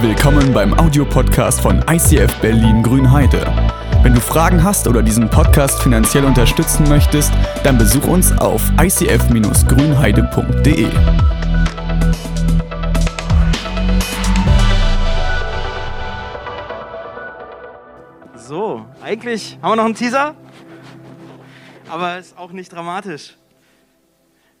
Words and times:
Willkommen 0.00 0.52
beim 0.52 0.78
Audiopodcast 0.78 1.60
von 1.60 1.84
ICF 1.90 2.32
Berlin 2.40 2.84
Grünheide. 2.84 3.44
Wenn 4.04 4.14
du 4.14 4.20
Fragen 4.20 4.62
hast 4.62 4.86
oder 4.86 5.02
diesen 5.02 5.28
Podcast 5.28 5.82
finanziell 5.82 6.24
unterstützen 6.24 6.88
möchtest, 6.88 7.32
dann 7.64 7.78
besuch 7.78 8.06
uns 8.06 8.30
auf 8.38 8.62
icf-grünheide.de. 8.80 10.86
So, 18.36 18.86
eigentlich 19.02 19.58
haben 19.60 19.72
wir 19.72 19.76
noch 19.76 19.84
einen 19.84 19.96
Teaser, 19.96 20.36
aber 21.88 22.18
ist 22.18 22.38
auch 22.38 22.52
nicht 22.52 22.72
dramatisch. 22.72 23.36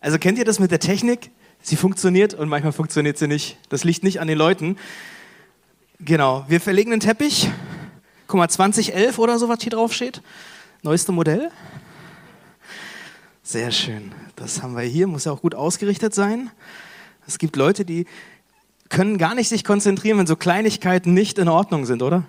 Also 0.00 0.18
kennt 0.18 0.38
ihr 0.38 0.44
das 0.44 0.58
mit 0.58 0.72
der 0.72 0.80
Technik? 0.80 1.30
Sie 1.60 1.76
funktioniert 1.76 2.34
und 2.34 2.48
manchmal 2.48 2.72
funktioniert 2.72 3.18
sie 3.18 3.28
nicht. 3.28 3.56
Das 3.68 3.84
liegt 3.84 4.02
nicht 4.02 4.20
an 4.20 4.26
den 4.26 4.36
Leuten. 4.36 4.76
Genau, 6.00 6.44
wir 6.46 6.60
verlegen 6.60 6.92
den 6.92 7.00
Teppich. 7.00 7.50
Guck 8.28 8.38
mal, 8.38 8.48
2011 8.48 9.18
oder 9.18 9.36
so, 9.38 9.48
was 9.48 9.60
hier 9.60 9.72
drauf 9.72 9.92
steht. 9.92 10.22
Neueste 10.82 11.10
Modell. 11.10 11.50
Sehr 13.42 13.72
schön. 13.72 14.12
Das 14.36 14.62
haben 14.62 14.76
wir 14.76 14.82
hier, 14.82 15.08
muss 15.08 15.24
ja 15.24 15.32
auch 15.32 15.42
gut 15.42 15.56
ausgerichtet 15.56 16.14
sein. 16.14 16.50
Es 17.26 17.38
gibt 17.38 17.56
Leute, 17.56 17.84
die 17.84 18.06
können 18.88 19.18
gar 19.18 19.34
nicht 19.34 19.48
sich 19.48 19.64
konzentrieren, 19.64 20.18
wenn 20.18 20.28
so 20.28 20.36
Kleinigkeiten 20.36 21.14
nicht 21.14 21.36
in 21.36 21.48
Ordnung 21.48 21.84
sind, 21.84 22.02
oder? 22.02 22.24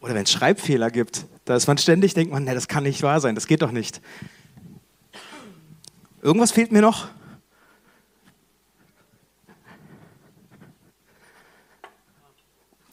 Oder 0.00 0.14
wenn 0.14 0.24
es 0.24 0.32
Schreibfehler 0.32 0.90
gibt, 0.90 1.24
da 1.46 1.56
ist 1.56 1.66
man 1.66 1.78
ständig, 1.78 2.12
denkt 2.12 2.30
man, 2.30 2.44
nee, 2.44 2.52
das 2.52 2.68
kann 2.68 2.82
nicht 2.82 3.02
wahr 3.02 3.20
sein, 3.20 3.34
das 3.34 3.46
geht 3.46 3.62
doch 3.62 3.70
nicht. 3.70 4.02
Irgendwas 6.20 6.52
fehlt 6.52 6.72
mir 6.72 6.82
noch. 6.82 7.08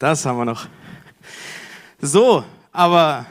Das 0.02 0.26
haben 0.26 0.40
wir 0.40 0.46
noch. 0.46 0.66
So, 2.02 2.44
aber 2.72 3.28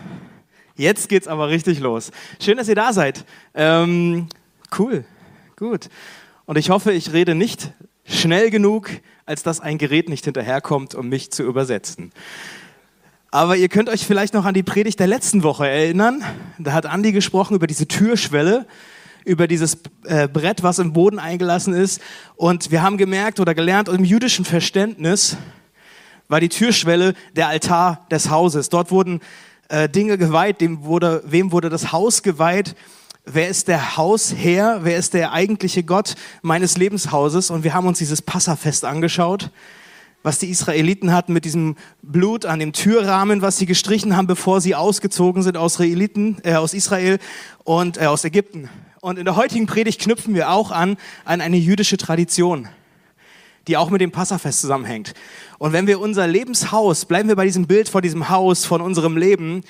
jetzt 0.76 1.08
geht's 1.08 1.26
aber 1.26 1.48
richtig 1.48 1.80
los. 1.80 2.12
Schön, 2.40 2.58
dass 2.58 2.68
ihr 2.68 2.76
da 2.76 2.92
seid. 2.92 3.24
Ähm, 3.54 4.28
cool, 4.78 5.04
gut. 5.56 5.88
Und 6.46 6.58
ich 6.58 6.70
hoffe, 6.70 6.92
ich 6.92 7.12
rede 7.12 7.34
nicht 7.34 7.72
schnell 8.04 8.50
genug, 8.50 8.88
als 9.26 9.42
dass 9.42 9.58
ein 9.58 9.78
Gerät 9.78 10.08
nicht 10.08 10.26
hinterherkommt, 10.26 10.94
um 10.94 11.08
mich 11.08 11.32
zu 11.32 11.42
übersetzen. 11.42 12.12
Aber 13.32 13.56
ihr 13.56 13.68
könnt 13.68 13.88
euch 13.88 14.06
vielleicht 14.06 14.34
noch 14.34 14.44
an 14.44 14.54
die 14.54 14.62
Predigt 14.62 15.00
der 15.00 15.08
letzten 15.08 15.42
Woche 15.42 15.66
erinnern. 15.68 16.22
Da 16.60 16.70
hat 16.70 16.86
Andi 16.86 17.10
gesprochen 17.10 17.56
über 17.56 17.66
diese 17.66 17.88
Türschwelle, 17.88 18.64
über 19.24 19.48
dieses 19.48 19.78
äh, 20.04 20.28
Brett, 20.28 20.62
was 20.62 20.78
im 20.78 20.92
Boden 20.92 21.18
eingelassen 21.18 21.74
ist. 21.74 22.00
Und 22.36 22.70
wir 22.70 22.80
haben 22.80 22.96
gemerkt 22.96 23.40
oder 23.40 23.56
gelernt, 23.56 23.88
im 23.88 24.04
jüdischen 24.04 24.44
Verständnis 24.44 25.36
war 26.30 26.40
die 26.40 26.48
Türschwelle 26.48 27.14
der 27.34 27.48
Altar 27.48 28.06
des 28.10 28.30
Hauses. 28.30 28.68
Dort 28.68 28.90
wurden 28.90 29.20
äh, 29.68 29.88
Dinge 29.88 30.16
geweiht, 30.16 30.60
dem 30.60 30.84
wurde, 30.84 31.22
wem 31.26 31.52
wurde 31.52 31.68
das 31.68 31.92
Haus 31.92 32.22
geweiht. 32.22 32.76
Wer 33.26 33.48
ist 33.48 33.68
der 33.68 33.96
Hausherr? 33.96 34.80
Wer 34.82 34.96
ist 34.96 35.12
der 35.12 35.32
eigentliche 35.32 35.82
Gott 35.82 36.14
meines 36.40 36.78
Lebenshauses? 36.78 37.50
Und 37.50 37.64
wir 37.64 37.74
haben 37.74 37.86
uns 37.86 37.98
dieses 37.98 38.22
Passafest 38.22 38.84
angeschaut 38.84 39.50
was 40.22 40.38
die 40.38 40.50
Israeliten 40.50 41.14
hatten 41.14 41.32
mit 41.32 41.46
diesem 41.46 41.76
Blut 42.02 42.44
an 42.44 42.58
dem 42.58 42.74
Türrahmen, 42.74 43.40
was 43.40 43.56
sie 43.56 43.64
gestrichen 43.64 44.16
haben, 44.16 44.26
bevor 44.26 44.60
sie 44.60 44.74
ausgezogen 44.74 45.42
sind 45.42 45.56
aus, 45.56 45.74
Israeliten, 45.74 46.36
äh, 46.42 46.56
aus 46.56 46.74
Israel 46.74 47.18
und 47.64 47.96
äh, 47.96 48.04
aus 48.04 48.24
Ägypten. 48.24 48.68
Und 49.00 49.18
in 49.18 49.24
der 49.24 49.36
heutigen 49.36 49.66
Predigt 49.66 49.98
knüpfen 49.98 50.34
wir 50.34 50.50
auch 50.50 50.72
an 50.72 50.98
an 51.24 51.40
eine 51.40 51.56
jüdische 51.56 51.96
Tradition, 51.96 52.68
die 53.66 53.76
auch 53.76 53.90
mit 53.90 54.00
dem 54.00 54.10
Passafest 54.10 54.60
zusammenhängt. 54.60 55.14
Und 55.58 55.72
wenn 55.72 55.86
wir 55.86 56.00
unser 56.00 56.26
Lebenshaus, 56.26 57.04
bleiben 57.04 57.28
wir 57.28 57.36
bei 57.36 57.44
diesem 57.44 57.66
Bild 57.66 57.88
vor 57.88 58.02
diesem 58.02 58.28
Haus, 58.28 58.64
von 58.64 58.80
unserem 58.80 59.16
Leben, 59.16 59.62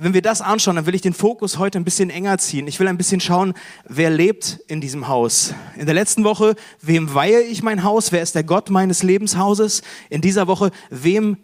wenn 0.00 0.14
wir 0.14 0.22
das 0.22 0.40
anschauen, 0.40 0.76
dann 0.76 0.86
will 0.86 0.94
ich 0.94 1.02
den 1.02 1.12
Fokus 1.12 1.58
heute 1.58 1.76
ein 1.76 1.84
bisschen 1.84 2.08
enger 2.08 2.38
ziehen. 2.38 2.68
Ich 2.68 2.78
will 2.78 2.86
ein 2.86 2.96
bisschen 2.96 3.20
schauen, 3.20 3.52
wer 3.88 4.10
lebt 4.10 4.60
in 4.68 4.80
diesem 4.80 5.08
Haus. 5.08 5.54
In 5.76 5.86
der 5.86 5.94
letzten 5.94 6.22
Woche, 6.22 6.54
wem 6.80 7.12
weihe 7.14 7.40
ich 7.40 7.64
mein 7.64 7.82
Haus? 7.82 8.12
Wer 8.12 8.22
ist 8.22 8.36
der 8.36 8.44
Gott 8.44 8.70
meines 8.70 9.02
Lebenshauses? 9.02 9.82
In 10.08 10.20
dieser 10.20 10.46
Woche, 10.46 10.70
wem 10.90 11.36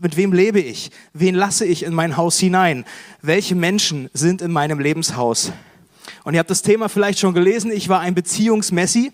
mit 0.00 0.16
wem 0.16 0.32
lebe 0.32 0.60
ich? 0.60 0.90
Wen 1.12 1.34
lasse 1.34 1.66
ich 1.66 1.82
in 1.82 1.92
mein 1.92 2.16
Haus 2.16 2.38
hinein? 2.38 2.84
Welche 3.20 3.54
Menschen 3.54 4.08
sind 4.14 4.42
in 4.42 4.52
meinem 4.52 4.78
Lebenshaus? 4.78 5.52
Und 6.28 6.34
ihr 6.34 6.40
habt 6.40 6.50
das 6.50 6.60
Thema 6.60 6.90
vielleicht 6.90 7.20
schon 7.20 7.32
gelesen. 7.32 7.72
Ich 7.72 7.88
war 7.88 8.00
ein 8.00 8.14
Beziehungsmessi. 8.14 9.12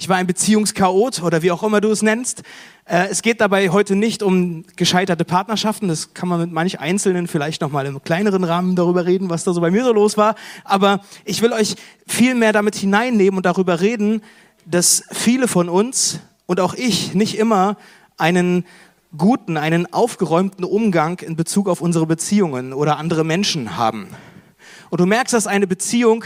Ich 0.00 0.08
war 0.08 0.16
ein 0.16 0.26
Beziehungschaot 0.26 1.22
oder 1.22 1.40
wie 1.42 1.52
auch 1.52 1.62
immer 1.62 1.80
du 1.80 1.92
es 1.92 2.02
nennst. 2.02 2.42
Äh, 2.86 3.06
es 3.08 3.22
geht 3.22 3.40
dabei 3.40 3.68
heute 3.68 3.94
nicht 3.94 4.20
um 4.20 4.64
gescheiterte 4.74 5.24
Partnerschaften. 5.24 5.86
Das 5.86 6.12
kann 6.12 6.28
man 6.28 6.40
mit 6.40 6.50
manch 6.50 6.80
Einzelnen 6.80 7.28
vielleicht 7.28 7.60
noch 7.60 7.70
mal 7.70 7.86
im 7.86 8.02
kleineren 8.02 8.42
Rahmen 8.42 8.74
darüber 8.74 9.06
reden, 9.06 9.30
was 9.30 9.44
da 9.44 9.52
so 9.52 9.60
bei 9.60 9.70
mir 9.70 9.84
so 9.84 9.92
los 9.92 10.16
war. 10.16 10.34
Aber 10.64 11.02
ich 11.24 11.40
will 11.40 11.52
euch 11.52 11.76
viel 12.04 12.34
mehr 12.34 12.52
damit 12.52 12.74
hineinnehmen 12.74 13.36
und 13.36 13.46
darüber 13.46 13.80
reden, 13.80 14.20
dass 14.64 15.04
viele 15.12 15.46
von 15.46 15.68
uns 15.68 16.18
und 16.46 16.58
auch 16.58 16.74
ich 16.74 17.14
nicht 17.14 17.38
immer 17.38 17.76
einen 18.16 18.66
guten, 19.16 19.56
einen 19.56 19.92
aufgeräumten 19.92 20.64
Umgang 20.64 21.20
in 21.20 21.36
Bezug 21.36 21.68
auf 21.68 21.80
unsere 21.80 22.06
Beziehungen 22.06 22.72
oder 22.72 22.96
andere 22.96 23.22
Menschen 23.22 23.76
haben. 23.76 24.08
Und 24.90 25.00
du 25.00 25.06
merkst, 25.06 25.34
dass 25.34 25.46
eine 25.46 25.66
Beziehung 25.66 26.24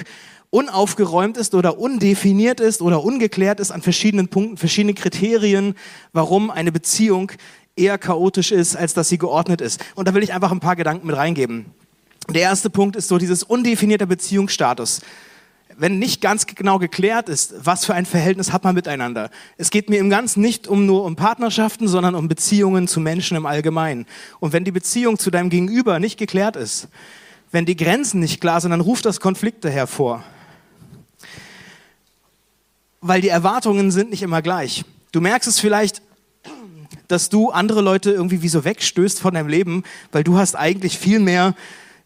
unaufgeräumt 0.50 1.36
ist 1.36 1.54
oder 1.54 1.78
undefiniert 1.78 2.60
ist 2.60 2.82
oder 2.82 3.02
ungeklärt 3.04 3.60
ist 3.60 3.70
an 3.70 3.82
verschiedenen 3.82 4.28
Punkten, 4.28 4.56
verschiedene 4.56 4.94
Kriterien, 4.94 5.74
warum 6.12 6.50
eine 6.50 6.72
Beziehung 6.72 7.32
eher 7.76 7.98
chaotisch 7.98 8.50
ist, 8.50 8.76
als 8.76 8.92
dass 8.92 9.08
sie 9.08 9.18
geordnet 9.18 9.60
ist. 9.60 9.80
Und 9.94 10.08
da 10.08 10.14
will 10.14 10.24
ich 10.24 10.34
einfach 10.34 10.50
ein 10.50 10.60
paar 10.60 10.76
Gedanken 10.76 11.06
mit 11.06 11.16
reingeben. 11.16 11.66
Der 12.28 12.42
erste 12.42 12.68
Punkt 12.68 12.96
ist 12.96 13.08
so 13.08 13.16
dieses 13.16 13.42
undefinierte 13.42 14.06
Beziehungsstatus. 14.06 15.00
Wenn 15.76 15.98
nicht 15.98 16.20
ganz 16.20 16.46
genau 16.46 16.78
geklärt 16.78 17.28
ist, 17.28 17.54
was 17.64 17.86
für 17.86 17.94
ein 17.94 18.04
Verhältnis 18.04 18.52
hat 18.52 18.64
man 18.64 18.74
miteinander. 18.74 19.30
Es 19.56 19.70
geht 19.70 19.88
mir 19.88 19.98
im 19.98 20.10
Ganzen 20.10 20.42
nicht 20.42 20.68
um 20.68 20.84
nur 20.84 21.04
um 21.04 21.16
Partnerschaften, 21.16 21.88
sondern 21.88 22.14
um 22.14 22.28
Beziehungen 22.28 22.86
zu 22.86 23.00
Menschen 23.00 23.36
im 23.36 23.46
Allgemeinen. 23.46 24.04
Und 24.40 24.52
wenn 24.52 24.64
die 24.64 24.72
Beziehung 24.72 25.18
zu 25.18 25.30
deinem 25.30 25.48
Gegenüber 25.48 25.98
nicht 26.00 26.18
geklärt 26.18 26.56
ist, 26.56 26.88
wenn 27.50 27.66
die 27.66 27.76
Grenzen 27.76 28.20
nicht 28.20 28.40
klar 28.40 28.60
sind, 28.60 28.72
dann 28.72 28.80
ruft 28.80 29.06
das 29.06 29.20
Konflikte 29.20 29.70
hervor 29.70 30.22
weil 33.00 33.20
die 33.20 33.28
Erwartungen 33.28 33.90
sind 33.90 34.10
nicht 34.10 34.22
immer 34.22 34.42
gleich. 34.42 34.84
Du 35.12 35.20
merkst 35.20 35.48
es 35.48 35.58
vielleicht, 35.58 36.02
dass 37.08 37.28
du 37.28 37.50
andere 37.50 37.80
Leute 37.80 38.10
irgendwie 38.12 38.42
wie 38.42 38.48
so 38.48 38.64
wegstößt 38.64 39.20
von 39.20 39.34
deinem 39.34 39.48
Leben, 39.48 39.82
weil 40.12 40.22
du 40.22 40.36
hast 40.36 40.54
eigentlich 40.54 40.98
viel 40.98 41.18
mehr 41.18 41.54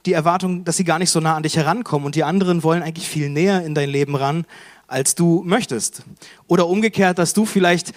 die 0.06 0.12
Erwartung, 0.12 0.64
dass 0.64 0.76
sie 0.76 0.84
gar 0.84 0.98
nicht 0.98 1.10
so 1.10 1.20
nah 1.20 1.36
an 1.36 1.42
dich 1.42 1.56
herankommen 1.56 2.06
und 2.06 2.14
die 2.14 2.24
anderen 2.24 2.62
wollen 2.62 2.82
eigentlich 2.82 3.08
viel 3.08 3.28
näher 3.28 3.64
in 3.64 3.74
dein 3.74 3.88
Leben 3.88 4.16
ran, 4.16 4.46
als 4.86 5.14
du 5.14 5.42
möchtest. 5.44 6.02
Oder 6.46 6.68
umgekehrt, 6.68 7.18
dass 7.18 7.32
du 7.32 7.46
vielleicht 7.46 7.92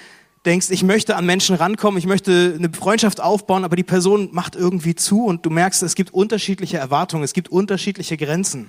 denkst, 0.46 0.68
ich 0.70 0.84
möchte 0.84 1.16
an 1.16 1.26
Menschen 1.26 1.56
rankommen, 1.56 1.98
ich 1.98 2.06
möchte 2.06 2.56
eine 2.58 2.72
Freundschaft 2.72 3.20
aufbauen, 3.20 3.66
aber 3.66 3.76
die 3.76 3.84
Person 3.84 4.30
macht 4.32 4.56
irgendwie 4.56 4.96
zu 4.96 5.26
und 5.26 5.46
du 5.46 5.50
merkst, 5.50 5.84
es 5.84 5.96
gibt 5.96 6.14
unterschiedliche 6.14 6.78
Erwartungen, 6.78 7.24
es 7.24 7.34
gibt 7.34 7.50
unterschiedliche 7.50 8.16
Grenzen. 8.16 8.68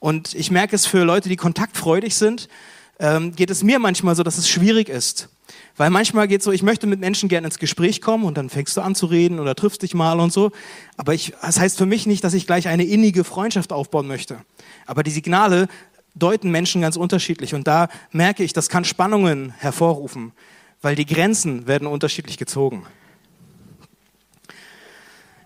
Und 0.00 0.34
ich 0.34 0.50
merke 0.50 0.76
es 0.76 0.86
für 0.86 1.04
Leute, 1.04 1.28
die 1.28 1.36
kontaktfreudig 1.36 2.14
sind, 2.16 2.48
ähm, 2.98 3.34
geht 3.34 3.50
es 3.50 3.62
mir 3.62 3.78
manchmal 3.78 4.14
so, 4.14 4.22
dass 4.22 4.38
es 4.38 4.48
schwierig 4.48 4.88
ist. 4.88 5.28
Weil 5.76 5.90
manchmal 5.90 6.26
geht 6.26 6.40
es 6.40 6.44
so, 6.44 6.52
ich 6.52 6.62
möchte 6.62 6.86
mit 6.86 7.00
Menschen 7.00 7.28
gerne 7.28 7.46
ins 7.46 7.58
Gespräch 7.58 8.00
kommen 8.00 8.24
und 8.24 8.36
dann 8.36 8.50
fängst 8.50 8.76
du 8.76 8.80
an 8.80 8.94
zu 8.94 9.06
reden 9.06 9.38
oder 9.38 9.54
triffst 9.54 9.82
dich 9.82 9.94
mal 9.94 10.18
und 10.18 10.32
so. 10.32 10.50
Aber 10.96 11.14
ich, 11.14 11.34
das 11.40 11.60
heißt 11.60 11.78
für 11.78 11.86
mich 11.86 12.06
nicht, 12.06 12.24
dass 12.24 12.34
ich 12.34 12.46
gleich 12.46 12.68
eine 12.68 12.84
innige 12.84 13.22
Freundschaft 13.22 13.72
aufbauen 13.72 14.08
möchte. 14.08 14.38
Aber 14.86 15.02
die 15.02 15.12
Signale 15.12 15.68
deuten 16.14 16.50
Menschen 16.50 16.80
ganz 16.80 16.96
unterschiedlich 16.96 17.54
und 17.54 17.68
da 17.68 17.88
merke 18.10 18.42
ich, 18.42 18.52
das 18.52 18.68
kann 18.68 18.84
Spannungen 18.84 19.52
hervorrufen, 19.58 20.32
weil 20.82 20.96
die 20.96 21.06
Grenzen 21.06 21.68
werden 21.68 21.86
unterschiedlich 21.86 22.38
gezogen. 22.38 22.84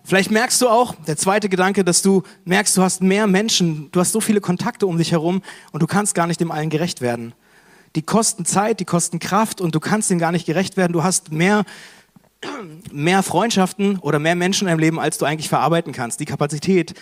Vielleicht 0.03 0.31
merkst 0.31 0.59
du 0.61 0.67
auch, 0.67 0.95
der 1.07 1.15
zweite 1.15 1.47
Gedanke, 1.47 1.85
dass 1.85 2.01
du 2.01 2.23
merkst, 2.43 2.75
du 2.75 2.81
hast 2.81 3.03
mehr 3.03 3.27
Menschen, 3.27 3.89
du 3.91 3.99
hast 3.99 4.11
so 4.11 4.19
viele 4.19 4.41
Kontakte 4.41 4.87
um 4.87 4.97
dich 4.97 5.11
herum 5.11 5.43
und 5.71 5.81
du 5.83 5.87
kannst 5.87 6.15
gar 6.15 6.25
nicht 6.25 6.39
dem 6.39 6.51
allen 6.51 6.71
gerecht 6.71 6.99
werden 6.99 7.33
die 7.95 8.01
kosten 8.01 8.45
Zeit, 8.45 8.79
die 8.79 8.85
kosten 8.85 9.19
Kraft 9.19 9.61
und 9.61 9.75
du 9.75 9.79
kannst 9.79 10.09
denen 10.09 10.19
gar 10.19 10.31
nicht 10.31 10.45
gerecht 10.45 10.77
werden. 10.77 10.93
Du 10.93 11.03
hast 11.03 11.31
mehr, 11.31 11.63
mehr 12.91 13.23
Freundschaften 13.23 13.99
oder 13.99 14.19
mehr 14.19 14.35
Menschen 14.35 14.67
in 14.67 14.71
deinem 14.71 14.79
Leben, 14.79 14.99
als 14.99 15.17
du 15.17 15.25
eigentlich 15.25 15.49
verarbeiten 15.49 15.93
kannst. 15.93 16.19
Die 16.19 16.25
Kapazität 16.25 16.93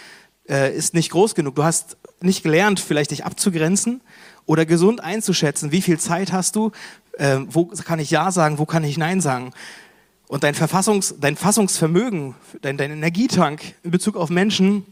äh, 0.49 0.75
ist 0.75 0.93
nicht 0.93 1.11
groß 1.11 1.35
genug. 1.35 1.55
Du 1.55 1.63
hast 1.63 1.97
nicht 2.19 2.43
gelernt, 2.43 2.79
vielleicht 2.79 3.11
dich 3.11 3.25
abzugrenzen 3.25 4.01
oder 4.45 4.65
gesund 4.65 5.01
einzuschätzen. 5.01 5.71
Wie 5.71 5.81
viel 5.81 5.99
Zeit 5.99 6.31
hast 6.31 6.55
du? 6.55 6.71
Äh, 7.13 7.39
wo 7.47 7.65
kann 7.65 7.99
ich 7.99 8.11
Ja 8.11 8.31
sagen? 8.31 8.57
Wo 8.57 8.65
kann 8.65 8.83
ich 8.83 8.97
Nein 8.97 9.21
sagen? 9.21 9.53
Und 10.27 10.43
dein, 10.43 10.55
Verfassungs-, 10.55 11.15
dein 11.19 11.35
Fassungsvermögen, 11.35 12.35
dein, 12.61 12.77
dein 12.77 12.91
Energietank 12.91 13.75
in 13.83 13.91
Bezug 13.91 14.15
auf 14.15 14.29
Menschen 14.29 14.85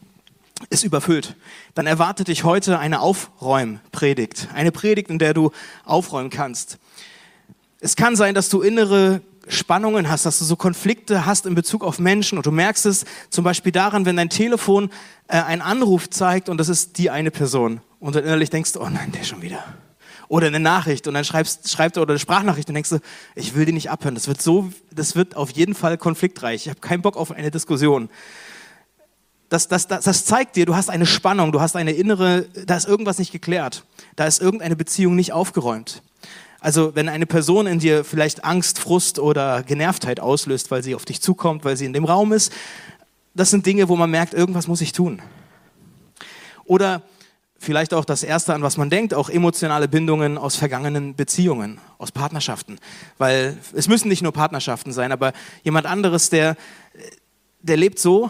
ist 0.70 0.84
überfüllt, 0.84 1.36
dann 1.74 1.88
erwartet 1.88 2.28
dich 2.28 2.44
heute 2.44 2.80
eine 2.80 3.00
Aufräumpredigt. 3.00 4.50
Eine 4.54 4.72
Predigt, 4.72 5.10
in 5.10 5.20
der 5.20 5.34
du 5.34 5.52
aufräumen 5.86 6.30
kannst. 6.30 6.78
Es 7.80 7.96
kann 7.96 8.16
sein, 8.16 8.36
dass 8.36 8.50
du 8.50 8.62
innere 8.62 9.22
Spannungen 9.48 10.10
hast, 10.10 10.26
dass 10.26 10.40
du 10.40 10.46
so 10.46 10.56
Konflikte 10.56 11.26
hast 11.26 11.46
in 11.46 11.56
Bezug 11.56 11.84
auf 11.84 11.98
Menschen 11.98 12.38
und 12.38 12.46
du 12.46 12.52
merkst 12.52 12.86
es 12.86 13.06
zum 13.30 13.44
Beispiel 13.44 13.72
daran, 13.72 14.06
wenn 14.06 14.16
dein 14.16 14.30
Telefon 14.30 14.90
äh, 15.28 15.42
einen 15.42 15.62
Anruf 15.62 16.10
zeigt 16.10 16.50
und 16.50 16.58
das 16.58 16.70
ist 16.70 16.98
die 16.98 17.10
eine 17.10 17.32
Person 17.32 17.82
und 18.00 18.16
dann 18.16 18.24
innerlich 18.24 18.50
denkst 18.50 18.74
du, 18.74 18.82
oh 18.82 18.90
nein, 18.90 19.12
der 19.12 19.24
schon 19.24 19.42
wieder. 19.42 19.64
Oder 20.28 20.48
eine 20.48 20.60
Nachricht 20.60 21.08
und 21.08 21.16
dann 21.16 21.24
schreibst, 21.24 21.72
schreibt 21.72 21.98
er 21.98 22.04
oder 22.04 22.12
eine 22.12 22.20
Sprachnachricht 22.20 22.68
und 22.70 22.76
denkst 22.76 22.92
du, 22.92 23.00
ich 23.34 23.56
will 23.56 23.66
die 23.66 23.72
nicht 23.72 23.90
abhören. 23.90 24.14
Das 24.14 24.28
wird 24.28 24.42
so, 24.42 24.72
das 24.92 25.16
wird 25.16 25.36
auf 25.36 25.50
jeden 25.52 25.74
Fall 25.74 25.98
konfliktreich. 25.98 26.68
Ich 26.68 26.70
habe 26.70 26.80
keinen 26.80 27.02
Bock 27.02 27.18
auf 27.18 27.32
eine 27.32 27.50
Diskussion. 27.50 28.10
Das, 29.50 29.68
das, 29.68 29.88
das, 29.88 30.04
das 30.06 30.26
zeigt 30.26 30.56
dir, 30.56 30.66
du 30.66 30.76
hast 30.76 30.90
eine 30.90 31.08
Spannung, 31.08 31.52
du 31.52 31.60
hast 31.60 31.76
eine 31.76 31.92
innere, 31.92 32.44
da 32.66 32.78
ist 32.78 32.88
irgendwas 32.88 33.18
nicht 33.18 33.32
geklärt. 33.32 33.84
Da 34.16 34.26
ist 34.26 34.42
irgendeine 34.42 34.76
Beziehung 34.76 35.16
nicht 35.16 35.34
aufgeräumt. 35.34 36.04
Also 36.60 36.94
wenn 36.94 37.10
eine 37.10 37.26
Person 37.26 37.68
in 37.68 37.80
dir 37.80 38.04
vielleicht 38.04 38.44
Angst, 38.44 38.80
Frust 38.80 39.18
oder 39.18 39.64
Genervtheit 39.64 40.20
auslöst, 40.20 40.72
weil 40.72 40.84
sie 40.84 40.94
auf 40.94 41.06
dich 41.06 41.22
zukommt, 41.22 41.66
weil 41.66 41.78
sie 41.78 41.86
in 41.86 41.94
dem 41.94 42.06
Raum 42.06 42.32
ist, 42.32 42.52
das 43.34 43.50
sind 43.50 43.66
Dinge, 43.66 43.90
wo 43.90 43.96
man 43.96 44.12
merkt, 44.12 44.34
irgendwas 44.34 44.68
muss 44.68 44.82
ich 44.82 44.92
tun. 44.92 45.22
Oder 46.66 47.02
vielleicht 47.58 47.94
auch 47.94 48.06
das 48.06 48.24
Erste, 48.24 48.54
an 48.54 48.62
was 48.62 48.78
man 48.78 48.90
denkt, 48.90 49.14
auch 49.14 49.30
emotionale 49.30 49.88
Bindungen 49.88 50.38
aus 50.38 50.56
vergangenen 50.56 51.16
Beziehungen, 51.16 51.80
aus 51.98 52.12
Partnerschaften. 52.12 52.78
Weil 53.18 53.58
es 53.74 53.88
müssen 53.88 54.10
nicht 54.10 54.22
nur 54.22 54.34
Partnerschaften 54.34 54.92
sein, 54.92 55.12
aber 55.12 55.34
jemand 55.64 55.86
anderes, 55.86 56.30
der, 56.30 56.56
der 57.62 57.78
lebt 57.78 58.00
so, 58.00 58.30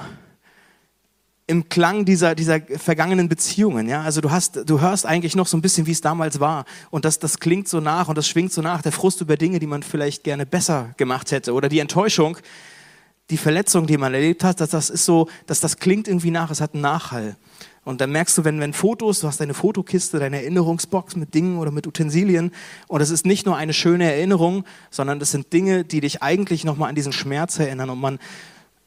im 1.49 1.67
Klang 1.67 2.05
dieser, 2.05 2.35
dieser 2.35 2.61
vergangenen 2.61 3.27
Beziehungen. 3.27 3.89
Ja? 3.89 4.03
Also 4.03 4.21
du, 4.21 4.29
hast, 4.29 4.69
du 4.69 4.81
hörst 4.81 5.07
eigentlich 5.07 5.35
noch 5.35 5.47
so 5.47 5.57
ein 5.57 5.63
bisschen, 5.63 5.87
wie 5.87 5.91
es 5.91 5.99
damals 5.99 6.39
war. 6.39 6.63
Und 6.91 7.05
das, 7.05 7.17
das 7.17 7.39
klingt 7.39 7.67
so 7.67 7.79
nach 7.79 8.07
und 8.07 8.19
das 8.19 8.27
schwingt 8.27 8.53
so 8.53 8.61
nach. 8.61 8.83
Der 8.83 8.91
Frust 8.91 9.19
über 9.21 9.35
Dinge, 9.35 9.57
die 9.57 9.65
man 9.65 9.81
vielleicht 9.81 10.23
gerne 10.23 10.45
besser 10.45 10.93
gemacht 10.97 11.31
hätte. 11.31 11.53
Oder 11.53 11.67
die 11.67 11.79
Enttäuschung, 11.79 12.37
die 13.31 13.37
Verletzung, 13.37 13.87
die 13.87 13.97
man 13.97 14.13
erlebt 14.13 14.43
hat, 14.43 14.61
dass 14.61 14.69
das 14.69 14.91
ist 14.91 15.05
so, 15.05 15.27
dass 15.47 15.59
das 15.59 15.77
klingt 15.77 16.07
irgendwie 16.07 16.29
nach, 16.29 16.51
es 16.51 16.61
hat 16.61 16.75
einen 16.75 16.83
Nachhall. 16.83 17.35
Und 17.83 17.99
dann 17.99 18.11
merkst 18.11 18.37
du, 18.37 18.43
wenn, 18.43 18.59
wenn 18.59 18.73
Fotos, 18.73 19.21
du 19.21 19.27
hast 19.27 19.41
deine 19.41 19.55
Fotokiste, 19.55 20.19
deine 20.19 20.43
Erinnerungsbox 20.43 21.15
mit 21.15 21.33
Dingen 21.33 21.57
oder 21.57 21.71
mit 21.71 21.87
Utensilien 21.87 22.51
und 22.87 23.01
es 23.01 23.09
ist 23.09 23.25
nicht 23.25 23.47
nur 23.47 23.57
eine 23.57 23.73
schöne 23.73 24.03
Erinnerung, 24.03 24.65
sondern 24.91 25.19
das 25.19 25.31
sind 25.31 25.51
Dinge, 25.51 25.83
die 25.83 26.01
dich 26.01 26.21
eigentlich 26.21 26.63
nochmal 26.63 26.89
an 26.89 26.95
diesen 26.95 27.11
Schmerz 27.11 27.57
erinnern 27.57 27.89
und 27.89 27.99
man 27.99 28.19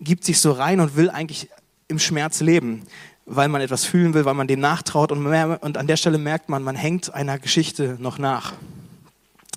gibt 0.00 0.24
sich 0.24 0.40
so 0.40 0.52
rein 0.52 0.78
und 0.78 0.96
will 0.96 1.10
eigentlich 1.10 1.48
im 1.92 2.00
Schmerz 2.00 2.40
leben, 2.40 2.82
weil 3.26 3.48
man 3.48 3.60
etwas 3.60 3.84
fühlen 3.84 4.14
will, 4.14 4.24
weil 4.24 4.34
man 4.34 4.48
dem 4.48 4.58
nachtraut 4.58 5.12
und, 5.12 5.22
mehr, 5.22 5.58
und 5.62 5.78
an 5.78 5.86
der 5.86 5.96
Stelle 5.96 6.18
merkt 6.18 6.48
man, 6.48 6.64
man 6.64 6.74
hängt 6.74 7.14
einer 7.14 7.38
Geschichte 7.38 7.96
noch 8.00 8.18
nach. 8.18 8.54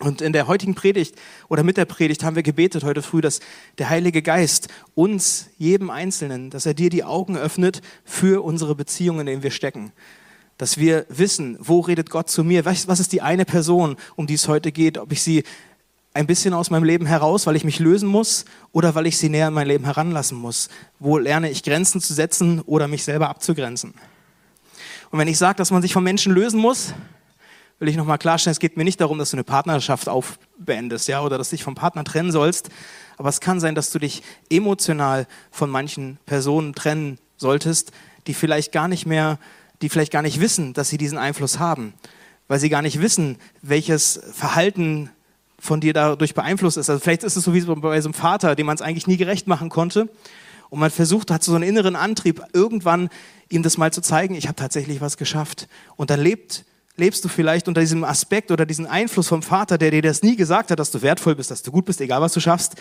Und 0.02 0.22
in 0.22 0.34
der 0.34 0.48
heutigen 0.48 0.76
Predigt 0.76 1.16
oder 1.48 1.64
mit 1.64 1.78
der 1.78 1.86
Predigt 1.86 2.24
haben 2.24 2.36
wir 2.36 2.44
gebetet 2.44 2.84
heute 2.84 3.02
früh, 3.02 3.22
dass 3.22 3.40
der 3.78 3.90
Heilige 3.90 4.22
Geist 4.22 4.68
uns, 4.94 5.48
jedem 5.58 5.90
Einzelnen, 5.90 6.50
dass 6.50 6.66
er 6.66 6.74
dir 6.74 6.90
die 6.90 7.06
Augen 7.06 7.38
öffnet 7.38 7.82
für 8.04 8.44
unsere 8.44 8.76
Beziehungen, 8.76 9.22
in 9.22 9.26
denen 9.28 9.44
wir 9.44 9.52
stecken. 9.52 9.94
Dass 10.58 10.78
wir 10.78 11.06
wissen, 11.08 11.58
wo 11.62 11.80
redet 11.80 12.10
Gott 12.10 12.30
zu 12.30 12.44
mir? 12.44 12.66
Was, 12.66 12.90
was 12.90 13.00
ist 13.00 13.14
die 13.14 13.22
eine 13.22 13.46
Person, 13.46 13.96
um 14.18 14.28
die 14.28 14.34
es 14.34 14.50
heute 14.50 14.74
geht? 14.74 14.98
Ob 14.98 15.14
ich 15.14 15.22
sie 15.22 15.44
ein 16.16 16.28
bisschen 16.28 16.54
aus 16.54 16.70
meinem 16.70 16.86
Leben 16.86 17.06
heraus, 17.06 17.46
weil 17.46 17.58
ich 17.58 17.66
mich 17.66 17.80
lösen 17.80 18.08
muss 18.08 18.46
oder 18.72 18.96
weil 18.96 19.06
ich 19.06 19.18
sie 19.18 19.28
näher 19.28 19.50
in 19.50 19.54
mein 19.54 19.68
Leben 19.68 19.84
heranlassen 19.84 20.38
muss? 20.38 20.70
Wo 20.98 21.18
lerne 21.18 21.52
ich 21.52 21.62
Grenzen 21.62 22.00
zu 22.00 22.14
setzen 22.14 22.62
oder 22.62 22.88
mich 22.88 23.04
selber 23.04 23.30
abzugrenzen? 23.30 23.94
Und 25.12 25.20
wenn 25.20 25.28
ich 25.28 25.38
sage, 25.38 25.58
dass 25.58 25.72
man 25.72 25.82
sich 25.82 25.92
von 25.92 26.06
Menschen 26.06 26.34
lösen 26.34 26.60
muss, 26.60 26.94
will 27.80 27.90
ich 27.90 27.98
nochmal 27.98 28.18
klarstellen, 28.18 28.54
es 28.54 28.60
geht 28.60 28.78
mir 28.78 28.86
nicht 28.86 29.02
darum, 29.02 29.18
dass 29.18 29.32
du 29.32 29.36
eine 29.36 29.44
Partnerschaft 29.44 30.08
aufbeendest, 30.08 31.10
ja, 31.10 31.22
oder 31.22 31.38
dass 31.38 31.50
du 31.50 31.58
dich 31.58 31.66
vom 31.66 31.76
Partner 31.76 32.06
trennen 32.06 32.32
sollst. 32.32 32.70
Aber 33.18 33.28
es 33.28 33.42
kann 33.42 33.60
sein, 33.60 33.76
dass 33.76 33.92
du 33.92 34.00
dich 34.00 34.24
emotional 34.50 35.28
von 35.52 35.70
manchen 35.70 36.18
Personen 36.26 36.74
trennen 36.74 37.20
solltest, 37.36 37.92
die 38.28 38.34
vielleicht 38.34 38.72
gar 38.72 38.88
nicht 38.88 39.06
mehr, 39.06 39.38
die 39.82 39.90
vielleicht 39.90 40.14
gar 40.14 40.22
nicht 40.22 40.40
wissen, 40.40 40.72
dass 40.72 40.88
sie 40.88 40.98
diesen 40.98 41.18
Einfluss 41.18 41.60
haben, 41.60 41.94
weil 42.48 42.62
sie 42.62 42.70
gar 42.70 42.82
nicht 42.82 43.02
wissen, 43.02 43.38
welches 43.62 44.22
Verhalten 44.32 45.10
von 45.66 45.82
dir 45.82 45.94
dadurch 45.94 46.34
beeinflusst 46.34 46.78
ist. 46.78 46.90
Also 46.90 47.00
vielleicht 47.02 47.24
ist 47.24 47.36
es 47.36 47.44
so 47.44 47.54
wie 47.54 47.62
bei 47.62 48.02
so 48.02 48.08
einem 48.08 48.14
Vater, 48.14 48.56
dem 48.56 48.68
man 48.68 48.76
es 48.76 48.82
eigentlich 48.82 49.08
nie 49.08 49.18
gerecht 49.18 49.48
machen 49.48 49.70
konnte. 49.70 50.10
Und 50.70 50.80
man 50.80 50.92
versucht, 50.92 51.32
hat 51.32 51.44
so 51.44 51.54
einen 51.54 51.64
inneren 51.64 51.96
Antrieb, 51.96 52.42
irgendwann 52.54 53.10
ihm 53.50 53.64
das 53.64 53.78
mal 53.78 53.94
zu 53.94 54.02
zeigen, 54.02 54.36
ich 54.36 54.48
habe 54.48 54.56
tatsächlich 54.56 55.02
was 55.02 55.18
geschafft. 55.18 55.68
Und 55.96 56.10
dann 56.10 56.20
lebt, 56.20 56.66
lebst 56.98 57.24
du 57.24 57.30
vielleicht 57.30 57.68
unter 57.68 57.82
diesem 57.82 58.04
Aspekt 58.04 58.52
oder 58.52 58.66
diesem 58.66 58.88
Einfluss 58.88 59.28
vom 59.28 59.42
Vater, 59.42 59.78
der 59.78 59.92
dir 59.92 60.02
das 60.02 60.24
nie 60.24 60.36
gesagt 60.36 60.72
hat, 60.72 60.80
dass 60.80 60.92
du 60.92 61.02
wertvoll 61.02 61.36
bist, 61.36 61.52
dass 61.52 61.62
du 61.62 61.72
gut 61.72 61.86
bist, 61.86 62.02
egal 62.02 62.22
was 62.22 62.34
du 62.34 62.40
schaffst. 62.40 62.76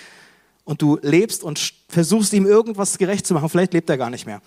Und 0.64 0.80
du 0.80 0.98
lebst 1.02 1.42
und 1.42 1.74
versuchst 1.88 2.32
ihm 2.32 2.46
irgendwas 2.46 2.96
gerecht 2.96 3.26
zu 3.26 3.34
machen. 3.34 3.50
Vielleicht 3.50 3.74
lebt 3.74 3.90
er 3.90 3.98
gar 3.98 4.08
nicht 4.08 4.24
mehr. 4.24 4.40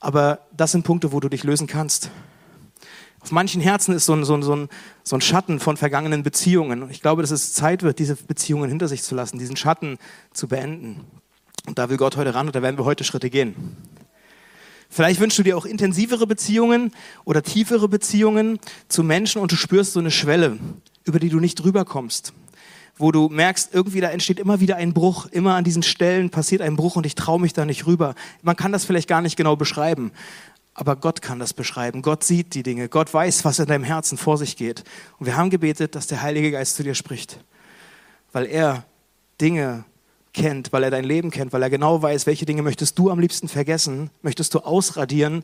Aber 0.00 0.40
das 0.56 0.72
sind 0.72 0.82
Punkte, 0.82 1.12
wo 1.12 1.20
du 1.20 1.28
dich 1.28 1.44
lösen 1.44 1.66
kannst. 1.66 2.10
Auf 3.20 3.32
manchen 3.32 3.60
Herzen 3.60 3.94
ist 3.94 4.06
so 4.06 4.14
ein, 4.14 4.24
so, 4.24 4.34
ein, 4.34 4.42
so, 4.42 4.54
ein, 4.54 4.68
so 5.02 5.16
ein 5.16 5.20
Schatten 5.20 5.60
von 5.60 5.76
vergangenen 5.76 6.22
Beziehungen. 6.22 6.88
Ich 6.90 7.02
glaube, 7.02 7.22
dass 7.22 7.30
es 7.30 7.52
Zeit 7.52 7.82
wird, 7.82 7.98
diese 7.98 8.16
Beziehungen 8.16 8.68
hinter 8.68 8.88
sich 8.88 9.02
zu 9.02 9.14
lassen, 9.14 9.38
diesen 9.38 9.56
Schatten 9.56 9.98
zu 10.32 10.48
beenden. 10.48 11.00
Und 11.66 11.78
da 11.78 11.90
will 11.90 11.96
Gott 11.96 12.16
heute 12.16 12.34
ran 12.34 12.46
und 12.46 12.56
da 12.56 12.62
werden 12.62 12.78
wir 12.78 12.84
heute 12.84 13.04
Schritte 13.04 13.28
gehen. 13.28 13.76
Vielleicht 14.88 15.20
wünschst 15.20 15.38
du 15.38 15.42
dir 15.42 15.56
auch 15.56 15.66
intensivere 15.66 16.26
Beziehungen 16.26 16.92
oder 17.24 17.42
tiefere 17.42 17.88
Beziehungen 17.88 18.58
zu 18.88 19.02
Menschen 19.02 19.42
und 19.42 19.52
du 19.52 19.56
spürst 19.56 19.92
so 19.92 20.00
eine 20.00 20.10
Schwelle, 20.10 20.58
über 21.04 21.18
die 21.18 21.28
du 21.28 21.40
nicht 21.40 21.56
drüber 21.56 21.84
kommst. 21.84 22.32
Wo 22.96 23.12
du 23.12 23.28
merkst, 23.28 23.74
irgendwie 23.74 24.00
da 24.00 24.08
entsteht 24.08 24.40
immer 24.40 24.60
wieder 24.60 24.76
ein 24.76 24.92
Bruch, 24.94 25.26
immer 25.26 25.54
an 25.54 25.62
diesen 25.62 25.82
Stellen 25.82 26.30
passiert 26.30 26.62
ein 26.62 26.74
Bruch 26.74 26.96
und 26.96 27.06
ich 27.06 27.14
traue 27.14 27.40
mich 27.40 27.52
da 27.52 27.64
nicht 27.64 27.86
rüber. 27.86 28.14
Man 28.42 28.56
kann 28.56 28.72
das 28.72 28.84
vielleicht 28.84 29.08
gar 29.08 29.20
nicht 29.20 29.36
genau 29.36 29.54
beschreiben, 29.54 30.10
aber 30.78 30.94
Gott 30.94 31.22
kann 31.22 31.40
das 31.40 31.54
beschreiben. 31.54 32.02
Gott 32.02 32.22
sieht 32.22 32.54
die 32.54 32.62
Dinge. 32.62 32.88
Gott 32.88 33.12
weiß, 33.12 33.44
was 33.44 33.58
in 33.58 33.66
deinem 33.66 33.82
Herzen 33.82 34.16
vor 34.16 34.38
sich 34.38 34.56
geht. 34.56 34.84
Und 35.18 35.26
wir 35.26 35.36
haben 35.36 35.50
gebetet, 35.50 35.96
dass 35.96 36.06
der 36.06 36.22
Heilige 36.22 36.52
Geist 36.52 36.76
zu 36.76 36.84
dir 36.84 36.94
spricht. 36.94 37.40
Weil 38.30 38.46
er 38.46 38.84
Dinge 39.40 39.84
kennt, 40.32 40.72
weil 40.72 40.84
er 40.84 40.92
dein 40.92 41.02
Leben 41.02 41.32
kennt, 41.32 41.52
weil 41.52 41.64
er 41.64 41.70
genau 41.70 42.00
weiß, 42.00 42.26
welche 42.26 42.46
Dinge 42.46 42.62
möchtest 42.62 42.96
du 42.96 43.10
am 43.10 43.18
liebsten 43.18 43.48
vergessen, 43.48 44.10
möchtest 44.22 44.54
du 44.54 44.60
ausradieren. 44.60 45.42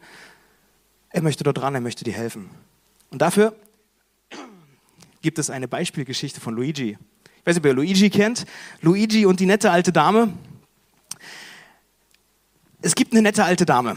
Er 1.11 1.23
möchte 1.23 1.43
dort 1.43 1.59
dran, 1.59 1.75
er 1.75 1.81
möchte 1.81 2.05
dir 2.05 2.15
helfen. 2.15 2.49
Und 3.11 3.21
dafür 3.21 3.57
gibt 5.21 5.41
es 5.41 5.51
eine 5.51 5.67
Beispielgeschichte 5.67 6.41
von 6.41 6.55
Luigi. 6.55 6.97
Ich 7.41 7.47
weiß 7.47 7.57
nicht, 7.57 7.65
ob 7.65 7.67
ihr 7.67 7.75
Luigi 7.75 8.09
kennt. 8.09 8.47
Luigi 8.83 9.27
und 9.27 9.41
die 9.41 9.47
nette 9.47 9.73
alte 9.73 9.91
Dame. 9.91 10.33
Es 12.83 12.95
gibt 12.95 13.13
eine 13.13 13.23
nette 13.23 13.43
alte 13.43 13.67
Dame. 13.67 13.97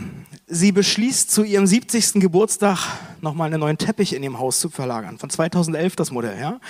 Sie 0.50 0.72
beschließt 0.72 1.30
zu 1.30 1.44
ihrem 1.44 1.68
70. 1.68 2.22
Geburtstag 2.22 2.80
nochmal 3.20 3.48
einen 3.48 3.60
neuen 3.60 3.78
Teppich 3.78 4.14
in 4.14 4.24
ihrem 4.24 4.40
Haus 4.40 4.62
zu 4.62 4.70
verlagern. 4.70 5.18
Von 5.18 5.30
2011 5.30 5.98
das 5.98 6.10
Modell, 6.10 6.40
ja. 6.40 6.62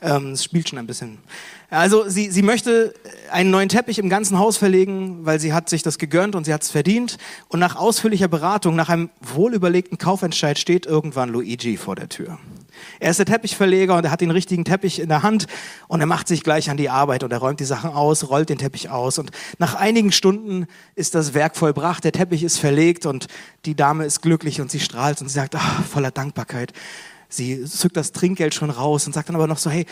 Ähm, 0.00 0.32
es 0.32 0.42
spielt 0.42 0.70
schon 0.70 0.78
ein 0.78 0.86
bisschen. 0.86 1.18
Also 1.68 2.08
sie, 2.08 2.30
sie 2.30 2.40
möchte 2.40 2.94
einen 3.30 3.50
neuen 3.50 3.68
Teppich 3.68 3.98
im 3.98 4.08
ganzen 4.08 4.38
Haus 4.38 4.56
verlegen, 4.56 5.26
weil 5.26 5.38
sie 5.38 5.52
hat 5.52 5.68
sich 5.68 5.82
das 5.82 5.98
gegönnt 5.98 6.34
und 6.34 6.44
sie 6.44 6.54
hat 6.54 6.62
es 6.62 6.70
verdient. 6.70 7.18
Und 7.48 7.60
nach 7.60 7.76
ausführlicher 7.76 8.28
Beratung, 8.28 8.74
nach 8.74 8.88
einem 8.88 9.10
wohlüberlegten 9.20 9.98
Kaufentscheid 9.98 10.58
steht 10.58 10.86
irgendwann 10.86 11.28
Luigi 11.28 11.76
vor 11.76 11.94
der 11.94 12.08
Tür. 12.08 12.38
Er 13.00 13.10
ist 13.10 13.18
der 13.18 13.26
Teppichverleger 13.26 13.96
und 13.96 14.04
er 14.04 14.10
hat 14.10 14.20
den 14.20 14.30
richtigen 14.30 14.64
Teppich 14.64 15.00
in 15.00 15.08
der 15.08 15.22
Hand 15.22 15.46
und 15.88 16.00
er 16.00 16.06
macht 16.06 16.28
sich 16.28 16.42
gleich 16.42 16.70
an 16.70 16.76
die 16.76 16.90
Arbeit 16.90 17.24
und 17.24 17.32
er 17.32 17.38
räumt 17.38 17.60
die 17.60 17.64
Sachen 17.64 17.90
aus, 17.90 18.28
rollt 18.28 18.48
den 18.48 18.58
Teppich 18.58 18.90
aus 18.90 19.18
und 19.18 19.30
nach 19.58 19.74
einigen 19.74 20.12
Stunden 20.12 20.66
ist 20.94 21.14
das 21.14 21.34
Werk 21.34 21.56
vollbracht, 21.56 22.04
der 22.04 22.12
Teppich 22.12 22.42
ist 22.42 22.58
verlegt 22.58 23.06
und 23.06 23.26
die 23.64 23.74
Dame 23.74 24.04
ist 24.04 24.22
glücklich 24.22 24.60
und 24.60 24.70
sie 24.70 24.80
strahlt 24.80 25.20
und 25.20 25.28
sie 25.28 25.34
sagt, 25.34 25.54
ach, 25.54 25.84
voller 25.84 26.10
Dankbarkeit. 26.10 26.72
Sie 27.28 27.64
zückt 27.64 27.96
das 27.96 28.12
Trinkgeld 28.12 28.54
schon 28.54 28.70
raus 28.70 29.06
und 29.06 29.12
sagt 29.12 29.28
dann 29.28 29.36
aber 29.36 29.46
noch 29.48 29.58
so, 29.58 29.68
hey, 29.68 29.84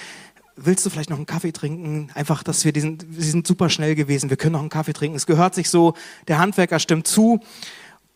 willst 0.57 0.87
du 0.87 0.91
vielleicht 0.91 1.11
noch 1.11 1.17
einen 1.17 1.26
Kaffee 1.26 1.53
trinken? 1.53 2.11
Einfach, 2.14 2.43
dass 2.43 2.64
wir 2.64 2.73
diesen, 2.73 2.99
wir 3.09 3.25
sind 3.25 3.47
super 3.47 3.69
schnell 3.71 3.95
gewesen, 3.95 4.31
wir 4.31 4.37
können 4.37 4.53
noch 4.53 4.61
einen 4.61 4.69
Kaffee 4.69 4.93
trinken. 4.93 5.17
Es 5.17 5.26
gehört 5.26 5.55
sich 5.55 5.69
so, 5.69 5.95
der 6.29 6.38
Handwerker 6.38 6.79
stimmt 6.79 7.07
zu 7.07 7.41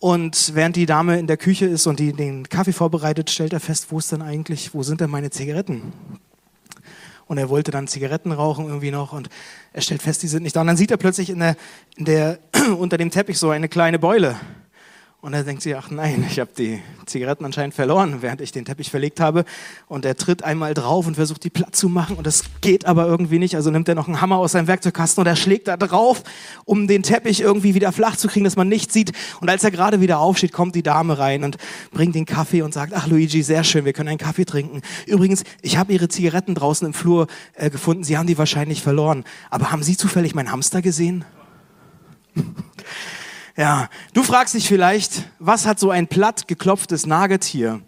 und 0.00 0.54
während 0.54 0.76
die 0.76 0.86
Dame 0.86 1.18
in 1.18 1.26
der 1.26 1.36
Küche 1.36 1.66
ist 1.66 1.86
und 1.86 1.98
die 1.98 2.12
den 2.12 2.48
Kaffee 2.48 2.72
vorbereitet, 2.72 3.30
stellt 3.30 3.52
er 3.52 3.60
fest, 3.60 3.86
wo 3.90 3.98
ist 3.98 4.12
denn 4.12 4.22
eigentlich, 4.22 4.72
wo 4.72 4.82
sind 4.82 5.00
denn 5.00 5.10
meine 5.10 5.30
Zigaretten? 5.30 5.92
Und 7.26 7.36
er 7.36 7.48
wollte 7.48 7.72
dann 7.72 7.88
Zigaretten 7.88 8.32
rauchen 8.32 8.66
irgendwie 8.66 8.90
noch 8.90 9.12
und 9.12 9.28
er 9.72 9.82
stellt 9.82 10.00
fest, 10.00 10.22
die 10.22 10.28
sind 10.28 10.44
nicht 10.44 10.56
da. 10.56 10.62
Und 10.62 10.68
dann 10.68 10.76
sieht 10.76 10.90
er 10.90 10.96
plötzlich 10.96 11.30
in 11.30 11.40
der, 11.40 11.56
in 11.96 12.04
der, 12.04 12.38
unter 12.78 12.96
dem 12.96 13.10
Teppich 13.10 13.38
so 13.38 13.50
eine 13.50 13.68
kleine 13.68 13.98
Beule. 13.98 14.36
Und 15.20 15.34
er 15.34 15.42
denkt 15.42 15.62
sich, 15.62 15.74
ach 15.74 15.90
nein, 15.90 16.24
ich 16.30 16.38
habe 16.38 16.50
die 16.56 16.80
Zigaretten 17.06 17.44
anscheinend 17.44 17.74
verloren, 17.74 18.18
während 18.22 18.40
ich 18.40 18.52
den 18.52 18.64
Teppich 18.64 18.88
verlegt 18.88 19.18
habe. 19.18 19.44
Und 19.88 20.04
er 20.04 20.16
tritt 20.16 20.44
einmal 20.44 20.74
drauf 20.74 21.08
und 21.08 21.16
versucht, 21.16 21.42
die 21.42 21.50
platt 21.50 21.74
zu 21.74 21.88
machen. 21.88 22.14
Und 22.14 22.24
das 22.24 22.44
geht 22.60 22.86
aber 22.86 23.08
irgendwie 23.08 23.40
nicht. 23.40 23.56
Also 23.56 23.72
nimmt 23.72 23.88
er 23.88 23.96
noch 23.96 24.06
einen 24.06 24.20
Hammer 24.20 24.36
aus 24.36 24.52
seinem 24.52 24.68
Werkzeugkasten 24.68 25.22
und 25.22 25.26
er 25.26 25.34
schlägt 25.34 25.66
da 25.66 25.76
drauf, 25.76 26.22
um 26.64 26.86
den 26.86 27.02
Teppich 27.02 27.40
irgendwie 27.40 27.74
wieder 27.74 27.90
flach 27.90 28.14
zu 28.14 28.28
kriegen, 28.28 28.44
dass 28.44 28.54
man 28.54 28.68
nichts 28.68 28.94
sieht. 28.94 29.10
Und 29.40 29.50
als 29.50 29.64
er 29.64 29.72
gerade 29.72 30.00
wieder 30.00 30.20
aufsteht, 30.20 30.52
kommt 30.52 30.76
die 30.76 30.84
Dame 30.84 31.18
rein 31.18 31.42
und 31.42 31.56
bringt 31.90 32.14
den 32.14 32.24
Kaffee 32.24 32.62
und 32.62 32.72
sagt, 32.72 32.92
ach 32.94 33.08
Luigi, 33.08 33.42
sehr 33.42 33.64
schön, 33.64 33.84
wir 33.84 33.94
können 33.94 34.10
einen 34.10 34.18
Kaffee 34.18 34.44
trinken. 34.44 34.82
Übrigens, 35.06 35.42
ich 35.62 35.78
habe 35.78 35.92
Ihre 35.92 36.06
Zigaretten 36.06 36.54
draußen 36.54 36.86
im 36.86 36.94
Flur 36.94 37.26
äh, 37.54 37.70
gefunden. 37.70 38.04
Sie 38.04 38.16
haben 38.16 38.28
die 38.28 38.38
wahrscheinlich 38.38 38.82
verloren. 38.82 39.24
Aber 39.50 39.72
haben 39.72 39.82
Sie 39.82 39.96
zufällig 39.96 40.36
meinen 40.36 40.52
Hamster 40.52 40.80
gesehen? 40.80 41.24
Ja, 43.58 43.90
du 44.12 44.22
fragst 44.22 44.54
dich 44.54 44.68
vielleicht, 44.68 45.28
was 45.40 45.66
hat 45.66 45.80
so 45.80 45.90
ein 45.90 46.06
platt 46.06 46.46
geklopftes 46.46 47.06
Nagetier, 47.06 47.80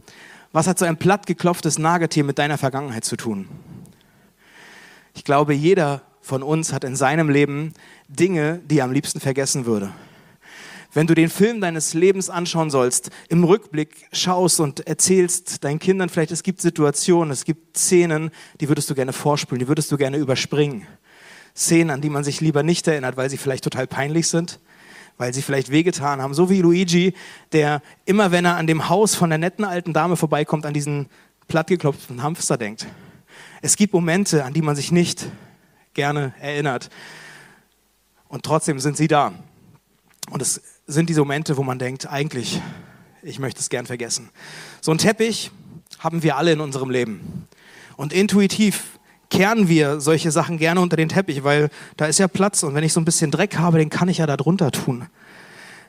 was 0.50 0.66
hat 0.66 0.80
so 0.80 0.84
ein 0.84 0.96
platt 0.96 1.28
geklopftes 1.28 1.78
Nagetier 1.78 2.24
mit 2.24 2.40
deiner 2.40 2.58
Vergangenheit 2.58 3.04
zu 3.04 3.14
tun? 3.14 3.48
Ich 5.14 5.22
glaube, 5.22 5.54
jeder 5.54 6.02
von 6.22 6.42
uns 6.42 6.72
hat 6.72 6.82
in 6.82 6.96
seinem 6.96 7.30
Leben 7.30 7.72
Dinge, 8.08 8.60
die 8.64 8.78
er 8.78 8.84
am 8.84 8.90
liebsten 8.90 9.20
vergessen 9.20 9.64
würde. 9.64 9.92
Wenn 10.92 11.06
du 11.06 11.14
den 11.14 11.30
Film 11.30 11.60
deines 11.60 11.94
Lebens 11.94 12.30
anschauen 12.30 12.70
sollst, 12.70 13.10
im 13.28 13.44
Rückblick 13.44 14.08
schaust 14.12 14.58
und 14.58 14.88
erzählst 14.88 15.62
deinen 15.62 15.78
Kindern 15.78 16.08
vielleicht, 16.08 16.32
es 16.32 16.42
gibt 16.42 16.60
Situationen, 16.60 17.30
es 17.30 17.44
gibt 17.44 17.76
Szenen, 17.78 18.32
die 18.60 18.66
würdest 18.66 18.90
du 18.90 18.96
gerne 18.96 19.12
vorspulen, 19.12 19.60
die 19.60 19.68
würdest 19.68 19.92
du 19.92 19.96
gerne 19.96 20.16
überspringen. 20.16 20.88
Szenen, 21.54 21.90
an 21.90 22.00
die 22.00 22.10
man 22.10 22.24
sich 22.24 22.40
lieber 22.40 22.64
nicht 22.64 22.88
erinnert, 22.88 23.16
weil 23.16 23.30
sie 23.30 23.38
vielleicht 23.38 23.62
total 23.62 23.86
peinlich 23.86 24.26
sind 24.26 24.58
weil 25.20 25.34
sie 25.34 25.42
vielleicht 25.42 25.70
wehgetan 25.70 26.22
haben. 26.22 26.32
So 26.32 26.48
wie 26.48 26.62
Luigi, 26.62 27.12
der 27.52 27.82
immer, 28.06 28.30
wenn 28.30 28.46
er 28.46 28.56
an 28.56 28.66
dem 28.66 28.88
Haus 28.88 29.14
von 29.14 29.28
der 29.28 29.38
netten 29.38 29.66
alten 29.66 29.92
Dame 29.92 30.16
vorbeikommt, 30.16 30.64
an 30.64 30.72
diesen 30.72 31.10
plattgeklopften 31.46 32.22
Hamster 32.22 32.56
denkt. 32.56 32.86
Es 33.60 33.76
gibt 33.76 33.92
Momente, 33.92 34.46
an 34.46 34.54
die 34.54 34.62
man 34.62 34.76
sich 34.76 34.92
nicht 34.92 35.26
gerne 35.92 36.32
erinnert. 36.40 36.88
Und 38.28 38.46
trotzdem 38.46 38.80
sind 38.80 38.96
sie 38.96 39.08
da. 39.08 39.34
Und 40.30 40.40
es 40.40 40.62
sind 40.86 41.10
diese 41.10 41.20
Momente, 41.20 41.58
wo 41.58 41.64
man 41.64 41.78
denkt, 41.78 42.06
eigentlich, 42.06 42.62
ich 43.22 43.38
möchte 43.38 43.60
es 43.60 43.68
gern 43.68 43.84
vergessen. 43.84 44.30
So 44.80 44.90
ein 44.90 44.96
Teppich 44.96 45.50
haben 45.98 46.22
wir 46.22 46.38
alle 46.38 46.52
in 46.52 46.60
unserem 46.60 46.88
Leben. 46.88 47.46
Und 47.98 48.14
intuitiv 48.14 48.98
kehren 49.30 49.68
wir 49.68 50.00
solche 50.00 50.30
Sachen 50.30 50.58
gerne 50.58 50.80
unter 50.80 50.96
den 50.96 51.08
Teppich, 51.08 51.44
weil 51.44 51.70
da 51.96 52.06
ist 52.06 52.18
ja 52.18 52.28
Platz 52.28 52.62
und 52.62 52.74
wenn 52.74 52.84
ich 52.84 52.92
so 52.92 53.00
ein 53.00 53.04
bisschen 53.04 53.30
Dreck 53.30 53.56
habe, 53.56 53.78
den 53.78 53.88
kann 53.88 54.08
ich 54.08 54.18
ja 54.18 54.26
da 54.26 54.36
drunter 54.36 54.70
tun. 54.70 55.06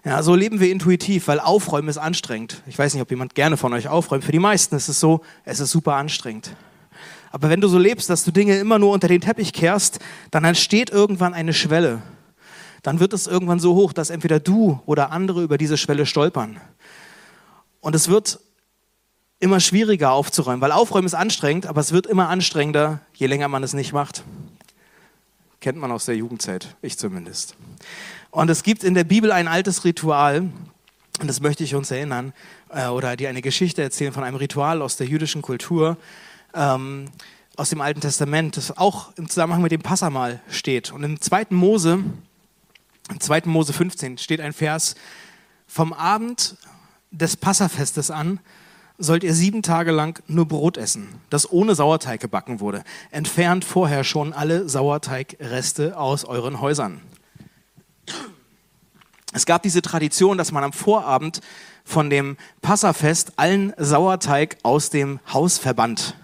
Ja, 0.05 0.23
so 0.23 0.33
leben 0.33 0.59
wir 0.59 0.71
intuitiv, 0.71 1.27
weil 1.27 1.39
Aufräumen 1.39 1.87
ist 1.87 1.97
anstrengend. 1.97 2.63
Ich 2.65 2.79
weiß 2.79 2.93
nicht, 2.93 3.01
ob 3.01 3.11
jemand 3.11 3.35
gerne 3.35 3.57
von 3.57 3.73
euch 3.73 3.87
aufräumt. 3.87 4.23
Für 4.23 4.31
die 4.31 4.39
meisten 4.39 4.75
ist 4.75 4.87
es 4.87 4.99
so, 4.99 5.21
es 5.45 5.59
ist 5.59 5.71
super 5.71 5.95
anstrengend. 5.95 6.55
Aber 7.31 7.49
wenn 7.49 7.61
du 7.61 7.67
so 7.67 7.77
lebst, 7.77 8.09
dass 8.09 8.23
du 8.23 8.31
Dinge 8.31 8.57
immer 8.57 8.79
nur 8.79 8.91
unter 8.91 9.07
den 9.07 9.21
Teppich 9.21 9.53
kehrst, 9.53 9.99
dann 10.31 10.43
entsteht 10.43 10.89
irgendwann 10.89 11.33
eine 11.33 11.53
Schwelle. 11.53 12.01
Dann 12.81 12.99
wird 12.99 13.13
es 13.13 13.27
irgendwann 13.27 13.59
so 13.59 13.75
hoch, 13.75 13.93
dass 13.93 14.09
entweder 14.09 14.39
du 14.39 14.81
oder 14.85 15.11
andere 15.11 15.43
über 15.43 15.57
diese 15.57 15.77
Schwelle 15.77 16.05
stolpern. 16.05 16.59
Und 17.79 17.95
es 17.95 18.09
wird 18.09 18.39
immer 19.41 19.59
schwieriger 19.59 20.11
aufzuräumen, 20.11 20.61
weil 20.61 20.71
Aufräumen 20.71 21.07
ist 21.07 21.15
anstrengend, 21.15 21.65
aber 21.65 21.81
es 21.81 21.91
wird 21.91 22.05
immer 22.05 22.29
anstrengender, 22.29 23.01
je 23.15 23.25
länger 23.25 23.47
man 23.47 23.63
es 23.63 23.73
nicht 23.73 23.91
macht. 23.91 24.23
Kennt 25.59 25.79
man 25.79 25.91
aus 25.91 26.05
der 26.05 26.15
Jugendzeit, 26.15 26.75
ich 26.81 26.97
zumindest. 26.97 27.55
Und 28.29 28.49
es 28.49 28.61
gibt 28.61 28.83
in 28.83 28.93
der 28.93 29.03
Bibel 29.03 29.31
ein 29.31 29.47
altes 29.47 29.83
Ritual, 29.83 30.51
und 31.19 31.27
das 31.27 31.41
möchte 31.41 31.63
ich 31.63 31.73
uns 31.73 31.89
erinnern, 31.89 32.33
äh, 32.69 32.87
oder 32.87 33.17
dir 33.17 33.29
eine 33.29 33.41
Geschichte 33.41 33.81
erzählen 33.81 34.13
von 34.13 34.23
einem 34.23 34.37
Ritual 34.37 34.81
aus 34.81 34.95
der 34.95 35.07
jüdischen 35.07 35.41
Kultur, 35.41 35.97
ähm, 36.53 37.05
aus 37.57 37.69
dem 37.69 37.81
Alten 37.81 37.99
Testament, 37.99 38.57
das 38.57 38.77
auch 38.77 39.11
im 39.17 39.27
Zusammenhang 39.27 39.63
mit 39.63 39.71
dem 39.71 39.81
Passamal 39.81 40.39
steht. 40.49 40.91
Und 40.91 41.03
im 41.03 41.19
2. 41.19 41.47
Mose, 41.49 42.03
im 43.09 43.19
2. 43.19 43.41
Mose 43.45 43.73
15 43.73 44.19
steht 44.19 44.39
ein 44.39 44.53
Vers, 44.53 44.93
vom 45.65 45.93
Abend 45.93 46.57
des 47.09 47.35
Passafestes 47.35 48.11
an 48.11 48.39
sollt 49.01 49.23
ihr 49.23 49.33
sieben 49.33 49.63
Tage 49.63 49.91
lang 49.91 50.21
nur 50.27 50.47
Brot 50.47 50.77
essen, 50.77 51.09
das 51.29 51.51
ohne 51.51 51.75
Sauerteig 51.75 52.21
gebacken 52.21 52.59
wurde. 52.59 52.83
Entfernt 53.09 53.65
vorher 53.65 54.03
schon 54.03 54.31
alle 54.31 54.69
Sauerteigreste 54.69 55.97
aus 55.97 56.23
euren 56.23 56.61
Häusern. 56.61 57.01
Es 59.33 59.45
gab 59.45 59.63
diese 59.63 59.81
Tradition, 59.81 60.37
dass 60.37 60.51
man 60.51 60.63
am 60.63 60.73
Vorabend 60.73 61.41
von 61.83 62.09
dem 62.09 62.37
Passafest 62.61 63.33
allen 63.37 63.73
Sauerteig 63.77 64.57
aus 64.61 64.89
dem 64.89 65.19
Haus 65.33 65.57
verbannt, 65.57 66.15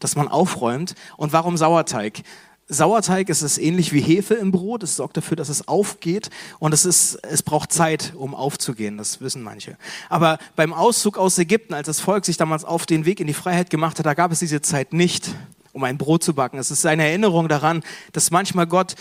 dass 0.00 0.16
man 0.16 0.28
aufräumt. 0.28 0.94
Und 1.16 1.32
warum 1.32 1.56
Sauerteig? 1.56 2.22
Sauerteig 2.68 3.28
ist 3.28 3.42
es 3.42 3.58
ähnlich 3.58 3.92
wie 3.92 4.00
Hefe 4.00 4.34
im 4.34 4.52
Brot. 4.52 4.82
Es 4.82 4.96
sorgt 4.96 5.16
dafür, 5.16 5.36
dass 5.36 5.48
es 5.48 5.68
aufgeht 5.68 6.30
und 6.58 6.72
es, 6.72 6.84
ist, 6.84 7.16
es 7.22 7.42
braucht 7.42 7.72
Zeit, 7.72 8.12
um 8.16 8.34
aufzugehen. 8.34 8.96
Das 8.96 9.20
wissen 9.20 9.42
manche. 9.42 9.76
Aber 10.08 10.38
beim 10.56 10.72
Auszug 10.72 11.18
aus 11.18 11.38
Ägypten, 11.38 11.74
als 11.74 11.86
das 11.86 12.00
Volk 12.00 12.24
sich 12.24 12.36
damals 12.36 12.64
auf 12.64 12.86
den 12.86 13.04
Weg 13.04 13.20
in 13.20 13.26
die 13.26 13.34
Freiheit 13.34 13.68
gemacht 13.68 13.98
hat, 13.98 14.06
da 14.06 14.14
gab 14.14 14.32
es 14.32 14.38
diese 14.38 14.62
Zeit 14.62 14.92
nicht, 14.92 15.34
um 15.72 15.84
ein 15.84 15.98
Brot 15.98 16.22
zu 16.22 16.34
backen. 16.34 16.58
Es 16.58 16.70
ist 16.70 16.86
eine 16.86 17.06
Erinnerung 17.06 17.48
daran, 17.48 17.82
dass 18.12 18.30
manchmal 18.30 18.66
Gott 18.66 18.94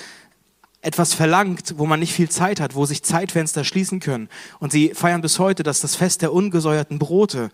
etwas 0.82 1.14
verlangt, 1.14 1.76
wo 1.78 1.86
man 1.86 2.00
nicht 2.00 2.14
viel 2.14 2.30
Zeit 2.30 2.60
hat, 2.60 2.76
wo 2.76 2.86
sich 2.86 3.04
Zeitfenster 3.04 3.64
schließen 3.64 4.00
können. 4.00 4.30
Und 4.60 4.72
sie 4.72 4.94
feiern 4.96 5.22
bis 5.22 5.38
heute, 5.38 5.64
dass 5.64 5.80
das 5.80 5.96
Fest 5.96 6.24
der 6.24 6.34
ungesäuerten 6.34 6.98
Brote 6.98 7.52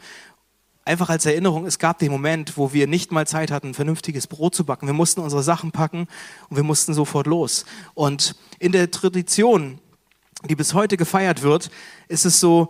einfach 0.87 1.09
als 1.09 1.25
Erinnerung, 1.25 1.65
es 1.65 1.79
gab 1.79 1.99
den 1.99 2.11
Moment, 2.11 2.57
wo 2.57 2.73
wir 2.73 2.87
nicht 2.87 3.11
mal 3.11 3.27
Zeit 3.27 3.51
hatten, 3.51 3.73
vernünftiges 3.73 4.27
Brot 4.27 4.55
zu 4.55 4.65
backen. 4.65 4.87
Wir 4.87 4.93
mussten 4.93 5.21
unsere 5.21 5.43
Sachen 5.43 5.71
packen 5.71 6.07
und 6.49 6.55
wir 6.55 6.63
mussten 6.63 6.93
sofort 6.93 7.27
los. 7.27 7.65
Und 7.93 8.35
in 8.59 8.71
der 8.71 8.89
Tradition, 8.89 9.79
die 10.49 10.55
bis 10.55 10.73
heute 10.73 10.97
gefeiert 10.97 11.43
wird, 11.43 11.69
ist 12.07 12.25
es 12.25 12.39
so, 12.39 12.69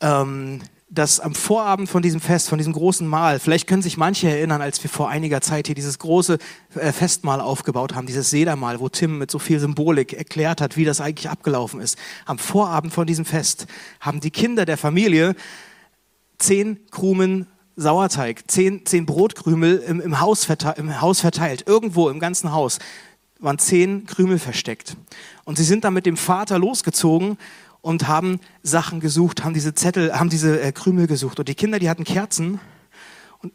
ähm, 0.00 0.60
dass 0.88 1.18
am 1.18 1.34
Vorabend 1.34 1.88
von 1.88 2.00
diesem 2.00 2.20
Fest, 2.20 2.48
von 2.48 2.58
diesem 2.58 2.72
großen 2.72 3.06
Mahl, 3.06 3.40
vielleicht 3.40 3.66
können 3.66 3.82
sich 3.82 3.96
manche 3.96 4.30
erinnern, 4.30 4.62
als 4.62 4.82
wir 4.82 4.88
vor 4.88 5.08
einiger 5.08 5.40
Zeit 5.40 5.66
hier 5.66 5.74
dieses 5.74 5.98
große 5.98 6.38
äh, 6.76 6.92
Festmahl 6.92 7.40
aufgebaut 7.40 7.94
haben, 7.94 8.06
dieses 8.06 8.30
Sedermahl, 8.30 8.78
wo 8.78 8.88
Tim 8.88 9.18
mit 9.18 9.30
so 9.30 9.40
viel 9.40 9.58
Symbolik 9.58 10.12
erklärt 10.12 10.60
hat, 10.60 10.76
wie 10.76 10.84
das 10.84 11.00
eigentlich 11.00 11.28
abgelaufen 11.28 11.80
ist. 11.80 11.98
Am 12.24 12.38
Vorabend 12.38 12.92
von 12.92 13.06
diesem 13.06 13.24
Fest 13.24 13.66
haben 14.00 14.20
die 14.20 14.30
Kinder 14.30 14.64
der 14.64 14.76
Familie 14.76 15.34
zehn 16.38 16.78
Krumen 16.90 17.46
Sauerteig, 17.78 18.44
zehn, 18.50 18.86
zehn 18.86 19.04
Brotkrümel 19.04 19.78
im, 19.78 20.00
im, 20.00 20.20
Haus 20.20 20.46
verteilt, 20.46 20.78
im 20.78 21.00
Haus 21.02 21.20
verteilt, 21.20 21.64
irgendwo 21.66 22.08
im 22.08 22.18
ganzen 22.18 22.52
Haus 22.52 22.78
waren 23.38 23.58
zehn 23.58 24.06
Krümel 24.06 24.38
versteckt. 24.38 24.96
Und 25.44 25.58
sie 25.58 25.64
sind 25.64 25.84
dann 25.84 25.92
mit 25.92 26.06
dem 26.06 26.16
Vater 26.16 26.58
losgezogen 26.58 27.36
und 27.82 28.08
haben 28.08 28.40
Sachen 28.62 29.00
gesucht, 29.00 29.44
haben 29.44 29.54
diese 29.54 29.74
Zettel, 29.74 30.18
haben 30.18 30.30
diese 30.30 30.60
äh, 30.60 30.72
Krümel 30.72 31.06
gesucht. 31.06 31.38
Und 31.38 31.48
die 31.48 31.54
Kinder, 31.54 31.78
die 31.78 31.90
hatten 31.90 32.04
Kerzen. 32.04 32.60
Und 33.42 33.52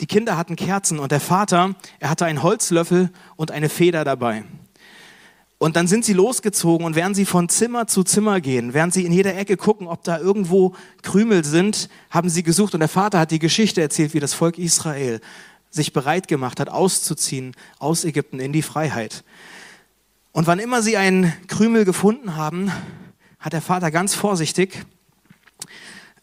die 0.00 0.06
Kinder 0.06 0.36
hatten 0.36 0.56
Kerzen 0.56 0.98
und 0.98 1.10
der 1.10 1.20
Vater, 1.20 1.74
er 1.98 2.10
hatte 2.10 2.26
einen 2.26 2.42
Holzlöffel 2.42 3.10
und 3.36 3.50
eine 3.50 3.68
Feder 3.68 4.04
dabei. 4.04 4.44
Und 5.58 5.74
dann 5.74 5.88
sind 5.88 6.04
sie 6.04 6.12
losgezogen 6.12 6.86
und 6.86 6.94
während 6.94 7.16
sie 7.16 7.24
von 7.24 7.48
Zimmer 7.48 7.88
zu 7.88 8.04
Zimmer 8.04 8.40
gehen, 8.40 8.74
während 8.74 8.94
sie 8.94 9.04
in 9.04 9.12
jeder 9.12 9.36
Ecke 9.36 9.56
gucken, 9.56 9.88
ob 9.88 10.04
da 10.04 10.18
irgendwo 10.18 10.74
Krümel 11.02 11.44
sind, 11.44 11.88
haben 12.10 12.28
sie 12.28 12.44
gesucht. 12.44 12.74
Und 12.74 12.80
der 12.80 12.88
Vater 12.88 13.18
hat 13.18 13.32
die 13.32 13.40
Geschichte 13.40 13.80
erzählt, 13.80 14.14
wie 14.14 14.20
das 14.20 14.34
Volk 14.34 14.56
Israel 14.56 15.20
sich 15.70 15.92
bereit 15.92 16.28
gemacht 16.28 16.60
hat, 16.60 16.68
auszuziehen 16.68 17.54
aus 17.80 18.04
Ägypten 18.04 18.38
in 18.38 18.52
die 18.52 18.62
Freiheit. 18.62 19.24
Und 20.30 20.46
wann 20.46 20.60
immer 20.60 20.80
sie 20.80 20.96
einen 20.96 21.32
Krümel 21.48 21.84
gefunden 21.84 22.36
haben, 22.36 22.70
hat 23.40 23.52
der 23.52 23.62
Vater 23.62 23.90
ganz 23.90 24.14
vorsichtig 24.14 24.86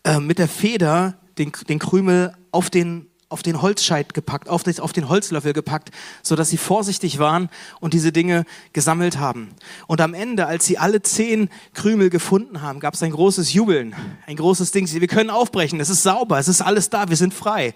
äh, 0.06 0.22
mit 0.22 0.40
der 0.40 0.48
Feder 0.48 1.18
den, 1.38 1.52
den 1.68 1.80
Krümel 1.80 2.34
auf 2.52 2.70
den 2.70 3.08
auf 3.36 3.44
den 3.44 3.62
Holzscheit 3.62 4.14
gepackt, 4.14 4.48
auf, 4.48 4.64
das, 4.64 4.80
auf 4.80 4.94
den 4.94 5.10
Holzlöffel 5.10 5.52
gepackt, 5.52 5.92
sodass 6.24 6.50
sie 6.50 6.58
vorsichtig 6.58 7.20
waren 7.20 7.50
und 7.82 7.94
diese 7.94 8.14
Dinge 8.14 8.46
gesammelt 8.72 9.20
haben. 9.20 9.50
Und 9.88 10.00
am 10.00 10.14
Ende, 10.14 10.46
als 10.48 10.66
sie 10.66 10.78
alle 10.78 11.02
zehn 11.02 11.50
Krümel 11.74 12.10
gefunden 12.10 12.62
haben, 12.62 12.80
gab 12.80 12.94
es 12.94 13.04
ein 13.04 13.12
großes 13.12 13.52
Jubeln, 13.52 13.94
ein 14.26 14.38
großes 14.38 14.72
Ding. 14.72 14.90
Wir 14.90 15.08
können 15.08 15.30
aufbrechen, 15.30 15.82
es 15.82 15.90
ist 15.90 16.04
sauber, 16.04 16.40
es 16.40 16.48
ist 16.48 16.62
alles 16.62 16.90
da, 16.90 17.10
wir 17.10 17.18
sind 17.18 17.34
frei. 17.34 17.74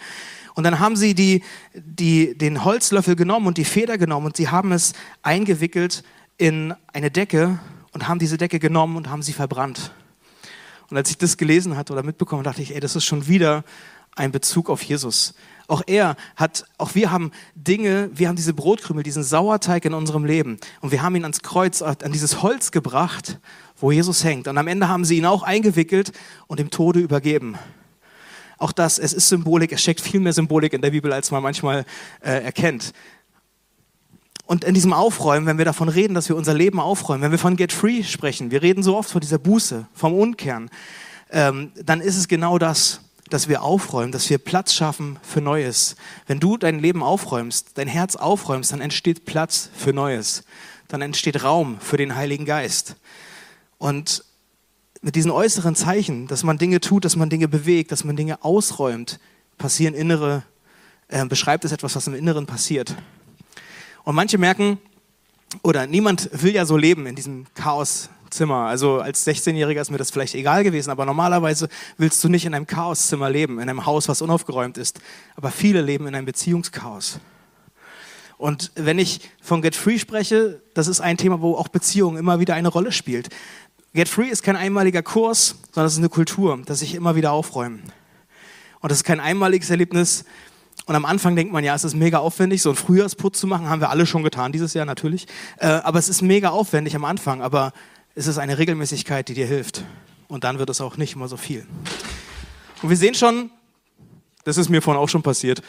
Und 0.56 0.64
dann 0.64 0.80
haben 0.80 0.96
sie 0.96 1.14
die, 1.14 1.44
die, 1.74 2.38
den 2.38 2.64
Holzlöffel 2.64 3.18
genommen 3.18 3.48
und 3.48 3.58
die 3.58 3.66
Feder 3.66 3.98
genommen 3.98 4.28
und 4.28 4.38
sie 4.38 4.48
haben 4.48 4.72
es 4.72 4.94
eingewickelt 5.24 6.04
in 6.38 6.74
eine 6.94 7.12
Decke 7.12 7.60
und 7.92 8.08
haben 8.08 8.20
diese 8.20 8.38
Decke 8.38 8.60
genommen 8.60 8.96
und 8.96 9.10
haben 9.10 9.24
sie 9.24 9.34
verbrannt. 9.34 9.92
Und 10.90 10.96
als 10.96 11.10
ich 11.10 11.18
das 11.18 11.38
gelesen 11.38 11.78
hatte 11.78 11.94
oder 11.94 12.04
mitbekommen, 12.04 12.44
dachte 12.44 12.62
ich, 12.62 12.74
ey, 12.74 12.80
das 12.80 12.96
ist 12.96 13.06
schon 13.06 13.28
wieder 13.28 13.64
einen 14.20 14.32
Bezug 14.32 14.70
auf 14.70 14.84
Jesus. 14.84 15.34
Auch 15.68 15.82
er 15.86 16.16
hat, 16.36 16.66
auch 16.78 16.96
wir 16.96 17.12
haben 17.12 17.32
Dinge, 17.56 18.10
wir 18.14 18.28
haben 18.28 18.36
diese 18.36 18.54
Brotkrümel, 18.54 19.04
diesen 19.04 19.24
Sauerteig 19.24 19.86
in 19.86 19.94
unserem 19.94 20.26
Leben 20.26 20.60
und 20.82 20.92
wir 20.92 21.02
haben 21.02 21.16
ihn 21.16 21.24
ans 21.24 21.42
Kreuz, 21.42 21.82
an 21.82 22.12
dieses 22.12 22.42
Holz 22.42 22.72
gebracht, 22.72 23.40
wo 23.78 23.92
Jesus 23.92 24.24
hängt. 24.24 24.48
Und 24.48 24.58
am 24.58 24.68
Ende 24.68 24.88
haben 24.88 25.06
sie 25.06 25.18
ihn 25.18 25.26
auch 25.26 25.44
eingewickelt 25.44 26.12
und 26.48 26.60
dem 26.60 26.70
Tode 26.70 27.00
übergeben. 27.00 27.58
Auch 28.58 28.72
das, 28.72 29.00
es 29.00 29.14
ist 29.14 29.30
Symbolik, 29.30 29.72
es 29.72 29.82
steckt 29.82 30.02
viel 30.02 30.20
mehr 30.20 30.34
Symbolik 30.34 30.74
in 30.74 30.82
der 30.82 30.92
Bibel, 30.92 31.14
als 31.14 31.32
man 31.32 31.42
manchmal 31.42 31.86
äh, 32.22 32.44
erkennt. 32.44 32.92
Und 34.46 34.64
in 34.64 34.74
diesem 34.74 34.92
Aufräumen, 34.92 35.46
wenn 35.46 35.60
wir 35.60 35.66
davon 35.66 35.88
reden, 35.88 36.16
dass 36.16 36.28
wir 36.28 36.36
unser 36.36 36.56
Leben 36.56 36.80
aufräumen, 36.80 37.22
wenn 37.22 37.32
wir 37.32 37.38
von 37.38 37.56
Get 37.56 37.72
Free 37.72 38.04
sprechen, 38.04 38.50
wir 38.50 38.64
reden 38.64 38.82
so 38.82 38.98
oft 38.98 39.12
von 39.12 39.22
dieser 39.22 39.38
Buße, 39.38 39.88
vom 39.94 40.14
Unkehren, 40.14 40.72
ähm, 41.30 41.72
dann 41.76 42.02
ist 42.02 42.18
es 42.18 42.28
genau 42.28 42.58
das 42.58 43.02
dass 43.30 43.48
wir 43.48 43.62
aufräumen, 43.64 44.12
dass 44.12 44.30
wir 44.30 44.38
Platz 44.38 44.74
schaffen 44.74 45.20
für 45.22 45.42
Neues. 45.42 45.96
Wenn 46.28 46.40
du 46.40 46.58
dein 46.58 46.80
Leben 46.80 47.04
aufräumst, 47.04 47.72
dein 47.76 47.88
Herz 47.88 48.16
aufräumst, 48.16 48.72
dann 48.72 48.82
entsteht 48.82 49.26
Platz 49.26 49.70
für 49.76 49.94
Neues. 49.94 50.44
Dann 50.88 51.02
entsteht 51.02 51.44
Raum 51.44 51.80
für 51.80 51.98
den 51.98 52.16
Heiligen 52.16 52.46
Geist. 52.46 52.96
Und 53.78 54.24
mit 55.02 55.16
diesen 55.16 55.32
äußeren 55.32 55.76
Zeichen, 55.76 56.28
dass 56.28 56.44
man 56.44 56.58
Dinge 56.58 56.82
tut, 56.82 57.06
dass 57.06 57.16
man 57.16 57.30
Dinge 57.30 57.48
bewegt, 57.48 57.92
dass 57.92 58.04
man 58.04 58.16
Dinge 58.16 58.44
ausräumt, 58.44 59.20
passieren 59.58 59.94
innere, 59.94 60.44
äh, 61.08 61.26
beschreibt 61.26 61.66
es 61.66 61.72
etwas, 61.72 61.96
was 61.96 62.08
im 62.08 62.14
Inneren 62.14 62.46
passiert. 62.46 62.96
Und 64.04 64.16
manche 64.16 64.38
merken, 64.38 64.80
oder 65.64 65.88
niemand 65.88 66.30
will 66.32 66.54
ja 66.54 66.66
so 66.66 66.78
leben 66.78 67.06
in 67.06 67.16
diesem 67.16 67.46
Chaos 67.54 68.10
Zimmer. 68.30 68.68
Also 68.68 69.00
als 69.00 69.26
16-Jähriger 69.28 69.82
ist 69.82 69.92
mir 69.92 69.98
das 69.98 70.12
vielleicht 70.12 70.36
egal 70.36 70.64
gewesen, 70.64 70.92
aber 70.92 71.06
normalerweise 71.06 71.70
willst 71.98 72.24
du 72.24 72.30
nicht 72.30 72.46
in 72.46 72.54
einem 72.54 72.68
Chaoszimmer 72.68 73.30
leben, 73.30 73.60
in 73.60 73.70
einem 73.70 73.86
Haus, 73.86 74.08
was 74.08 74.22
unaufgeräumt 74.22 74.78
ist. 74.78 75.00
Aber 75.36 75.52
viele 75.52 75.82
leben 75.82 76.08
in 76.08 76.16
einem 76.16 76.26
Beziehungschaos. 76.26 77.20
Und 78.38 78.72
wenn 78.76 79.00
ich 79.00 79.30
von 79.42 79.62
Get 79.62 79.76
Free 79.76 80.00
spreche, 80.00 80.62
das 80.74 80.88
ist 80.88 81.02
ein 81.02 81.18
Thema, 81.18 81.42
wo 81.42 81.56
auch 81.56 81.68
Beziehung 81.68 82.18
immer 82.18 82.40
wieder 82.40 82.54
eine 82.54 82.70
Rolle 82.70 82.94
spielt. 82.94 83.28
Get 83.94 84.08
Free 84.08 84.30
ist 84.30 84.44
kein 84.44 84.56
einmaliger 84.56 85.04
Kurs, 85.04 85.56
sondern 85.72 85.88
es 85.88 85.94
ist 85.94 86.00
eine 86.00 86.10
Kultur, 86.10 86.58
dass 86.66 86.80
sich 86.80 86.96
immer 86.96 87.16
wieder 87.16 87.32
aufräumen. 87.34 87.84
Und 88.80 88.92
das 88.92 89.00
ist 89.00 89.04
kein 89.04 89.20
einmaliges 89.20 89.70
Erlebnis. 89.70 90.24
Und 90.86 90.96
am 90.96 91.06
Anfang 91.06 91.36
denkt 91.36 91.52
man, 91.52 91.64
ja, 91.64 91.76
es 91.76 91.84
ist 91.84 91.96
mega 91.96 92.20
aufwendig, 92.20 92.62
so 92.62 92.70
einen 92.70 92.78
Frühjahrsputz 92.78 93.40
zu 93.40 93.48
machen, 93.48 93.70
haben 93.70 93.82
wir 93.82 93.90
alle 93.90 94.06
schon 94.06 94.24
getan 94.24 94.52
dieses 94.52 94.74
Jahr 94.74 94.86
natürlich. 94.86 95.28
Äh, 95.58 95.68
aber 95.68 96.00
es 96.00 96.08
ist 96.10 96.22
mega 96.22 96.50
aufwendig 96.50 96.96
am 96.96 97.06
Anfang. 97.06 97.42
Aber 97.42 97.74
ist 98.16 98.28
es 98.28 98.38
eine 98.38 98.58
Regelmäßigkeit, 98.58 99.28
die 99.28 99.34
dir 99.34 99.46
hilft. 99.46 99.84
Und 100.28 100.44
dann 100.44 100.60
wird 100.60 100.70
es 100.70 100.82
auch 100.82 100.98
nicht 100.98 101.16
immer 101.16 101.28
so 101.28 101.38
viel. 101.38 101.66
Und 102.82 102.90
wir 102.90 102.98
sehen 102.98 103.16
schon, 103.16 103.52
das 104.44 104.58
ist 104.58 104.70
mir 104.70 104.82
vorhin 104.82 105.02
auch 105.02 105.10
schon 105.10 105.24
passiert. 105.24 105.62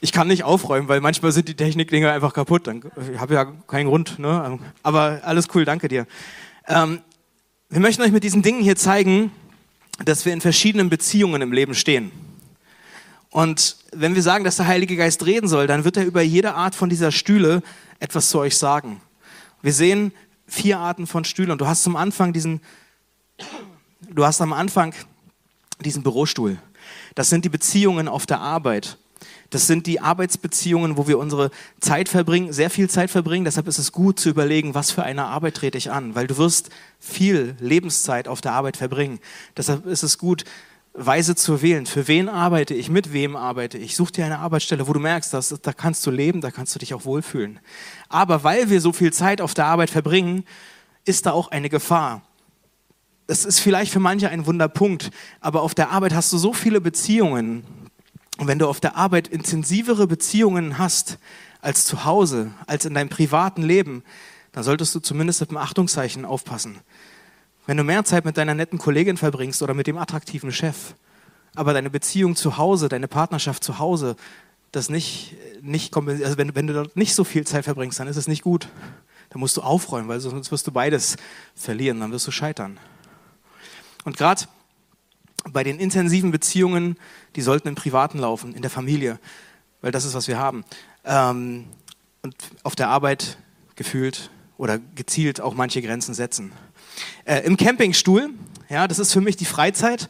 Ich 0.00 0.12
kann 0.12 0.28
nicht 0.28 0.44
aufräumen, 0.44 0.88
weil 0.88 1.00
manchmal 1.00 1.32
sind 1.32 1.48
die 1.48 1.54
Technikdinger 1.54 2.12
einfach 2.12 2.32
kaputt. 2.32 2.68
Ich 2.68 3.18
habe 3.18 3.34
ja 3.34 3.44
keinen 3.66 3.88
Grund. 3.88 4.18
Ne? 4.18 4.58
Aber 4.82 5.20
alles 5.24 5.48
cool, 5.54 5.64
danke 5.64 5.88
dir. 5.88 6.06
Ähm, 6.66 7.00
wir 7.68 7.80
möchten 7.80 8.02
euch 8.02 8.12
mit 8.12 8.22
diesen 8.22 8.42
Dingen 8.42 8.62
hier 8.62 8.76
zeigen, 8.76 9.32
dass 10.04 10.24
wir 10.24 10.32
in 10.32 10.40
verschiedenen 10.40 10.90
Beziehungen 10.90 11.42
im 11.42 11.52
Leben 11.52 11.74
stehen. 11.74 12.12
Und 13.30 13.76
wenn 13.92 14.14
wir 14.14 14.22
sagen, 14.22 14.44
dass 14.44 14.56
der 14.56 14.66
Heilige 14.66 14.96
Geist 14.96 15.26
reden 15.26 15.48
soll, 15.48 15.66
dann 15.66 15.84
wird 15.84 15.96
er 15.96 16.04
über 16.04 16.22
jede 16.22 16.54
Art 16.54 16.74
von 16.74 16.88
dieser 16.88 17.12
Stühle 17.12 17.62
etwas 17.98 18.30
zu 18.30 18.38
euch 18.38 18.56
sagen. 18.56 19.00
Wir 19.62 19.72
sehen, 19.72 20.12
vier 20.46 20.78
Arten 20.78 21.06
von 21.06 21.24
Stühlen. 21.24 21.58
Du 21.58 21.66
hast 21.66 21.82
zum 21.82 21.96
Anfang 21.96 22.32
diesen, 22.32 22.60
du 24.08 24.24
hast 24.24 24.40
am 24.40 24.52
Anfang 24.52 24.94
diesen 25.84 26.02
Bürostuhl. 26.02 26.58
Das 27.14 27.30
sind 27.30 27.44
die 27.44 27.48
Beziehungen 27.48 28.08
auf 28.08 28.26
der 28.26 28.40
Arbeit. 28.40 28.98
Das 29.50 29.66
sind 29.66 29.86
die 29.86 30.00
Arbeitsbeziehungen, 30.00 30.96
wo 30.96 31.06
wir 31.06 31.18
unsere 31.18 31.50
Zeit 31.80 32.08
verbringen, 32.08 32.52
sehr 32.52 32.68
viel 32.68 32.90
Zeit 32.90 33.10
verbringen. 33.10 33.44
Deshalb 33.44 33.68
ist 33.68 33.78
es 33.78 33.92
gut 33.92 34.18
zu 34.18 34.28
überlegen, 34.28 34.74
was 34.74 34.90
für 34.90 35.04
eine 35.04 35.26
Arbeit 35.26 35.54
trete 35.54 35.78
ich 35.78 35.90
an, 35.90 36.14
weil 36.14 36.26
du 36.26 36.36
wirst 36.36 36.70
viel 36.98 37.56
Lebenszeit 37.60 38.28
auf 38.28 38.40
der 38.40 38.52
Arbeit 38.52 38.76
verbringen. 38.76 39.20
Deshalb 39.56 39.86
ist 39.86 40.02
es 40.02 40.18
gut, 40.18 40.44
weise 40.96 41.34
zu 41.34 41.62
wählen. 41.62 41.86
Für 41.86 42.08
wen 42.08 42.28
arbeite 42.28 42.74
ich? 42.74 42.88
Mit 42.88 43.12
wem 43.12 43.36
arbeite 43.36 43.78
ich? 43.78 43.96
Such 43.96 44.10
dir 44.10 44.24
eine 44.24 44.38
Arbeitsstelle, 44.38 44.88
wo 44.88 44.92
du 44.92 45.00
merkst, 45.00 45.32
dass, 45.32 45.48
da 45.48 45.72
kannst 45.72 46.06
du 46.06 46.10
leben, 46.10 46.40
da 46.40 46.50
kannst 46.50 46.74
du 46.74 46.78
dich 46.78 46.94
auch 46.94 47.04
wohlfühlen. 47.04 47.60
Aber 48.08 48.44
weil 48.44 48.70
wir 48.70 48.80
so 48.80 48.92
viel 48.92 49.12
Zeit 49.12 49.40
auf 49.40 49.54
der 49.54 49.66
Arbeit 49.66 49.90
verbringen, 49.90 50.44
ist 51.04 51.26
da 51.26 51.32
auch 51.32 51.48
eine 51.50 51.68
Gefahr. 51.68 52.22
Das 53.26 53.44
ist 53.44 53.60
vielleicht 53.60 53.92
für 53.92 54.00
manche 54.00 54.28
ein 54.28 54.46
Wunderpunkt, 54.46 55.10
aber 55.40 55.62
auf 55.62 55.74
der 55.74 55.90
Arbeit 55.90 56.14
hast 56.14 56.32
du 56.32 56.38
so 56.38 56.52
viele 56.52 56.80
Beziehungen. 56.80 57.64
Und 58.38 58.46
wenn 58.46 58.58
du 58.58 58.68
auf 58.68 58.80
der 58.80 58.96
Arbeit 58.96 59.28
intensivere 59.28 60.06
Beziehungen 60.06 60.78
hast 60.78 61.18
als 61.60 61.84
zu 61.84 62.04
Hause, 62.04 62.52
als 62.66 62.84
in 62.84 62.94
deinem 62.94 63.08
privaten 63.08 63.62
Leben, 63.62 64.04
dann 64.52 64.62
solltest 64.62 64.94
du 64.94 65.00
zumindest 65.00 65.40
mit 65.40 65.50
einem 65.50 65.58
Achtungszeichen 65.58 66.24
aufpassen. 66.24 66.78
Wenn 67.66 67.76
du 67.76 67.84
mehr 67.84 68.04
Zeit 68.04 68.24
mit 68.24 68.36
deiner 68.36 68.54
netten 68.54 68.78
Kollegin 68.78 69.16
verbringst 69.16 69.62
oder 69.62 69.74
mit 69.74 69.86
dem 69.86 69.98
attraktiven 69.98 70.52
Chef, 70.52 70.94
aber 71.56 71.72
deine 71.72 71.90
Beziehung 71.90 72.36
zu 72.36 72.58
Hause, 72.58 72.88
deine 72.88 73.08
Partnerschaft 73.08 73.64
zu 73.64 73.78
Hause, 73.78 74.16
das 74.72 74.88
nicht, 74.88 75.34
nicht 75.62 75.96
also 75.96 76.38
wenn, 76.38 76.54
wenn 76.54 76.66
du 76.66 76.74
dort 76.74 76.96
nicht 76.96 77.14
so 77.14 77.24
viel 77.24 77.46
Zeit 77.46 77.64
verbringst, 77.64 77.98
dann 77.98 78.08
ist 78.08 78.16
es 78.16 78.28
nicht 78.28 78.42
gut. 78.42 78.68
Dann 79.30 79.40
musst 79.40 79.56
du 79.56 79.62
aufräumen, 79.62 80.08
weil 80.08 80.20
sonst 80.20 80.52
wirst 80.52 80.66
du 80.66 80.72
beides 80.72 81.16
verlieren, 81.54 82.00
dann 82.00 82.12
wirst 82.12 82.26
du 82.26 82.30
scheitern. 82.30 82.78
Und 84.04 84.16
gerade 84.16 84.44
bei 85.50 85.64
den 85.64 85.80
intensiven 85.80 86.30
Beziehungen, 86.30 86.96
die 87.34 87.42
sollten 87.42 87.68
im 87.68 87.74
Privaten 87.74 88.18
laufen, 88.18 88.54
in 88.54 88.62
der 88.62 88.70
Familie, 88.70 89.18
weil 89.80 89.90
das 89.90 90.04
ist, 90.04 90.14
was 90.14 90.28
wir 90.28 90.38
haben. 90.38 90.64
Ähm, 91.04 91.66
und 92.22 92.36
auf 92.62 92.76
der 92.76 92.88
Arbeit 92.88 93.38
gefühlt 93.74 94.30
oder 94.58 94.78
gezielt 94.78 95.40
auch 95.40 95.54
manche 95.54 95.82
Grenzen 95.82 96.14
setzen. 96.14 96.52
Äh, 97.24 97.40
Im 97.40 97.56
Campingstuhl, 97.56 98.30
ja, 98.68 98.88
das 98.88 98.98
ist 98.98 99.12
für 99.12 99.20
mich 99.20 99.36
die 99.36 99.44
Freizeit. 99.44 100.08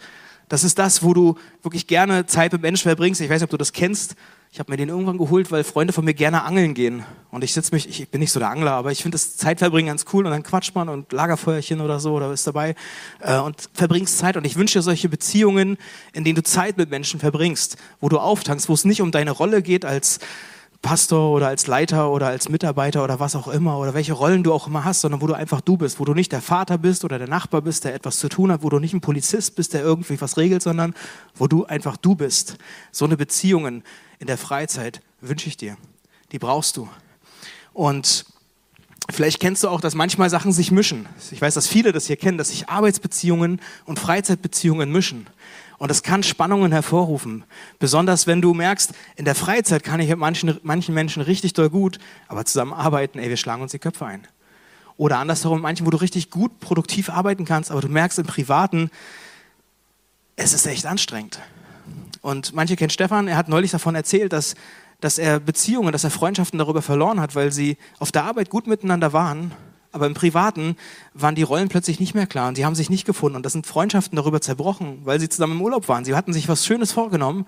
Das 0.49 0.63
ist 0.63 0.79
das, 0.79 1.03
wo 1.03 1.13
du 1.13 1.37
wirklich 1.63 1.89
gerne 1.89 2.27
Zeit 2.27 2.53
mit 2.53 2.63
Menschen 2.63 2.85
verbringst. 2.85 3.21
Ich 3.21 3.29
weiß 3.29 3.41
nicht, 3.41 3.45
ob 3.45 3.51
du 3.51 3.57
das 3.57 3.73
kennst. 3.73 4.15
Ich 4.53 4.61
habe 4.61 4.71
mir 4.71 4.77
den 4.77 4.89
irgendwann 4.89 5.19
geholt, 5.19 5.51
weil 5.51 5.65
Freunde 5.65 5.93
von 5.93 6.05
mir 6.05 6.15
gerne 6.15 6.45
angeln 6.45 6.73
gehen. 6.73 7.05
Und 7.31 7.43
ich 7.43 7.53
sitze 7.53 7.75
mich, 7.75 7.89
ich 7.89 8.09
bin 8.09 8.21
nicht 8.21 8.31
so 8.31 8.39
der 8.39 8.51
Angler, 8.51 8.73
aber 8.73 8.93
ich 8.93 9.03
finde 9.03 9.17
das 9.17 9.37
Zeitverbringen 9.37 9.89
ganz 9.89 10.05
cool. 10.13 10.25
Und 10.25 10.31
dann 10.31 10.45
quatscht 10.45 10.75
man 10.75 10.89
und 10.89 11.13
Lagerfeuerchen 11.13 11.81
oder 11.81 11.99
so 11.99 12.15
oder 12.15 12.33
ist 12.33 12.47
dabei 12.47 12.77
äh, 13.21 13.39
und 13.39 13.69
verbringst 13.75 14.19
Zeit. 14.19 14.37
Und 14.37 14.47
ich 14.47 14.57
wünsche 14.57 14.79
dir 14.79 14.83
solche 14.83 15.09
Beziehungen, 15.09 15.79
in 16.13 16.23
denen 16.23 16.37
du 16.37 16.45
Zeit 16.45 16.77
mit 16.77 16.91
Menschen 16.91 17.19
verbringst, 17.19 17.77
wo 18.01 18.09
du 18.09 18.19
auftankst, 18.19 18.69
wo 18.69 18.75
es 18.75 18.85
nicht 18.85 19.03
um 19.03 19.11
deine 19.11 19.33
Rolle 19.33 19.63
geht 19.63 19.85
als 19.85 20.21
Pastor 20.87 21.33
oder 21.33 21.49
als 21.49 21.67
Leiter 21.67 22.13
oder 22.13 22.29
als 22.29 22.49
Mitarbeiter 22.49 23.03
oder 23.03 23.19
was 23.19 23.35
auch 23.35 23.49
immer 23.49 23.77
oder 23.81 23.93
welche 23.93 24.13
Rollen 24.13 24.45
du 24.45 24.53
auch 24.53 24.69
immer 24.69 24.85
hast, 24.85 25.01
sondern 25.01 25.21
wo 25.21 25.27
du 25.27 25.35
einfach 25.35 25.61
du 25.61 25.77
bist, 25.77 25.99
wo 25.99 26.05
du 26.05 26.15
nicht 26.15 26.31
der 26.31 26.41
Vater 26.41 26.79
bist 26.79 27.05
oder 27.05 27.19
der 27.19 27.27
Nachbar 27.27 27.61
bist, 27.61 27.83
der 27.83 27.93
etwas 27.93 28.21
zu 28.21 28.29
tun 28.29 28.53
hat, 28.53 28.63
wo 28.63 28.69
du 28.69 28.79
nicht 28.79 28.95
ein 28.95 29.01
Polizist 29.01 29.57
bist, 29.57 29.75
der 29.75 29.81
irgendwie 29.81 30.21
was 30.21 30.37
regelt, 30.37 30.63
sondern 30.63 30.95
wo 31.35 31.49
du 31.49 31.65
einfach 31.65 31.97
du 31.97 32.15
bist. 32.15 32.59
So 32.93 33.05
eine 33.05 33.17
Beziehungen 33.17 33.83
in 34.21 34.29
der 34.29 34.39
Freizeit 34.39 35.01
wünsche 35.21 35.49
ich 35.49 35.57
dir. 35.57 35.77
Die 36.31 36.39
brauchst 36.39 36.77
du. 36.77 36.89
Und 37.73 38.25
Vielleicht 39.09 39.39
kennst 39.39 39.63
du 39.63 39.69
auch, 39.69 39.81
dass 39.81 39.95
manchmal 39.95 40.31
Sachen 40.31 40.51
sich 40.51 40.73
mischen. 40.73 41.07
Ich 41.31 41.41
weiß, 41.41 41.55
dass 41.55 41.69
viele 41.69 41.93
das 41.93 42.07
hier 42.07 42.17
kennen, 42.17 42.39
dass 42.39 42.49
sich 42.49 42.69
Arbeitsbeziehungen 42.69 43.61
und 43.85 44.01
Freizeitbeziehungen 44.01 44.91
mischen. 44.91 45.29
Und 45.79 45.91
das 45.91 46.03
kann 46.03 46.23
Spannungen 46.23 46.73
hervorrufen. 46.73 47.45
Besonders 47.79 48.27
wenn 48.27 48.41
du 48.41 48.55
merkst, 48.55 48.93
in 49.17 49.25
der 49.25 49.35
Freizeit 49.35 49.83
kann 49.83 50.01
ich 50.01 50.09
mit 50.09 50.19
manchen, 50.19 50.59
manchen 50.63 50.95
Menschen 50.95 51.23
richtig 51.23 51.53
doll 51.53 51.69
gut, 51.69 51.99
aber 52.29 52.45
zusammen 52.45 52.73
arbeiten, 52.73 53.19
ey, 53.19 53.29
wir 53.29 53.37
schlagen 53.37 53.63
uns 53.63 53.73
die 53.73 53.79
Köpfe 53.79 54.07
ein. 54.07 54.27
Oder 54.97 55.19
andersherum, 55.19 55.61
manchen, 55.61 55.87
wo 55.87 55.91
du 55.91 55.99
richtig 55.99 56.31
gut 56.31 56.59
produktiv 56.61 57.11
arbeiten 57.11 57.45
kannst, 57.45 57.71
aber 57.71 57.83
du 57.83 57.89
merkst 57.89 58.19
im 58.19 58.27
Privaten, 58.27 58.91
es 60.37 60.55
ist 60.55 60.67
echt 60.67 60.87
anstrengend. 60.87 61.41
Und 62.23 62.55
manche 62.55 62.77
kennen 62.77 62.91
Stefan, 62.91 63.29
er 63.29 63.37
hat 63.37 63.49
neulich 63.49 63.71
davon 63.71 63.95
erzählt, 63.95 64.33
dass, 64.33 64.55
dass 65.01 65.19
er 65.19 65.41
Beziehungen, 65.41 65.93
dass 65.93 66.05
er 66.05 66.11
Freundschaften 66.11 66.59
darüber 66.59 66.81
verloren 66.81 67.21
hat, 67.21 67.35
weil 67.35 67.53
sie 67.53 67.77
auf 67.99 68.11
der 68.11 68.25
Arbeit 68.25 68.49
gut 68.49 68.67
miteinander 68.67 69.13
waren 69.13 69.53
aber 69.97 70.07
im 70.07 70.15
Privaten 70.15 70.77
waren 71.15 71.35
die 71.35 71.43
Rollen 71.43 71.69
plötzlich 71.69 71.99
nicht 71.99 72.15
mehr 72.15 72.27
klar 72.27 72.49
und 72.49 72.55
sie 72.55 72.65
haben 72.65 72.75
sich 72.75 72.91
nicht 72.91 73.07
gefunden. 73.07 73.37
Und 73.37 73.45
das 73.45 73.53
sind 73.55 73.67
Freundschaften 73.67 74.15
darüber 74.15 74.41
zerbrochen, 74.41 75.01
weil 75.05 75.19
sie 75.19 75.29
zusammen 75.29 75.55
im 75.55 75.63
Urlaub 75.63 75.89
waren. 75.89 76.05
Sie 76.05 76.15
hatten 76.15 76.33
sich 76.33 76.49
was 76.49 76.65
Schönes 76.65 76.93
vorgenommen, 76.93 77.47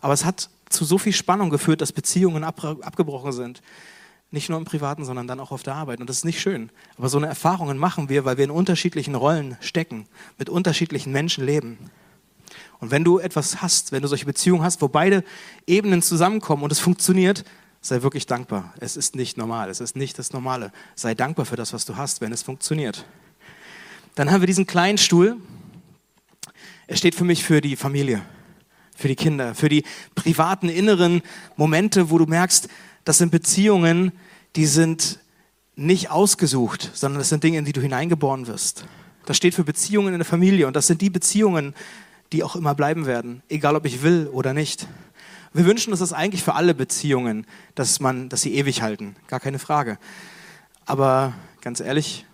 aber 0.00 0.14
es 0.14 0.24
hat 0.24 0.48
zu 0.68 0.84
so 0.84 0.96
viel 0.96 1.12
Spannung 1.12 1.50
geführt, 1.50 1.80
dass 1.80 1.92
Beziehungen 1.92 2.44
ab, 2.44 2.64
abgebrochen 2.64 3.32
sind. 3.32 3.62
Nicht 4.30 4.48
nur 4.48 4.58
im 4.58 4.64
Privaten, 4.64 5.04
sondern 5.04 5.26
dann 5.26 5.40
auch 5.40 5.50
auf 5.50 5.62
der 5.62 5.74
Arbeit. 5.74 6.00
Und 6.00 6.08
das 6.08 6.18
ist 6.18 6.24
nicht 6.24 6.40
schön. 6.40 6.70
Aber 6.96 7.08
so 7.08 7.18
eine 7.18 7.26
Erfahrungen 7.26 7.78
machen 7.78 8.08
wir, 8.08 8.24
weil 8.24 8.36
wir 8.36 8.44
in 8.44 8.50
unterschiedlichen 8.50 9.14
Rollen 9.14 9.56
stecken, 9.60 10.06
mit 10.38 10.48
unterschiedlichen 10.48 11.12
Menschen 11.12 11.44
leben. 11.44 11.78
Und 12.78 12.90
wenn 12.90 13.04
du 13.04 13.18
etwas 13.18 13.60
hast, 13.60 13.90
wenn 13.90 14.02
du 14.02 14.08
solche 14.08 14.26
Beziehungen 14.26 14.62
hast, 14.62 14.82
wo 14.82 14.88
beide 14.88 15.24
Ebenen 15.66 16.02
zusammenkommen 16.02 16.62
und 16.62 16.70
es 16.70 16.78
funktioniert, 16.78 17.44
Sei 17.80 18.02
wirklich 18.02 18.26
dankbar. 18.26 18.74
Es 18.80 18.96
ist 18.96 19.14
nicht 19.14 19.36
normal. 19.36 19.70
Es 19.70 19.80
ist 19.80 19.96
nicht 19.96 20.18
das 20.18 20.32
Normale. 20.32 20.72
Sei 20.94 21.14
dankbar 21.14 21.46
für 21.46 21.56
das, 21.56 21.72
was 21.72 21.84
du 21.84 21.96
hast, 21.96 22.20
wenn 22.20 22.32
es 22.32 22.42
funktioniert. 22.42 23.06
Dann 24.14 24.30
haben 24.30 24.40
wir 24.42 24.46
diesen 24.46 24.66
kleinen 24.66 24.98
Stuhl. 24.98 25.36
Er 26.86 26.96
steht 26.96 27.14
für 27.14 27.24
mich 27.24 27.44
für 27.44 27.60
die 27.60 27.76
Familie. 27.76 28.22
für 28.98 29.06
die 29.06 29.14
Kinder, 29.14 29.54
für 29.54 29.68
die 29.68 29.84
privaten 30.16 30.68
inneren 30.68 31.22
Momente, 31.56 32.10
wo 32.10 32.18
du 32.18 32.26
merkst, 32.26 32.68
das 33.04 33.18
sind 33.18 33.30
Beziehungen, 33.30 34.10
die 34.56 34.66
sind 34.66 35.20
nicht 35.76 36.10
ausgesucht, 36.10 36.90
sondern 36.94 37.20
das 37.20 37.28
sind 37.28 37.44
Dinge, 37.44 37.58
in 37.58 37.64
die 37.64 37.72
du 37.72 37.80
hineingeboren 37.80 38.48
wirst. 38.48 38.86
Das 39.24 39.36
steht 39.36 39.54
für 39.54 39.62
Beziehungen 39.62 40.14
in 40.14 40.18
der 40.18 40.24
Familie 40.24 40.66
und 40.66 40.74
das 40.74 40.88
sind 40.88 41.00
die 41.00 41.10
Beziehungen, 41.10 41.74
die 42.32 42.42
auch 42.42 42.56
immer 42.56 42.74
bleiben 42.74 43.06
werden, 43.06 43.42
egal 43.48 43.76
ob 43.76 43.86
ich 43.86 44.02
will 44.02 44.28
oder 44.32 44.52
nicht. 44.52 44.88
Wir 45.58 45.66
wünschen 45.66 45.90
uns 45.90 45.98
das 45.98 46.12
eigentlich 46.12 46.44
für 46.44 46.54
alle 46.54 46.72
Beziehungen, 46.72 47.44
dass, 47.74 47.98
man, 47.98 48.28
dass 48.28 48.42
sie 48.42 48.54
ewig 48.54 48.80
halten, 48.80 49.16
gar 49.26 49.40
keine 49.40 49.58
Frage. 49.58 49.98
Aber 50.86 51.34
ganz 51.62 51.80
ehrlich, 51.80 52.26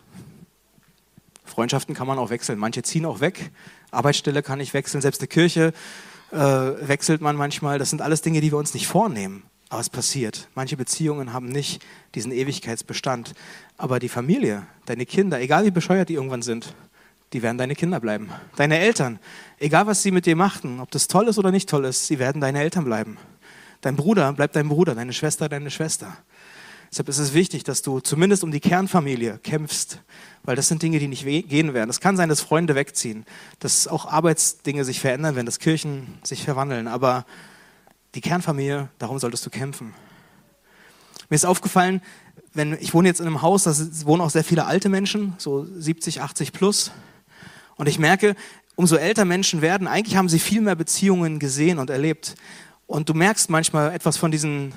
Freundschaften 1.43 1.95
kann 1.95 2.07
man 2.07 2.19
auch 2.19 2.29
wechseln. 2.29 2.59
Manche 2.59 2.83
ziehen 2.83 3.07
auch 3.07 3.21
weg, 3.21 3.51
Arbeitsstelle 3.91 4.43
kann 4.43 4.61
ich 4.61 4.75
wechseln, 4.75 5.01
selbst 5.01 5.23
eine 5.23 5.29
Kirche 5.29 5.73
äh, 6.33 6.37
wechselt 6.37 7.23
man 7.23 7.35
manchmal. 7.35 7.79
Das 7.79 7.89
sind 7.89 8.03
alles 8.03 8.21
Dinge, 8.21 8.43
die 8.43 8.53
wir 8.53 8.59
uns 8.59 8.75
nicht 8.75 8.87
vornehmen. 8.87 9.45
Aber 9.71 9.81
es 9.81 9.89
passiert. 9.89 10.49
Manche 10.55 10.77
Beziehungen 10.77 11.33
haben 11.33 11.49
nicht 11.49 11.83
diesen 12.15 12.31
Ewigkeitsbestand. 12.31 13.33
Aber 13.79 14.01
die 14.01 14.11
Familie, 14.11 14.67
deine 14.85 15.07
Kinder, 15.07 15.41
egal 15.41 15.65
wie 15.65 15.71
bescheuert 15.71 16.11
die 16.11 16.15
irgendwann 16.15 16.43
sind, 16.43 16.75
die 17.33 17.43
werden 17.43 17.59
deine 17.59 17.75
Kinder 17.75 18.01
bleiben. 18.01 18.31
Deine 18.57 18.79
Eltern, 18.79 19.19
egal 19.59 19.87
was 19.87 20.03
sie 20.03 20.11
mit 20.11 20.27
dir 20.27 20.37
machten, 20.37 20.81
ob 20.81 20.91
das 20.91 21.09
toll 21.09 21.29
ist 21.29 21.39
oder 21.39 21.51
nicht 21.51 21.69
toll 21.69 21.85
ist, 21.85 22.07
sie 22.07 22.19
werden 22.19 22.41
deine 22.41 22.61
Eltern 22.61 22.85
bleiben. 22.85 23.19
Dein 23.81 23.97
Bruder 23.97 24.33
bleibt 24.33 24.57
dein 24.57 24.69
Bruder, 24.69 24.95
deine 24.95 25.13
Schwester 25.13 25.49
deine 25.49 25.71
Schwester. 25.71 26.17
Deshalb 26.91 27.09
ist 27.09 27.19
es 27.19 27.35
wichtig, 27.35 27.65
dass 27.65 27.83
du 27.83 27.99
zumindest 27.99 28.45
um 28.45 28.53
die 28.53 28.61
Kernfamilie 28.61 29.39
kämpfst, 29.43 29.99
weil 30.45 30.55
das 30.55 30.69
sind 30.69 30.81
Dinge, 30.81 31.01
die 31.01 31.09
nicht 31.09 31.25
gehen 31.25 31.75
werden. 31.75 31.91
Es 31.91 32.01
kann 32.01 32.17
sein, 32.17 32.29
dass 32.29 32.41
Freunde 32.41 32.77
wegziehen, 32.77 33.27
dass 33.59 33.89
auch 33.89 34.07
Arbeitsdinge 34.07 34.85
sich 34.85 35.01
verändern 35.01 35.35
werden, 35.35 35.47
dass 35.47 35.59
Kirchen 35.59 36.19
sich 36.23 36.45
verwandeln, 36.45 36.87
aber 36.87 37.27
die 38.15 38.21
Kernfamilie, 38.21 38.91
darum 38.99 39.19
solltest 39.19 39.45
du 39.45 39.51
kämpfen. 39.51 39.93
Mir 41.29 41.35
ist 41.35 41.45
aufgefallen, 41.45 42.01
wenn 42.53 42.75
ich 42.75 42.95
wohne 42.95 43.09
jetzt 43.09 43.21
in 43.21 43.27
einem 43.27 43.43
Haus, 43.43 43.65
da 43.65 43.75
wohnen 44.07 44.23
auch 44.23 44.31
sehr 44.31 44.45
viele 44.45 44.67
alte 44.67 44.89
Menschen, 44.89 45.35
so 45.39 45.65
70, 45.65 46.21
80 46.21 46.53
plus. 46.53 46.93
Und 47.77 47.89
ich 47.89 47.99
merke, 47.99 48.35
umso 48.77 48.97
älter 48.97 49.25
Menschen 49.25 49.63
werden, 49.63 49.87
eigentlich 49.87 50.17
haben 50.17 50.29
sie 50.29 50.39
viel 50.39 50.61
mehr 50.61 50.77
Beziehungen 50.77 51.39
gesehen 51.39 51.79
und 51.79 51.91
erlebt. 51.91 52.35
Und 52.87 53.09
du 53.09 53.15
merkst 53.15 53.51
manchmal 53.51 53.93
etwas 53.93 54.17
von 54.17 54.31
diesen 54.31 54.75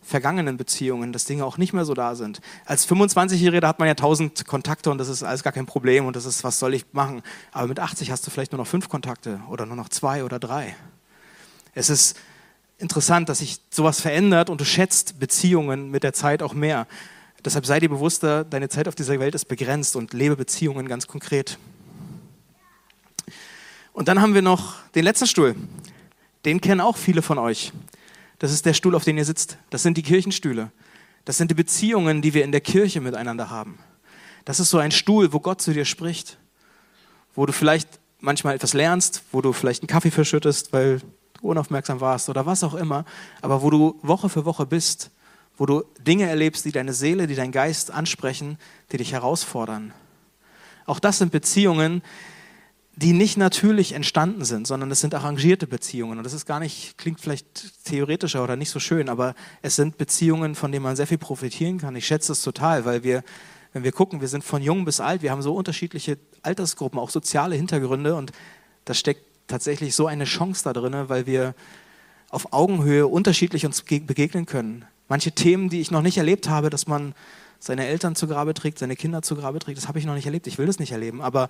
vergangenen 0.00 0.56
Beziehungen, 0.56 1.12
dass 1.12 1.26
Dinge 1.26 1.44
auch 1.44 1.58
nicht 1.58 1.72
mehr 1.72 1.84
so 1.84 1.92
da 1.92 2.14
sind. 2.14 2.40
Als 2.64 2.88
25-Jähriger 2.88 3.66
hat 3.66 3.78
man 3.78 3.88
ja 3.88 3.94
tausend 3.94 4.46
Kontakte 4.46 4.90
und 4.90 4.98
das 4.98 5.08
ist 5.08 5.22
alles 5.22 5.42
gar 5.42 5.52
kein 5.52 5.66
Problem 5.66 6.06
und 6.06 6.16
das 6.16 6.24
ist, 6.24 6.44
was 6.44 6.58
soll 6.58 6.74
ich 6.74 6.86
machen? 6.92 7.22
Aber 7.52 7.68
mit 7.68 7.78
80 7.78 8.10
hast 8.10 8.26
du 8.26 8.30
vielleicht 8.30 8.52
nur 8.52 8.58
noch 8.58 8.66
fünf 8.66 8.88
Kontakte 8.88 9.40
oder 9.50 9.66
nur 9.66 9.76
noch 9.76 9.90
zwei 9.90 10.24
oder 10.24 10.38
drei. 10.38 10.74
Es 11.74 11.90
ist 11.90 12.16
interessant, 12.78 13.28
dass 13.28 13.38
sich 13.38 13.58
sowas 13.70 14.00
verändert 14.00 14.48
und 14.50 14.60
du 14.60 14.64
schätzt 14.64 15.18
Beziehungen 15.18 15.90
mit 15.90 16.04
der 16.04 16.14
Zeit 16.14 16.42
auch 16.42 16.54
mehr. 16.54 16.86
Deshalb 17.44 17.66
sei 17.66 17.78
dir 17.80 17.88
bewusster, 17.88 18.44
deine 18.44 18.68
Zeit 18.68 18.88
auf 18.88 18.94
dieser 18.94 19.18
Welt 19.20 19.34
ist 19.34 19.46
begrenzt 19.46 19.94
und 19.94 20.12
lebe 20.12 20.36
Beziehungen 20.36 20.88
ganz 20.88 21.06
konkret. 21.06 21.58
Und 23.98 24.06
dann 24.06 24.22
haben 24.22 24.32
wir 24.32 24.42
noch 24.42 24.74
den 24.94 25.02
letzten 25.02 25.26
Stuhl. 25.26 25.56
Den 26.44 26.60
kennen 26.60 26.80
auch 26.80 26.96
viele 26.96 27.20
von 27.20 27.36
euch. 27.36 27.72
Das 28.38 28.52
ist 28.52 28.64
der 28.64 28.72
Stuhl, 28.72 28.94
auf 28.94 29.02
dem 29.02 29.18
ihr 29.18 29.24
sitzt. 29.24 29.58
Das 29.70 29.82
sind 29.82 29.96
die 29.96 30.04
Kirchenstühle. 30.04 30.70
Das 31.24 31.36
sind 31.36 31.50
die 31.50 31.56
Beziehungen, 31.56 32.22
die 32.22 32.32
wir 32.32 32.44
in 32.44 32.52
der 32.52 32.60
Kirche 32.60 33.00
miteinander 33.00 33.50
haben. 33.50 33.76
Das 34.44 34.60
ist 34.60 34.70
so 34.70 34.78
ein 34.78 34.92
Stuhl, 34.92 35.32
wo 35.32 35.40
Gott 35.40 35.60
zu 35.60 35.72
dir 35.72 35.84
spricht, 35.84 36.38
wo 37.34 37.44
du 37.44 37.52
vielleicht 37.52 37.98
manchmal 38.20 38.54
etwas 38.54 38.72
lernst, 38.72 39.24
wo 39.32 39.42
du 39.42 39.52
vielleicht 39.52 39.82
einen 39.82 39.88
Kaffee 39.88 40.12
verschüttest, 40.12 40.72
weil 40.72 41.00
du 41.40 41.48
unaufmerksam 41.48 42.00
warst 42.00 42.28
oder 42.28 42.46
was 42.46 42.62
auch 42.62 42.74
immer, 42.74 43.04
aber 43.42 43.62
wo 43.62 43.70
du 43.70 43.98
Woche 44.02 44.28
für 44.28 44.44
Woche 44.44 44.64
bist, 44.64 45.10
wo 45.56 45.66
du 45.66 45.82
Dinge 46.06 46.28
erlebst, 46.28 46.64
die 46.64 46.70
deine 46.70 46.92
Seele, 46.92 47.26
die 47.26 47.34
dein 47.34 47.50
Geist 47.50 47.90
ansprechen, 47.90 48.58
die 48.92 48.98
dich 48.98 49.10
herausfordern. 49.10 49.92
Auch 50.86 51.00
das 51.00 51.18
sind 51.18 51.32
Beziehungen, 51.32 52.00
die 53.00 53.12
nicht 53.12 53.36
natürlich 53.36 53.92
entstanden 53.92 54.44
sind, 54.44 54.66
sondern 54.66 54.90
es 54.90 55.00
sind 55.00 55.14
arrangierte 55.14 55.68
Beziehungen. 55.68 56.18
Und 56.18 56.24
das 56.24 56.32
ist 56.32 56.46
gar 56.46 56.58
nicht, 56.58 56.98
klingt 56.98 57.20
vielleicht 57.20 57.84
theoretischer 57.84 58.42
oder 58.42 58.56
nicht 58.56 58.70
so 58.70 58.80
schön, 58.80 59.08
aber 59.08 59.36
es 59.62 59.76
sind 59.76 59.98
Beziehungen, 59.98 60.56
von 60.56 60.72
denen 60.72 60.82
man 60.82 60.96
sehr 60.96 61.06
viel 61.06 61.18
profitieren 61.18 61.78
kann. 61.78 61.94
Ich 61.94 62.08
schätze 62.08 62.32
es 62.32 62.42
total, 62.42 62.84
weil 62.84 63.04
wir, 63.04 63.22
wenn 63.72 63.84
wir 63.84 63.92
gucken, 63.92 64.20
wir 64.20 64.26
sind 64.26 64.42
von 64.42 64.62
jung 64.62 64.84
bis 64.84 64.98
alt, 64.98 65.22
wir 65.22 65.30
haben 65.30 65.42
so 65.42 65.54
unterschiedliche 65.54 66.18
Altersgruppen, 66.42 66.98
auch 66.98 67.10
soziale 67.10 67.54
Hintergründe 67.54 68.16
und 68.16 68.32
da 68.84 68.94
steckt 68.94 69.22
tatsächlich 69.46 69.94
so 69.94 70.08
eine 70.08 70.24
Chance 70.24 70.64
da 70.64 70.72
drin, 70.72 70.94
weil 71.08 71.24
wir 71.26 71.54
auf 72.30 72.52
Augenhöhe 72.52 73.06
unterschiedlich 73.06 73.64
uns 73.64 73.82
begegnen 73.82 74.44
können. 74.44 74.84
Manche 75.08 75.30
Themen, 75.30 75.68
die 75.68 75.80
ich 75.80 75.92
noch 75.92 76.02
nicht 76.02 76.18
erlebt 76.18 76.48
habe, 76.48 76.68
dass 76.68 76.88
man 76.88 77.14
seine 77.60 77.86
Eltern 77.86 78.16
zu 78.16 78.26
Grabe 78.26 78.54
trägt, 78.54 78.80
seine 78.80 78.96
Kinder 78.96 79.22
zu 79.22 79.36
Grabe 79.36 79.60
trägt, 79.60 79.78
das 79.78 79.86
habe 79.86 80.00
ich 80.00 80.04
noch 80.04 80.14
nicht 80.14 80.26
erlebt. 80.26 80.48
Ich 80.48 80.58
will 80.58 80.66
das 80.66 80.80
nicht 80.80 80.92
erleben, 80.92 81.22
aber 81.22 81.48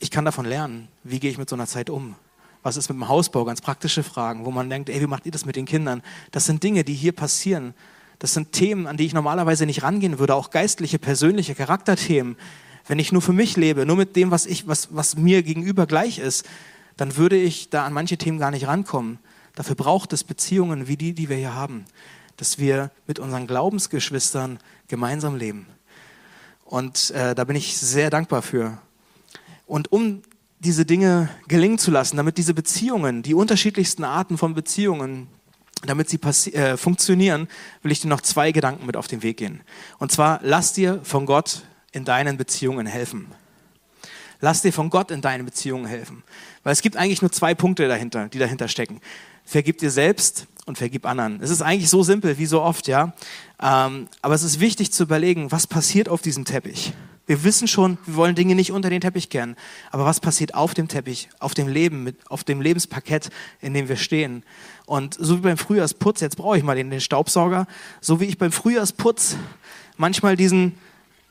ich 0.00 0.10
kann 0.10 0.24
davon 0.24 0.46
lernen. 0.46 0.88
Wie 1.04 1.20
gehe 1.20 1.30
ich 1.30 1.38
mit 1.38 1.48
so 1.48 1.54
einer 1.54 1.66
Zeit 1.66 1.90
um? 1.90 2.16
Was 2.62 2.76
ist 2.76 2.88
mit 2.88 2.96
dem 2.96 3.08
Hausbau? 3.08 3.44
Ganz 3.44 3.60
praktische 3.60 4.02
Fragen, 4.02 4.44
wo 4.44 4.50
man 4.50 4.68
denkt, 4.68 4.88
ey, 4.88 5.00
wie 5.00 5.06
macht 5.06 5.26
ihr 5.26 5.32
das 5.32 5.46
mit 5.46 5.56
den 5.56 5.66
Kindern? 5.66 6.02
Das 6.30 6.46
sind 6.46 6.62
Dinge, 6.62 6.84
die 6.84 6.94
hier 6.94 7.12
passieren. 7.12 7.74
Das 8.18 8.34
sind 8.34 8.52
Themen, 8.52 8.86
an 8.86 8.96
die 8.96 9.06
ich 9.06 9.14
normalerweise 9.14 9.66
nicht 9.66 9.82
rangehen 9.82 10.18
würde, 10.18 10.34
auch 10.34 10.50
geistliche, 10.50 10.98
persönliche 10.98 11.54
Charakterthemen. 11.54 12.36
Wenn 12.86 12.98
ich 12.98 13.12
nur 13.12 13.22
für 13.22 13.32
mich 13.32 13.56
lebe, 13.56 13.86
nur 13.86 13.96
mit 13.96 14.16
dem, 14.16 14.30
was, 14.30 14.46
ich, 14.46 14.66
was, 14.66 14.88
was 14.90 15.16
mir 15.16 15.42
gegenüber 15.42 15.86
gleich 15.86 16.18
ist, 16.18 16.46
dann 16.96 17.16
würde 17.16 17.36
ich 17.36 17.70
da 17.70 17.84
an 17.84 17.92
manche 17.92 18.18
Themen 18.18 18.38
gar 18.38 18.50
nicht 18.50 18.66
rankommen. 18.66 19.18
Dafür 19.54 19.74
braucht 19.74 20.12
es 20.12 20.24
Beziehungen 20.24 20.88
wie 20.88 20.96
die, 20.96 21.12
die 21.12 21.28
wir 21.28 21.36
hier 21.36 21.54
haben, 21.54 21.84
dass 22.36 22.58
wir 22.58 22.90
mit 23.06 23.18
unseren 23.18 23.46
Glaubensgeschwistern 23.46 24.58
gemeinsam 24.88 25.36
leben. 25.36 25.66
Und 26.64 27.10
äh, 27.10 27.34
da 27.34 27.44
bin 27.44 27.56
ich 27.56 27.76
sehr 27.76 28.10
dankbar 28.10 28.42
für. 28.42 28.78
Und 29.70 29.92
um 29.92 30.22
diese 30.58 30.84
Dinge 30.84 31.28
gelingen 31.46 31.78
zu 31.78 31.92
lassen, 31.92 32.16
damit 32.16 32.38
diese 32.38 32.54
Beziehungen, 32.54 33.22
die 33.22 33.34
unterschiedlichsten 33.34 34.02
Arten 34.02 34.36
von 34.36 34.52
Beziehungen, 34.52 35.28
damit 35.86 36.10
sie 36.10 36.18
äh, 36.52 36.76
funktionieren, 36.76 37.46
will 37.84 37.92
ich 37.92 38.00
dir 38.00 38.08
noch 38.08 38.20
zwei 38.20 38.50
Gedanken 38.50 38.84
mit 38.84 38.96
auf 38.96 39.06
den 39.06 39.22
Weg 39.22 39.36
gehen. 39.36 39.60
Und 40.00 40.10
zwar, 40.10 40.40
lass 40.42 40.72
dir 40.72 40.98
von 41.04 41.24
Gott 41.24 41.62
in 41.92 42.04
deinen 42.04 42.36
Beziehungen 42.36 42.84
helfen. 42.84 43.28
Lass 44.40 44.60
dir 44.60 44.72
von 44.72 44.90
Gott 44.90 45.12
in 45.12 45.20
deinen 45.20 45.44
Beziehungen 45.44 45.86
helfen. 45.86 46.24
Weil 46.64 46.72
es 46.72 46.82
gibt 46.82 46.96
eigentlich 46.96 47.22
nur 47.22 47.30
zwei 47.30 47.54
Punkte 47.54 47.86
dahinter, 47.86 48.28
die 48.28 48.40
dahinter 48.40 48.66
stecken. 48.66 49.00
Vergib 49.44 49.78
dir 49.78 49.92
selbst 49.92 50.48
und 50.66 50.78
vergib 50.78 51.06
anderen. 51.06 51.40
Es 51.40 51.50
ist 51.50 51.62
eigentlich 51.62 51.90
so 51.90 52.02
simpel 52.02 52.38
wie 52.38 52.46
so 52.46 52.60
oft, 52.60 52.88
ja. 52.88 53.12
Ähm, 53.62 54.08
aber 54.20 54.34
es 54.34 54.42
ist 54.42 54.58
wichtig 54.58 54.90
zu 54.90 55.04
überlegen, 55.04 55.52
was 55.52 55.68
passiert 55.68 56.08
auf 56.08 56.22
diesem 56.22 56.44
Teppich. 56.44 56.92
Wir 57.30 57.44
wissen 57.44 57.68
schon, 57.68 57.96
wir 58.06 58.16
wollen 58.16 58.34
Dinge 58.34 58.56
nicht 58.56 58.72
unter 58.72 58.90
den 58.90 59.00
Teppich 59.00 59.28
kehren. 59.28 59.54
Aber 59.92 60.04
was 60.04 60.18
passiert 60.18 60.54
auf 60.56 60.74
dem 60.74 60.88
Teppich, 60.88 61.28
auf 61.38 61.54
dem 61.54 61.68
Leben, 61.68 62.02
mit, 62.02 62.16
auf 62.28 62.42
dem 62.42 62.60
Lebensparkett, 62.60 63.30
in 63.60 63.72
dem 63.72 63.88
wir 63.88 63.94
stehen? 63.94 64.42
Und 64.84 65.14
so 65.14 65.36
wie 65.36 65.42
beim 65.42 65.56
Frühjahrsputz, 65.56 66.22
jetzt 66.22 66.36
brauche 66.36 66.58
ich 66.58 66.64
mal 66.64 66.74
den, 66.74 66.90
den 66.90 67.00
Staubsauger, 67.00 67.68
so 68.00 68.18
wie 68.18 68.24
ich 68.24 68.36
beim 68.36 68.50
Frühjahrsputz 68.50 69.36
manchmal 69.96 70.34
diesen 70.34 70.74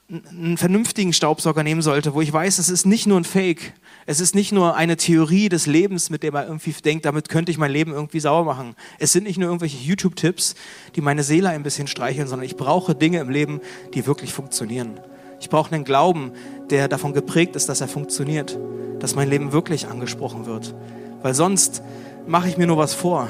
einen 0.10 0.56
vernünftigen 0.56 1.12
Staubsauger 1.12 1.64
nehmen 1.64 1.82
sollte, 1.82 2.14
wo 2.14 2.22
ich 2.22 2.32
weiß, 2.32 2.60
es 2.60 2.70
ist 2.70 2.86
nicht 2.86 3.06
nur 3.06 3.20
ein 3.20 3.26
Fake, 3.26 3.74
es 4.06 4.22
ist 4.22 4.36
nicht 4.36 4.54
nur 4.54 4.78
eine 4.78 4.96
Theorie 4.96 5.50
des 5.50 5.66
Lebens, 5.66 6.10
mit 6.10 6.24
der 6.24 6.32
man 6.32 6.48
irgendwie 6.48 6.72
denkt, 6.72 7.04
damit 7.04 7.28
könnte 7.28 7.52
ich 7.52 7.58
mein 7.58 7.72
Leben 7.72 7.92
irgendwie 7.92 8.22
sauber 8.22 8.46
machen. 8.54 8.78
Es 9.00 9.12
sind 9.12 9.26
nicht 9.26 9.38
nur 9.38 9.50
irgendwelche 9.50 9.78
YouTube-Tipps, 9.78 10.56
die 10.96 11.02
meine 11.02 11.24
Seele 11.24 11.50
ein 11.50 11.64
bisschen 11.64 11.88
streicheln, 11.88 12.30
sondern 12.30 12.46
ich 12.46 12.56
brauche 12.56 12.96
Dinge 12.96 13.20
im 13.20 13.30
Leben, 13.30 13.60
die 13.94 14.08
wirklich 14.08 14.32
funktionieren. 14.32 14.98
Ich 15.40 15.50
brauche 15.50 15.74
einen 15.74 15.84
Glauben, 15.84 16.32
der 16.70 16.88
davon 16.88 17.14
geprägt 17.14 17.56
ist, 17.56 17.70
dass 17.70 17.82
er 17.82 17.88
funktioniert, 17.88 18.58
dass 19.00 19.16
mein 19.16 19.30
Leben 19.30 19.52
wirklich 19.52 19.88
angesprochen 19.88 20.46
wird. 20.46 20.76
Weil 21.22 21.34
sonst 21.34 21.82
mache 22.28 22.50
ich 22.50 22.58
mir 22.58 22.68
nur 22.68 22.78
was 22.78 22.94
vor. 22.94 23.28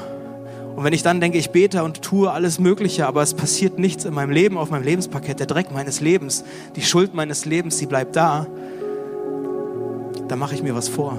Und 0.76 0.84
wenn 0.84 0.92
ich 0.92 1.02
dann 1.02 1.20
denke, 1.20 1.38
ich 1.38 1.50
bete 1.50 1.82
und 1.82 2.02
tue 2.02 2.30
alles 2.30 2.58
Mögliche, 2.58 3.06
aber 3.06 3.22
es 3.22 3.34
passiert 3.34 3.78
nichts 3.78 4.04
in 4.04 4.14
meinem 4.14 4.30
Leben, 4.30 4.56
auf 4.56 4.70
meinem 4.70 4.84
Lebenspaket, 4.84 5.40
der 5.40 5.46
Dreck 5.46 5.72
meines 5.72 6.00
Lebens, 6.00 6.44
die 6.76 6.82
Schuld 6.82 7.14
meines 7.14 7.44
Lebens, 7.44 7.78
die 7.78 7.86
bleibt 7.86 8.16
da, 8.16 8.46
dann 10.28 10.38
mache 10.38 10.54
ich 10.54 10.62
mir 10.62 10.74
was 10.74 10.88
vor. 10.88 11.18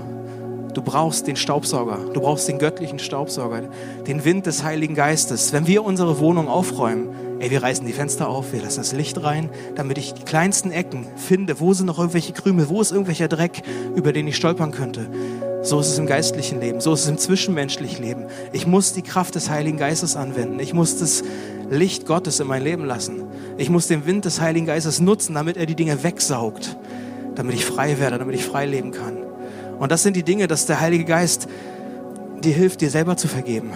Du 0.74 0.82
brauchst 0.82 1.28
den 1.28 1.36
Staubsauger, 1.36 2.00
du 2.14 2.22
brauchst 2.22 2.48
den 2.48 2.58
göttlichen 2.58 2.98
Staubsauger, 2.98 3.64
den 4.08 4.24
Wind 4.24 4.46
des 4.46 4.64
Heiligen 4.64 4.96
Geistes. 4.96 5.52
Wenn 5.52 5.68
wir 5.68 5.84
unsere 5.84 6.20
Wohnung 6.20 6.48
aufräumen, 6.48 7.10
Ey, 7.42 7.50
wir 7.50 7.64
reißen 7.64 7.88
die 7.88 7.92
Fenster 7.92 8.30
auf, 8.30 8.54
wir 8.54 8.62
lassen 8.62 8.82
das 8.82 8.92
Licht 8.92 9.24
rein, 9.24 9.50
damit 9.74 9.98
ich 9.98 10.14
die 10.14 10.22
kleinsten 10.22 10.70
Ecken 10.70 11.08
finde. 11.16 11.60
Wo 11.60 11.74
sind 11.74 11.88
noch 11.88 11.98
irgendwelche 11.98 12.34
Krümel? 12.34 12.70
Wo 12.70 12.80
ist 12.80 12.92
irgendwelcher 12.92 13.28
Dreck, 13.28 13.64
über 13.96 14.14
den 14.14 14.28
ich 14.28 14.36
stolpern 14.36 14.70
könnte? 14.70 15.10
So 15.64 15.80
ist 15.80 15.88
es 15.88 15.98
im 15.98 16.06
geistlichen 16.06 16.62
Leben, 16.62 16.82
so 16.82 16.94
ist 16.94 17.02
es 17.02 17.10
im 17.10 17.18
zwischenmenschlichen 17.18 18.06
Leben. 18.06 18.26
Ich 18.52 18.68
muss 18.68 18.94
die 18.94 19.02
Kraft 19.02 19.34
des 19.34 19.50
Heiligen 19.50 19.80
Geistes 19.80 20.16
anwenden. 20.16 20.60
Ich 20.60 20.76
muss 20.76 21.00
das 21.00 21.24
Licht 21.72 22.06
Gottes 22.06 22.40
in 22.40 22.46
mein 22.46 22.64
Leben 22.64 22.86
lassen. 22.86 23.24
Ich 23.58 23.72
muss 23.72 23.88
den 23.88 24.06
Wind 24.06 24.26
des 24.26 24.40
Heiligen 24.40 24.68
Geistes 24.68 25.00
nutzen, 25.00 25.34
damit 25.34 25.58
er 25.58 25.66
die 25.66 25.76
Dinge 25.76 26.04
wegsaugt, 26.04 26.78
damit 27.34 27.56
ich 27.56 27.66
frei 27.66 27.98
werde, 27.98 28.20
damit 28.20 28.36
ich 28.36 28.46
frei 28.46 28.68
leben 28.68 28.92
kann. 28.92 29.18
Und 29.80 29.92
das 29.92 30.04
sind 30.04 30.16
die 30.16 30.22
Dinge, 30.22 30.46
dass 30.46 30.68
der 30.68 30.80
Heilige 30.80 31.06
Geist 31.06 31.48
dir 32.44 32.54
hilft, 32.54 32.82
dir 32.82 32.92
selber 32.92 33.18
zu 33.18 33.28
vergeben. 33.28 33.72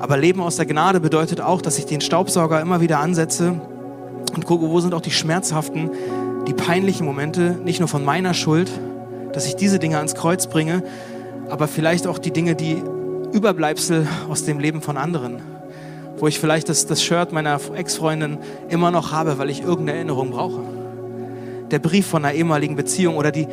Aber 0.00 0.16
Leben 0.16 0.40
aus 0.40 0.56
der 0.56 0.66
Gnade 0.66 1.00
bedeutet 1.00 1.40
auch, 1.40 1.60
dass 1.60 1.78
ich 1.78 1.86
den 1.86 2.00
Staubsauger 2.00 2.60
immer 2.60 2.80
wieder 2.80 3.00
ansetze 3.00 3.60
und 4.34 4.44
gucke, 4.44 4.68
wo 4.68 4.80
sind 4.80 4.94
auch 4.94 5.00
die 5.00 5.10
schmerzhaften, 5.10 5.90
die 6.46 6.52
peinlichen 6.52 7.04
Momente, 7.04 7.58
nicht 7.64 7.80
nur 7.80 7.88
von 7.88 8.04
meiner 8.04 8.32
Schuld, 8.32 8.70
dass 9.32 9.46
ich 9.46 9.56
diese 9.56 9.78
Dinge 9.78 9.96
ans 9.96 10.14
Kreuz 10.14 10.46
bringe, 10.46 10.82
aber 11.48 11.68
vielleicht 11.68 12.06
auch 12.06 12.18
die 12.18 12.30
Dinge, 12.30 12.54
die 12.54 12.82
Überbleibsel 13.32 14.06
aus 14.28 14.44
dem 14.44 14.58
Leben 14.58 14.82
von 14.82 14.96
anderen. 14.96 15.42
Wo 16.18 16.26
ich 16.26 16.38
vielleicht 16.38 16.68
das, 16.68 16.86
das 16.86 17.02
Shirt 17.02 17.32
meiner 17.32 17.60
Ex-Freundin 17.74 18.38
immer 18.68 18.90
noch 18.90 19.12
habe, 19.12 19.38
weil 19.38 19.50
ich 19.50 19.62
irgendeine 19.62 19.98
Erinnerung 19.98 20.30
brauche. 20.30 20.60
Der 21.70 21.78
Brief 21.78 22.06
von 22.06 22.24
einer 22.24 22.34
ehemaligen 22.34 22.76
Beziehung 22.76 23.16
oder 23.16 23.30
die, 23.30 23.46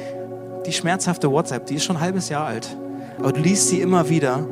die 0.65 0.71
schmerzhafte 0.71 1.29
WhatsApp, 1.29 1.65
die 1.65 1.75
ist 1.75 1.83
schon 1.83 1.97
ein 1.97 2.01
halbes 2.01 2.29
Jahr 2.29 2.45
alt. 2.45 2.75
Aber 3.19 3.33
du 3.33 3.41
liest 3.41 3.69
sie 3.69 3.81
immer 3.81 4.09
wieder, 4.09 4.47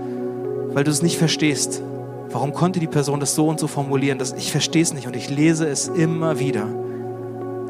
weil 0.73 0.83
du 0.83 0.91
es 0.91 1.01
nicht 1.01 1.17
verstehst. 1.17 1.81
Warum 2.29 2.53
konnte 2.53 2.79
die 2.79 2.87
Person 2.87 3.19
das 3.19 3.35
so 3.35 3.47
und 3.47 3.59
so 3.59 3.67
formulieren? 3.67 4.17
Das, 4.17 4.33
ich 4.33 4.51
verstehe 4.51 4.81
es 4.81 4.93
nicht 4.93 5.07
und 5.07 5.15
ich 5.15 5.29
lese 5.29 5.67
es 5.67 5.87
immer 5.87 6.39
wieder, 6.39 6.65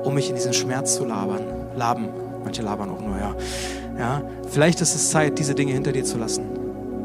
um 0.03 0.13
mich 0.13 0.29
in 0.29 0.35
diesen 0.35 0.53
Schmerz 0.53 0.95
zu 0.95 1.05
labern. 1.05 1.41
Laben. 1.75 2.07
Manche 2.43 2.61
labern 2.61 2.89
auch 2.89 3.01
nur, 3.01 3.17
ja. 3.17 3.35
ja. 3.97 4.21
Vielleicht 4.49 4.81
ist 4.81 4.95
es 4.95 5.11
Zeit, 5.11 5.39
diese 5.39 5.55
Dinge 5.55 5.73
hinter 5.73 5.91
dir 5.91 6.03
zu 6.03 6.17
lassen. 6.17 6.45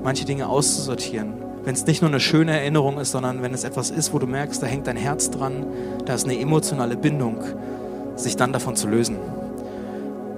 Manche 0.03 0.25
Dinge 0.25 0.49
auszusortieren. 0.49 1.33
Wenn 1.65 1.75
es 1.75 1.87
nicht 1.87 2.01
nur 2.01 2.11
eine 2.11 2.21
schöne 2.21 2.53
Erinnerung 2.53 2.99
ist, 2.99 3.11
sondern 3.11 3.43
wenn 3.43 3.53
es 3.53 3.65
etwas 3.65 3.91
ist, 3.91 4.13
wo 4.13 4.19
du 4.19 4.27
merkst, 4.27 4.63
da 4.63 4.67
hängt 4.67 4.87
dein 4.87 4.97
Herz 4.97 5.31
dran, 5.31 5.67
da 6.07 6.15
ist 6.15 6.25
eine 6.25 6.39
emotionale 6.39 6.97
Bindung, 6.97 7.39
sich 8.17 8.37
dann 8.37 8.53
davon 8.53 8.77
zu 8.77 8.89
lösen. 8.89 9.17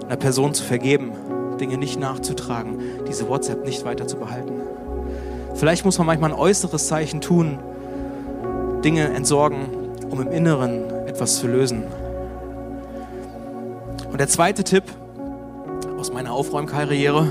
Einer 0.06 0.16
Person 0.16 0.54
zu 0.54 0.64
vergeben, 0.64 1.12
Dinge 1.60 1.76
nicht 1.76 2.00
nachzutragen, 2.00 2.78
diese 3.06 3.28
WhatsApp 3.28 3.64
nicht 3.64 3.84
weiter 3.84 4.06
zu 4.06 4.16
behalten. 4.16 4.59
Vielleicht 5.60 5.84
muss 5.84 5.98
man 5.98 6.06
manchmal 6.06 6.30
ein 6.30 6.38
äußeres 6.38 6.86
Zeichen 6.86 7.20
tun, 7.20 7.58
Dinge 8.82 9.12
entsorgen, 9.12 9.66
um 10.08 10.22
im 10.22 10.32
Inneren 10.32 10.84
etwas 11.06 11.36
zu 11.36 11.48
lösen. 11.48 11.82
Und 14.10 14.18
der 14.18 14.28
zweite 14.28 14.64
Tipp 14.64 14.84
aus 15.98 16.14
meiner 16.14 16.32
Aufräumkarriere, 16.32 17.30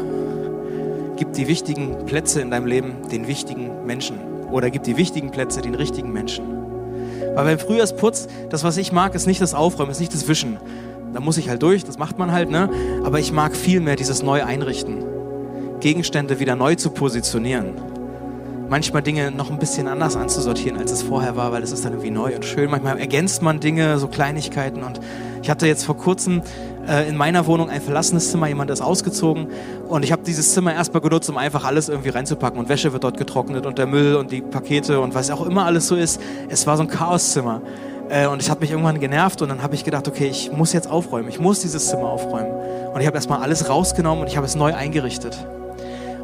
gib 1.18 1.34
die 1.34 1.48
wichtigen 1.48 2.06
Plätze 2.06 2.40
in 2.40 2.52
deinem 2.52 2.68
Leben 2.68 2.98
den 3.12 3.28
wichtigen 3.28 3.88
Menschen. 3.88 4.20
Oder 4.52 4.70
gib 4.70 4.84
die 4.84 4.96
wichtigen 4.96 5.32
Plätze 5.32 5.62
den 5.62 5.74
richtigen 5.74 6.14
Menschen. 6.14 6.46
Weil 7.34 7.46
beim 7.46 7.58
Frühjahrsputz, 7.58 8.28
das, 8.52 8.64
was 8.64 8.78
ich 8.78 8.92
mag, 8.92 9.16
ist 9.16 9.26
nicht 9.26 9.42
das 9.42 9.56
Aufräumen, 9.56 9.90
ist 9.90 10.02
nicht 10.02 10.14
das 10.14 10.28
Wischen. 10.28 10.58
Da 11.14 11.20
muss 11.20 11.38
ich 11.38 11.50
halt 11.50 11.64
durch, 11.64 11.84
das 11.84 11.98
macht 11.98 12.20
man 12.20 12.32
halt, 12.32 12.52
ne? 12.52 12.70
Aber 13.04 13.18
ich 13.18 13.32
mag 13.32 13.56
viel 13.56 13.80
mehr 13.80 13.96
dieses 13.96 14.22
Neu-Einrichten. 14.22 15.04
Gegenstände 15.80 16.40
wieder 16.40 16.56
neu 16.56 16.76
zu 16.76 16.92
positionieren 16.92 17.74
manchmal 18.70 19.02
Dinge 19.02 19.32
noch 19.32 19.50
ein 19.50 19.58
bisschen 19.58 19.88
anders 19.88 20.16
anzusortieren, 20.16 20.78
als 20.78 20.92
es 20.92 21.02
vorher 21.02 21.36
war, 21.36 21.52
weil 21.52 21.64
es 21.64 21.72
ist 21.72 21.84
dann 21.86 21.94
irgendwie 21.94 22.12
neu 22.12 22.36
und 22.36 22.46
schön. 22.46 22.70
Manchmal 22.70 23.00
ergänzt 23.00 23.42
man 23.42 23.60
Dinge, 23.60 23.98
so 23.98 24.08
Kleinigkeiten. 24.08 24.84
Und 24.84 25.00
ich 25.42 25.50
hatte 25.50 25.68
jetzt 25.68 25.86
vor 25.86 25.98
kurzem 25.98 26.42
äh, 26.88 27.08
in 27.10 27.18
meiner 27.18 27.48
Wohnung 27.48 27.70
ein 27.70 27.82
verlassenes 27.82 28.32
Zimmer, 28.32 28.48
jemand 28.48 28.70
ist 28.72 28.82
ausgezogen 28.82 29.48
und 29.88 30.04
ich 30.04 30.12
habe 30.12 30.24
dieses 30.24 30.54
Zimmer 30.54 30.74
erstmal 30.74 31.02
genutzt, 31.02 31.30
um 31.30 31.38
einfach 31.38 31.66
alles 31.66 31.90
irgendwie 31.90 32.10
reinzupacken 32.10 32.60
und 32.60 32.70
Wäsche 32.70 32.94
wird 32.94 33.04
dort 33.04 33.18
getrocknet 33.18 33.66
und 33.66 33.78
der 33.78 33.88
Müll 33.88 34.16
und 34.16 34.32
die 34.32 34.42
Pakete 34.42 35.00
und 35.00 35.14
was 35.16 35.32
auch 35.32 35.46
immer 35.46 35.66
alles 35.66 35.88
so 35.88 35.96
ist. 35.96 36.22
Es 36.50 36.68
war 36.68 36.78
so 36.78 36.84
ein 36.84 36.90
Chaoszimmer. 36.90 37.62
Äh, 38.10 38.28
und 38.28 38.42
ich 38.42 38.50
habe 38.50 38.62
mich 38.62 38.72
irgendwann 38.72 39.00
genervt 39.00 39.42
und 39.42 39.50
dann 39.50 39.62
habe 39.62 39.76
ich 39.76 39.84
gedacht, 39.84 40.08
okay, 40.08 40.28
ich 40.28 40.52
muss 40.52 40.74
jetzt 40.74 40.90
aufräumen, 40.90 41.30
ich 41.30 41.40
muss 41.40 41.62
dieses 41.62 41.88
Zimmer 41.90 42.08
aufräumen. 42.08 42.52
Und 42.94 43.02
ich 43.02 43.08
habe 43.08 43.16
erstmal 43.16 43.42
alles 43.42 43.70
rausgenommen 43.70 44.24
und 44.24 44.28
ich 44.28 44.36
habe 44.36 44.48
es 44.48 44.56
neu 44.56 44.74
eingerichtet. 44.74 45.38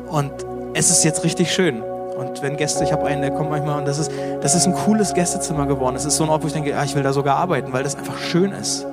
Und 0.09 0.31
es 0.73 0.89
ist 0.89 1.03
jetzt 1.03 1.23
richtig 1.23 1.51
schön. 1.51 1.83
Und 2.17 2.41
wenn 2.41 2.55
Gäste, 2.55 2.83
ich 2.83 2.91
habe 2.91 3.05
einen, 3.05 3.21
der 3.21 3.31
kommt 3.31 3.49
manchmal 3.49 3.79
und 3.79 3.87
das 3.87 3.99
ist, 3.99 4.11
das 4.41 4.55
ist 4.55 4.65
ein 4.67 4.73
cooles 4.73 5.13
Gästezimmer 5.13 5.65
geworden. 5.65 5.95
Es 5.95 6.05
ist 6.05 6.15
so 6.17 6.23
ein 6.23 6.29
Ort, 6.29 6.43
wo 6.43 6.47
ich 6.47 6.53
denke, 6.53 6.77
ah, 6.77 6.83
ich 6.83 6.95
will 6.95 7.03
da 7.03 7.13
sogar 7.13 7.37
arbeiten, 7.37 7.73
weil 7.73 7.83
das 7.83 7.95
einfach 7.95 8.17
schön 8.17 8.51
ist. 8.51 8.85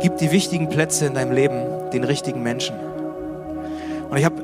Gib 0.00 0.16
die 0.16 0.30
wichtigen 0.32 0.68
Plätze 0.68 1.06
in 1.06 1.14
deinem 1.14 1.32
Leben 1.32 1.62
den 1.92 2.04
richtigen 2.04 2.42
Menschen. 2.42 2.74
Und 4.10 4.16
ich 4.16 4.24
habe 4.24 4.42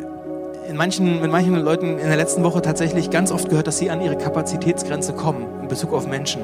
in 0.68 0.76
manchen, 0.76 1.20
mit 1.20 1.30
manchen 1.30 1.54
Leuten 1.56 1.98
in 1.98 2.06
der 2.06 2.16
letzten 2.16 2.44
Woche 2.44 2.60
tatsächlich 2.60 3.10
ganz 3.10 3.32
oft 3.32 3.48
gehört, 3.48 3.66
dass 3.66 3.78
sie 3.78 3.90
an 3.90 4.02
ihre 4.02 4.16
Kapazitätsgrenze 4.16 5.14
kommen 5.14 5.46
in 5.62 5.68
Bezug 5.68 5.94
auf 5.94 6.06
Menschen. 6.06 6.42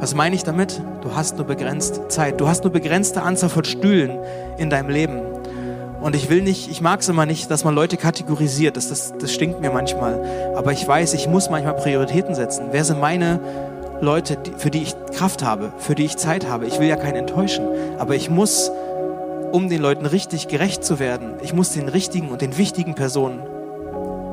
Was 0.00 0.14
meine 0.14 0.34
ich 0.34 0.44
damit? 0.44 0.80
Du 1.02 1.14
hast 1.14 1.36
nur 1.36 1.46
begrenzt 1.46 2.00
Zeit. 2.08 2.40
Du 2.40 2.48
hast 2.48 2.64
nur 2.64 2.72
begrenzte 2.72 3.22
Anzahl 3.22 3.50
von 3.50 3.64
Stühlen 3.64 4.18
in 4.56 4.70
deinem 4.70 4.88
Leben. 4.88 5.20
Und 6.04 6.14
ich 6.14 6.28
will 6.28 6.42
nicht, 6.42 6.70
ich 6.70 6.82
mag 6.82 7.00
es 7.00 7.08
immer 7.08 7.24
nicht, 7.24 7.50
dass 7.50 7.64
man 7.64 7.74
Leute 7.74 7.96
kategorisiert. 7.96 8.76
Das, 8.76 8.90
das, 8.90 9.14
das 9.18 9.32
stinkt 9.32 9.62
mir 9.62 9.70
manchmal. 9.70 10.52
Aber 10.54 10.70
ich 10.70 10.86
weiß, 10.86 11.14
ich 11.14 11.28
muss 11.28 11.48
manchmal 11.48 11.74
Prioritäten 11.76 12.34
setzen. 12.34 12.66
Wer 12.72 12.84
sind 12.84 13.00
meine 13.00 13.40
Leute, 14.02 14.36
für 14.58 14.70
die 14.70 14.82
ich 14.82 14.94
Kraft 15.14 15.42
habe, 15.42 15.72
für 15.78 15.94
die 15.94 16.04
ich 16.04 16.18
Zeit 16.18 16.46
habe? 16.46 16.66
Ich 16.66 16.78
will 16.78 16.88
ja 16.88 16.96
keinen 16.96 17.16
enttäuschen. 17.16 17.64
Aber 17.98 18.14
ich 18.14 18.28
muss, 18.28 18.70
um 19.50 19.70
den 19.70 19.80
Leuten 19.80 20.04
richtig 20.04 20.48
gerecht 20.48 20.84
zu 20.84 20.98
werden, 20.98 21.36
ich 21.42 21.54
muss 21.54 21.72
den 21.72 21.88
richtigen 21.88 22.28
und 22.28 22.42
den 22.42 22.58
wichtigen 22.58 22.94
Personen 22.94 23.40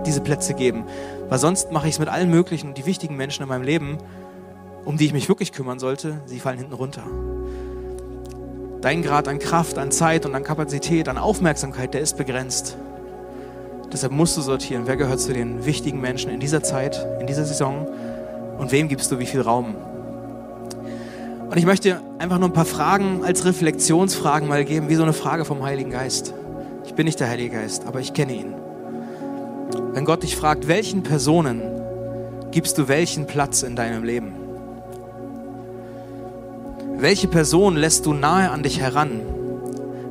diese 0.06 0.20
Plätze 0.20 0.54
geben. 0.54 0.84
Weil 1.30 1.40
sonst 1.40 1.72
mache 1.72 1.88
ich 1.88 1.94
es 1.94 2.00
mit 2.00 2.10
allen 2.10 2.30
möglichen 2.30 2.68
und 2.68 2.78
die 2.78 2.86
wichtigen 2.86 3.16
Menschen 3.16 3.44
in 3.44 3.48
meinem 3.48 3.64
Leben, 3.64 3.98
um 4.84 4.98
die 4.98 5.06
ich 5.06 5.14
mich 5.14 5.30
wirklich 5.30 5.54
kümmern 5.54 5.80
sollte, 5.80 6.20
sie 6.26 6.42
fallen 6.42 6.58
hinten 6.58 6.74
runter. 6.74 7.04
Dein 8.82 9.04
Grad 9.04 9.28
an 9.28 9.38
Kraft, 9.38 9.78
an 9.78 9.92
Zeit 9.92 10.26
und 10.26 10.34
an 10.34 10.44
Kapazität, 10.44 11.08
an 11.08 11.20
Aufmerksamkeit, 11.20 11.94
der 11.94 12.02
ist 12.02 12.18
begrenzt. 12.18 12.78
Deshalb 13.94 14.12
musst 14.12 14.36
du 14.38 14.42
sortieren, 14.42 14.84
wer 14.88 14.98
gehört 14.98 15.20
zu 15.20 15.34
den 15.34 15.66
wichtigen 15.66 16.02
Menschen 16.02 16.32
in 16.32 16.40
dieser 16.40 16.64
Zeit, 16.64 17.06
in 17.20 17.28
dieser 17.28 17.46
Saison 17.46 17.88
und 18.58 18.72
wem 18.72 18.88
gibst 18.88 19.12
du 19.12 19.20
wie 19.20 19.28
viel 19.28 19.42
Raum. 19.42 19.76
Und 21.50 21.58
ich 21.58 21.66
möchte 21.66 22.00
einfach 22.18 22.40
nur 22.40 22.50
ein 22.50 22.54
paar 22.54 22.66
Fragen 22.66 23.24
als 23.24 23.46
Reflexionsfragen 23.46 24.48
mal 24.48 24.66
geben, 24.66 24.90
wie 24.90 24.96
so 24.96 25.04
eine 25.04 25.14
Frage 25.14 25.46
vom 25.46 25.64
Heiligen 25.64 25.92
Geist. 25.92 26.34
Ich 26.86 26.96
bin 26.96 27.06
nicht 27.06 27.20
der 27.20 27.30
Heilige 27.30 27.58
Geist, 27.58 27.86
aber 27.86 28.00
ich 28.00 28.14
kenne 28.14 28.34
ihn. 28.34 28.54
Wenn 29.94 30.06
Gott 30.06 30.24
dich 30.24 30.36
fragt, 30.36 30.68
welchen 30.68 31.04
Personen 31.04 31.62
gibst 32.52 32.78
du 32.78 32.88
welchen 32.88 33.28
Platz 33.28 33.62
in 33.62 33.76
deinem 33.76 34.04
Leben? 34.04 34.41
Welche 37.02 37.28
Person 37.28 37.78
lässt 37.78 38.06
du 38.06 38.14
nahe 38.14 38.52
an 38.52 38.62
dich 38.62 38.80
heran? 38.80 39.22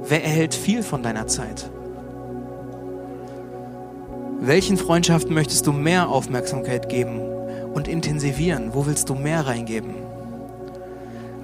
Wer 0.08 0.24
erhält 0.24 0.56
viel 0.56 0.82
von 0.82 1.04
deiner 1.04 1.28
Zeit? 1.28 1.70
Welchen 4.40 4.76
Freundschaften 4.76 5.32
möchtest 5.32 5.68
du 5.68 5.72
mehr 5.72 6.08
Aufmerksamkeit 6.08 6.88
geben 6.88 7.20
und 7.72 7.86
intensivieren? 7.86 8.74
Wo 8.74 8.86
willst 8.86 9.08
du 9.08 9.14
mehr 9.14 9.46
reingeben? 9.46 9.94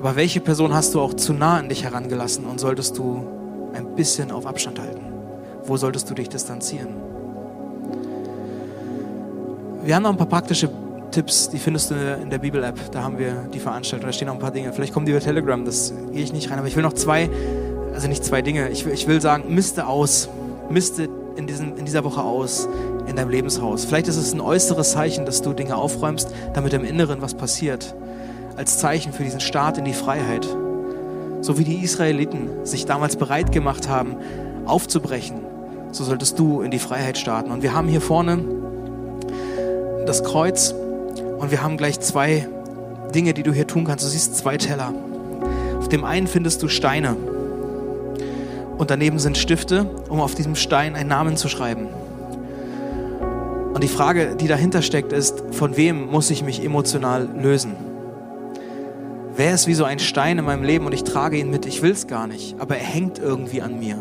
Aber 0.01 0.17
welche 0.17 0.41
Person 0.41 0.75
hast 0.75 0.97
du 0.97 1.01
auch 1.01 1.15
zu 1.15 1.33
nah 1.33 1.59
an 1.59 1.69
dich 1.69 1.85
herangelassen 1.85 2.45
und 2.45 2.59
solltest 2.59 2.99
du 2.99 3.25
ein 3.73 3.95
bisschen 3.95 4.33
auf 4.33 4.47
Abstand 4.47 4.81
halten? 4.81 5.13
Wo 5.65 5.77
solltest 5.77 6.11
du 6.11 6.15
dich 6.15 6.29
distanzieren? 6.29 6.89
Wir 9.85 9.95
haben 9.95 10.03
noch 10.03 10.11
ein 10.11 10.17
paar 10.17 10.27
praktische 10.27 10.69
Tipps, 11.11 11.49
die 11.49 11.59
findest 11.59 11.91
du 11.91 11.95
in 11.95 12.31
der 12.31 12.39
Bibel-App. 12.39 12.91
Da 12.93 13.03
haben 13.03 13.19
wir 13.19 13.49
die 13.53 13.59
Veranstaltung, 13.59 14.07
da 14.07 14.13
stehen 14.13 14.27
noch 14.27 14.35
ein 14.35 14.41
paar 14.41 14.51
Dinge. 14.51 14.73
Vielleicht 14.73 14.93
kommen 14.93 15.07
die 15.07 15.13
über 15.13 15.21
Telegram, 15.21 15.65
das 15.65 15.93
gehe 16.13 16.23
ich 16.23 16.33
nicht 16.33 16.51
rein. 16.51 16.59
Aber 16.59 16.69
ich 16.69 16.77
will 16.77 16.83
noch 16.83 16.93
zwei, 16.93 17.31
also 17.95 18.09
nicht 18.09 18.25
zwei 18.25 18.43
Dinge. 18.43 18.69
Ich 18.71 18.85
will, 18.85 18.93
ich 18.93 19.07
will 19.07 19.21
sagen, 19.21 19.55
miste 19.55 19.87
aus. 19.87 20.29
Miste 20.69 21.09
in, 21.37 21.47
diesem, 21.47 21.77
in 21.77 21.85
dieser 21.85 22.05
Woche 22.05 22.23
aus 22.23 22.69
in 23.07 23.17
deinem 23.17 23.31
Lebenshaus. 23.31 23.85
Vielleicht 23.85 24.09
ist 24.09 24.17
es 24.17 24.33
ein 24.33 24.41
äußeres 24.41 24.93
Zeichen, 24.93 25.27
dass 25.27 25.43
du 25.43 25.53
Dinge 25.53 25.77
aufräumst, 25.77 26.29
damit 26.55 26.73
im 26.73 26.85
Inneren 26.85 27.23
was 27.23 27.35
passiert. 27.35 27.95
Als 28.57 28.79
Zeichen 28.79 29.13
für 29.13 29.23
diesen 29.23 29.41
Start 29.41 29.79
in 29.79 29.85
die 29.85 29.93
Freiheit. 29.93 30.47
So 31.41 31.59
wie 31.59 31.65
die 31.65 31.83
Israeliten 31.83 32.65
sich 32.65 32.87
damals 32.87 33.17
bereit 33.17 33.53
gemacht 33.53 33.89
haben, 33.89 34.17
aufzubrechen, 34.65 35.41
so 35.93 36.05
solltest 36.05 36.39
du 36.39 36.63
in 36.63 36.71
die 36.71 36.79
Freiheit 36.79 37.19
starten. 37.19 37.51
Und 37.51 37.63
wir 37.63 37.75
haben 37.75 37.89
hier 37.89 38.01
vorne 38.01 38.45
das 40.07 40.25
Kreuz 40.25 40.75
und 41.39 41.51
wir 41.51 41.63
haben 41.63 41.77
gleich 41.77 42.01
zwei 42.01 42.49
Dinge, 43.15 43.35
die 43.35 43.43
du 43.43 43.53
hier 43.53 43.67
tun 43.67 43.85
kannst. 43.85 44.05
Du 44.05 44.09
siehst 44.09 44.37
zwei 44.37 44.57
Teller. 44.57 44.93
Auf 45.79 45.89
dem 45.89 46.05
einen 46.05 46.27
findest 46.27 46.63
du 46.63 46.69
Steine. 46.69 47.17
Und 48.79 48.91
daneben 48.91 49.19
sind 49.19 49.39
Stifte, 49.39 49.89
um 50.09 50.21
auf 50.21 50.35
diesem 50.35 50.55
Stein 50.55 50.95
einen 50.95 51.09
Namen 51.09 51.37
zu 51.37 51.49
schreiben. 51.49 51.89
Und 53.73 53.83
die 53.83 53.89
Frage, 53.89 54.37
die 54.37 54.49
dahinter 54.49 54.83
steckt, 54.83 55.13
ist, 55.13 55.43
von 55.53 55.77
wem 55.77 56.07
muss 56.07 56.31
ich 56.31 56.43
mich 56.43 56.65
emotional 56.65 57.29
lösen? 57.39 57.73
Wer 59.37 59.53
ist 59.53 59.67
wie 59.67 59.75
so 59.75 59.85
ein 59.85 59.99
Stein 59.99 60.39
in 60.39 60.47
meinem 60.47 60.63
Leben 60.63 60.87
und 60.87 60.93
ich 60.93 61.05
trage 61.05 61.37
ihn 61.37 61.51
mit? 61.51 61.67
Ich 61.67 61.83
will 61.83 61.91
es 61.91 62.07
gar 62.07 62.27
nicht, 62.27 62.57
aber 62.59 62.79
er 62.79 62.85
hängt 62.85 63.19
irgendwie 63.19 63.61
an 63.61 63.79
mir. 63.79 63.99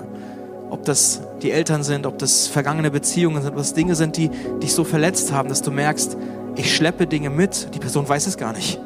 Ob 0.69 0.85
das 0.85 1.21
die 1.41 1.51
Eltern 1.51 1.83
sind, 1.83 2.05
ob 2.05 2.17
das 2.17 2.47
vergangene 2.47 2.89
Beziehungen 2.89 3.41
sind, 3.41 3.51
ob 3.51 3.57
das 3.57 3.73
Dinge 3.73 3.95
sind, 3.95 4.15
die 4.15 4.29
dich 4.63 4.73
so 4.73 4.85
verletzt 4.85 5.33
haben, 5.33 5.49
dass 5.49 5.61
du 5.61 5.71
merkst, 5.71 6.15
ich 6.55 6.75
schleppe 6.75 7.07
Dinge 7.07 7.29
mit, 7.29 7.73
die 7.73 7.79
Person 7.79 8.07
weiß 8.07 8.27
es 8.27 8.37
gar 8.37 8.53
nicht. 8.53 8.79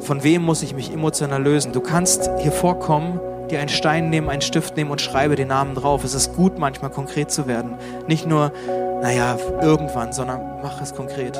Von 0.00 0.24
wem 0.24 0.42
muss 0.42 0.62
ich 0.62 0.74
mich 0.74 0.92
emotional 0.92 1.42
lösen? 1.42 1.72
Du 1.72 1.80
kannst 1.80 2.28
hier 2.38 2.52
vorkommen, 2.52 3.20
dir 3.50 3.60
einen 3.60 3.68
Stein 3.68 4.10
nehmen, 4.10 4.28
einen 4.28 4.42
Stift 4.42 4.76
nehmen 4.76 4.90
und 4.90 5.00
schreibe 5.00 5.36
den 5.36 5.48
Namen 5.48 5.74
drauf. 5.74 6.02
Es 6.04 6.14
ist 6.14 6.34
gut, 6.34 6.58
manchmal 6.58 6.90
konkret 6.90 7.30
zu 7.30 7.46
werden. 7.46 7.74
Nicht 8.08 8.26
nur, 8.26 8.52
naja, 9.00 9.36
irgendwann, 9.60 10.12
sondern 10.12 10.40
mach 10.62 10.80
es 10.80 10.94
konkret. 10.94 11.38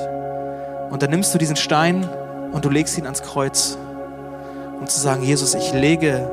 Und 0.90 1.02
dann 1.02 1.10
nimmst 1.10 1.34
du 1.34 1.38
diesen 1.38 1.56
Stein 1.56 2.08
und 2.52 2.64
du 2.64 2.70
legst 2.70 2.96
ihn 2.98 3.04
ans 3.04 3.22
Kreuz, 3.22 3.78
um 4.78 4.86
zu 4.86 5.00
sagen, 5.00 5.22
Jesus, 5.22 5.54
ich 5.54 5.72
lege 5.72 6.30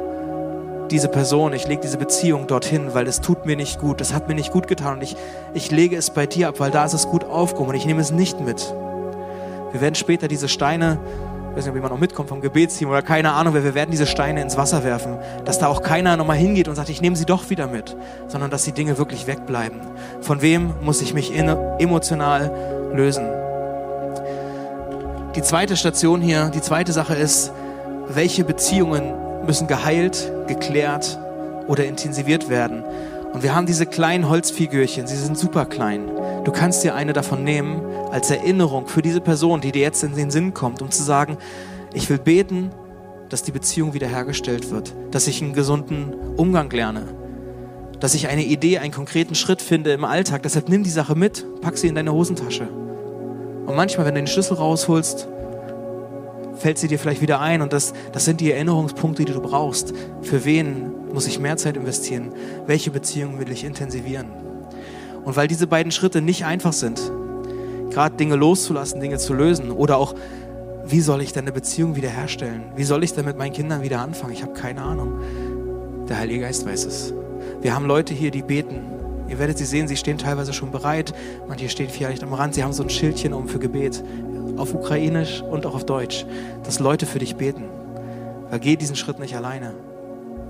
diese 0.91 1.07
Person, 1.07 1.53
ich 1.53 1.67
lege 1.67 1.81
diese 1.81 1.97
Beziehung 1.97 2.47
dorthin, 2.47 2.93
weil 2.93 3.07
es 3.07 3.21
tut 3.21 3.45
mir 3.45 3.55
nicht 3.55 3.79
gut, 3.79 4.01
es 4.01 4.13
hat 4.13 4.27
mir 4.27 4.35
nicht 4.35 4.51
gut 4.51 4.67
getan 4.67 4.97
und 4.97 5.03
ich, 5.03 5.15
ich 5.53 5.71
lege 5.71 5.95
es 5.95 6.09
bei 6.09 6.25
dir 6.25 6.49
ab, 6.49 6.59
weil 6.59 6.71
da 6.71 6.85
ist 6.85 6.93
es 6.93 7.07
gut 7.07 7.23
aufgehoben 7.23 7.69
und 7.69 7.75
ich 7.75 7.85
nehme 7.85 8.01
es 8.01 8.11
nicht 8.11 8.39
mit. 8.39 8.73
Wir 9.71 9.82
werden 9.82 9.95
später 9.95 10.27
diese 10.27 10.47
Steine, 10.47 10.97
ich 11.51 11.58
weiß 11.58 11.63
nicht, 11.65 11.69
ob 11.69 11.75
jemand 11.75 11.93
noch 11.93 11.99
mitkommt 11.99 12.29
vom 12.29 12.41
Gebetsteam 12.41 12.89
oder 12.89 13.01
keine 13.01 13.34
Ahnung, 13.34 13.53
wir 13.53 13.75
werden 13.75 13.91
diese 13.91 14.08
Steine 14.08 14.41
ins 14.41 14.58
Wasser 14.58 14.84
werfen, 14.84 15.17
dass 15.45 15.60
da 15.60 15.67
auch 15.67 15.82
keiner 15.82 16.17
nochmal 16.17 16.38
hingeht 16.38 16.67
und 16.67 16.75
sagt, 16.75 16.89
ich 16.89 17.01
nehme 17.01 17.15
sie 17.15 17.25
doch 17.25 17.49
wieder 17.49 17.67
mit, 17.67 17.95
sondern 18.27 18.49
dass 18.49 18.63
die 18.63 18.71
Dinge 18.71 18.97
wirklich 18.97 19.27
wegbleiben. 19.27 19.79
Von 20.21 20.41
wem 20.41 20.73
muss 20.82 21.01
ich 21.01 21.13
mich 21.13 21.32
emotional 21.36 22.51
lösen? 22.93 23.25
Die 25.36 25.41
zweite 25.43 25.77
Station 25.77 26.21
hier, 26.21 26.49
die 26.49 26.62
zweite 26.62 26.91
Sache 26.91 27.13
ist, 27.15 27.51
welche 28.08 28.43
Beziehungen 28.43 29.13
müssen 29.45 29.67
geheilt, 29.67 30.32
geklärt 30.47 31.19
oder 31.67 31.86
intensiviert 31.86 32.49
werden. 32.49 32.84
Und 33.32 33.43
wir 33.43 33.55
haben 33.55 33.67
diese 33.67 33.86
kleinen 33.86 34.27
Holzfigürchen, 34.27 35.05
sie 35.05 35.15
sind 35.15 35.38
super 35.38 35.65
klein. 35.65 36.10
Du 36.43 36.52
kannst 36.52 36.84
dir 36.84 36.95
eine 36.95 37.13
davon 37.13 37.43
nehmen 37.43 37.82
als 38.12 38.32
Erinnerung 38.32 38.88
für 38.88 39.02
diese 39.02 39.21
Person, 39.21 39.62
die 39.62 39.71
dir 39.71 39.82
jetzt 39.82 40.04
in 40.04 40.15
den 40.15 40.32
Sinn 40.32 40.54
kommt, 40.54 40.82
um 40.82 40.89
zu 40.89 41.04
sagen, 41.04 41.38
ich 41.93 42.10
will 42.10 42.17
beten, 42.17 42.71
dass 43.30 43.43
die 43.43 43.52
Beziehung 43.52 43.93
wiederhergestellt 43.93 44.71
wird, 44.71 44.95
dass 45.12 45.28
ich 45.28 45.41
einen 45.41 45.54
gesunden 45.54 46.13
Umgang 46.38 46.69
lerne, 46.71 47.04
dass 47.99 48.15
ich 48.15 48.28
eine 48.28 48.43
Idee, 48.43 48.80
einen 48.80 48.93
konkreten 48.93 49.36
Schritt 49.36 49.62
finde 49.62 49.91
im 49.91 50.06
Alltag. 50.06 50.43
Deshalb 50.43 50.69
nimm 50.69 50.84
die 50.84 50.89
Sache 50.89 51.15
mit, 51.15 51.45
pack 51.62 51.78
sie 51.78 51.88
in 51.88 51.95
deine 51.95 52.13
Hosentasche. 52.13 52.67
Und 53.65 53.75
manchmal, 53.75 54.06
wenn 54.06 54.15
du 54.15 54.21
den 54.21 54.28
Schlüssel 54.28 54.56
rausholst, 54.56 55.28
fällt 56.56 56.78
sie 56.78 56.88
dir 56.88 56.99
vielleicht 56.99 57.21
wieder 57.21 57.39
ein. 57.39 57.62
Und 57.62 57.73
das, 57.73 57.93
das 58.12 58.25
sind 58.25 58.41
die 58.41 58.52
Erinnerungspunkte, 58.52 59.25
die 59.25 59.34
du 59.34 59.41
brauchst. 59.41 59.93
Für 60.21 60.45
wen 60.45 60.91
muss 61.13 61.28
ich 61.28 61.39
mehr 61.39 61.58
Zeit 61.58 61.78
investieren? 61.78 62.34
Welche 62.65 62.91
Beziehungen 62.91 63.39
will 63.39 63.52
ich 63.52 63.63
intensivieren? 63.63 64.48
Und 65.23 65.36
weil 65.36 65.47
diese 65.47 65.67
beiden 65.67 65.91
Schritte 65.91 66.21
nicht 66.21 66.45
einfach 66.45 66.73
sind, 66.73 67.12
gerade 67.89 68.15
Dinge 68.15 68.36
loszulassen, 68.36 68.99
Dinge 68.99 69.17
zu 69.17 69.34
lösen 69.34 69.71
oder 69.71 69.97
auch, 69.97 70.15
wie 70.86 71.01
soll 71.01 71.21
ich 71.21 71.34
denn 71.34 71.43
eine 71.43 71.51
Beziehung 71.51 71.95
wiederherstellen? 71.95 72.63
Wie 72.75 72.84
soll 72.84 73.03
ich 73.03 73.13
denn 73.13 73.25
mit 73.25 73.38
meinen 73.38 73.53
Kindern 73.53 73.84
wieder 73.84 73.99
anfangen? 73.99 74.34
Ich 74.34 74.41
habe 74.41 74.53
keine 74.53 74.82
Ahnung. 74.82 75.19
Der 76.08 76.17
Heilige 76.17 76.41
Geist 76.41 76.65
weiß 76.65 76.86
es. 76.86 77.13
Wir 77.62 77.75
haben 77.75 77.86
Leute 77.86 78.13
hier, 78.13 78.32
die 78.32 78.41
beten. 78.41 78.82
Ihr 79.27 79.38
werdet 79.38 79.60
sie 79.60 79.65
sehen, 79.65 79.88
sie 79.88 79.97
stehen 79.97 80.17
teilweise 80.17 80.53
schon 80.53 80.71
bereit. 80.71 81.13
Manche 81.47 81.69
stehen 81.69 81.89
vielleicht 81.89 82.23
am 82.23 82.34
Rand, 82.34 82.55
sie 82.55 82.63
haben 82.63 82.73
so 82.73 82.82
ein 82.82 82.89
Schildchen 82.89 83.34
um 83.34 83.47
für 83.47 83.60
Gebet 83.60 84.03
auf 84.58 84.73
Ukrainisch 84.73 85.41
und 85.41 85.65
auch 85.65 85.75
auf 85.75 85.86
Deutsch, 85.86 86.25
dass 86.63 86.79
Leute 86.79 87.05
für 87.05 87.19
dich 87.19 87.36
beten. 87.36 87.65
Weil 88.49 88.60
geh 88.60 88.75
diesen 88.75 88.95
Schritt 88.95 89.19
nicht 89.19 89.36
alleine. 89.36 89.73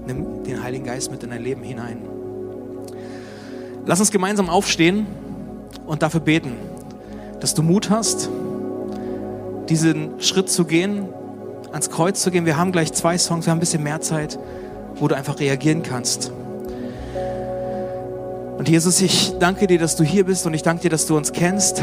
Nimm 0.08 0.44
den 0.44 0.64
Heiligen 0.64 0.86
Geist 0.86 1.12
mit 1.12 1.22
in 1.24 1.32
dein 1.32 1.44
Leben 1.44 1.64
hinein. 1.64 2.19
Lass 3.90 4.00
uns 4.00 4.12
gemeinsam 4.12 4.52
aufstehen 4.52 5.08
und 5.88 6.04
dafür 6.04 6.20
beten, 6.20 6.52
dass 7.40 7.56
du 7.56 7.64
Mut 7.64 7.90
hast, 7.90 8.30
diesen 9.68 10.22
Schritt 10.22 10.48
zu 10.48 10.66
gehen, 10.66 11.10
ans 11.72 11.90
Kreuz 11.90 12.22
zu 12.22 12.30
gehen. 12.30 12.46
Wir 12.46 12.56
haben 12.56 12.72
gleich 12.72 12.94
zwei 12.94 13.18
Songs, 13.18 13.48
wir 13.48 13.52
haben 13.52 13.58
ein 13.58 13.62
bisschen 13.62 13.82
mehr 13.82 14.00
Zeit, 14.00 14.38
wo 14.94 15.08
du 15.08 15.16
einfach 15.16 15.40
reagieren 15.40 15.82
kannst. 15.82 16.32
Und 18.60 18.70
Jesus, 18.70 19.02
ich 19.02 19.34
danke 19.40 19.66
dir, 19.66 19.80
dass 19.80 19.96
du 19.96 20.04
hier 20.04 20.24
bist 20.24 20.46
und 20.46 20.54
ich 20.54 20.62
danke 20.62 20.84
dir, 20.84 20.92
dass 20.92 21.08
du 21.08 21.18
uns 21.18 21.32
kennst. 21.32 21.82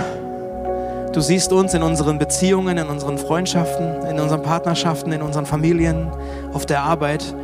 Du 1.12 1.20
siehst 1.20 1.52
uns 1.52 1.74
in 1.74 1.82
unseren 1.82 2.20
Beziehungen, 2.20 2.78
in 2.78 2.86
unseren 2.86 3.18
Freundschaften, 3.18 4.06
in 4.08 4.20
unseren 4.20 4.44
Partnerschaften, 4.44 5.10
in 5.10 5.22
unseren 5.22 5.44
Familien, 5.44 6.06
auf 6.52 6.66
der 6.66 6.82
Arbeit. 6.82 7.34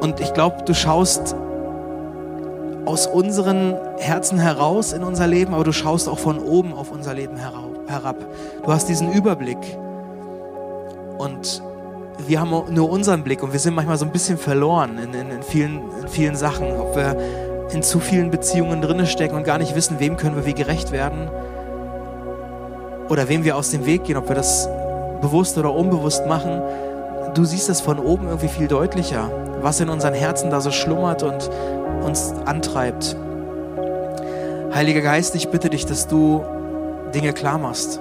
Und 0.00 0.20
ich 0.20 0.34
glaube, 0.34 0.62
du 0.66 0.74
schaust 0.74 1.34
aus 2.86 3.06
unseren 3.06 3.74
Herzen 3.98 4.38
heraus 4.38 4.92
in 4.92 5.02
unser 5.02 5.26
Leben, 5.26 5.52
aber 5.52 5.64
du 5.64 5.72
schaust 5.72 6.08
auch 6.08 6.18
von 6.18 6.38
oben 6.38 6.72
auf 6.72 6.90
unser 6.90 7.14
Leben 7.14 7.36
herab. 7.36 8.16
Du 8.64 8.72
hast 8.72 8.88
diesen 8.88 9.12
Überblick. 9.12 9.58
Und 11.18 11.62
wir 12.26 12.40
haben 12.40 12.50
nur 12.72 12.90
unseren 12.90 13.24
Blick 13.24 13.42
und 13.42 13.52
wir 13.52 13.60
sind 13.60 13.74
manchmal 13.74 13.98
so 13.98 14.04
ein 14.04 14.12
bisschen 14.12 14.38
verloren 14.38 14.98
in, 14.98 15.12
in, 15.12 15.30
in 15.30 15.42
vielen, 15.42 15.80
in 16.00 16.08
vielen 16.08 16.36
Sachen. 16.36 16.70
Ob 16.78 16.96
wir 16.96 17.16
in 17.72 17.82
zu 17.82 17.98
vielen 17.98 18.30
Beziehungen 18.30 18.80
drinne 18.80 19.06
stecken 19.06 19.34
und 19.34 19.44
gar 19.44 19.58
nicht 19.58 19.74
wissen, 19.74 19.98
wem 19.98 20.16
können 20.16 20.36
wir 20.36 20.46
wie 20.46 20.54
gerecht 20.54 20.92
werden 20.92 21.28
oder 23.08 23.28
wem 23.28 23.44
wir 23.44 23.56
aus 23.56 23.70
dem 23.70 23.84
Weg 23.86 24.04
gehen, 24.04 24.16
ob 24.16 24.28
wir 24.28 24.36
das 24.36 24.68
bewusst 25.20 25.58
oder 25.58 25.74
unbewusst 25.74 26.26
machen, 26.26 26.62
du 27.36 27.44
siehst 27.44 27.68
es 27.68 27.80
von 27.80 27.98
oben 27.98 28.26
irgendwie 28.26 28.48
viel 28.48 28.66
deutlicher, 28.66 29.30
was 29.60 29.80
in 29.80 29.90
unseren 29.90 30.14
Herzen 30.14 30.50
da 30.50 30.60
so 30.60 30.70
schlummert 30.70 31.22
und 31.22 31.50
uns 32.02 32.32
antreibt. 32.46 33.14
Heiliger 34.74 35.02
Geist, 35.02 35.34
ich 35.34 35.48
bitte 35.48 35.68
dich, 35.68 35.84
dass 35.84 36.08
du 36.08 36.42
Dinge 37.14 37.32
klar 37.32 37.58
machst. 37.58 38.00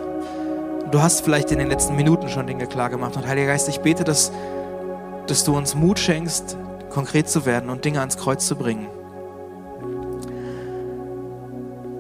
Du 0.92 1.02
hast 1.02 1.22
vielleicht 1.22 1.52
in 1.52 1.60
den 1.60 1.68
letzten 1.68 1.96
Minuten 1.96 2.30
schon 2.30 2.48
Dinge 2.48 2.68
klar 2.68 2.90
gemacht. 2.90 3.18
Und 3.18 3.28
Heiliger 3.28 3.48
Geist, 3.48 3.68
ich 3.68 3.82
bete, 3.82 4.04
dass, 4.04 4.32
dass 5.28 5.44
du 5.44 5.56
uns 5.56 5.76
Mut 5.76 6.00
schenkst, 6.00 6.58
konkret 6.90 7.28
zu 7.28 7.46
werden 7.46 7.70
und 7.70 7.84
Dinge 7.84 8.00
ans 8.00 8.18
Kreuz 8.18 8.48
zu 8.48 8.56
bringen. 8.56 8.88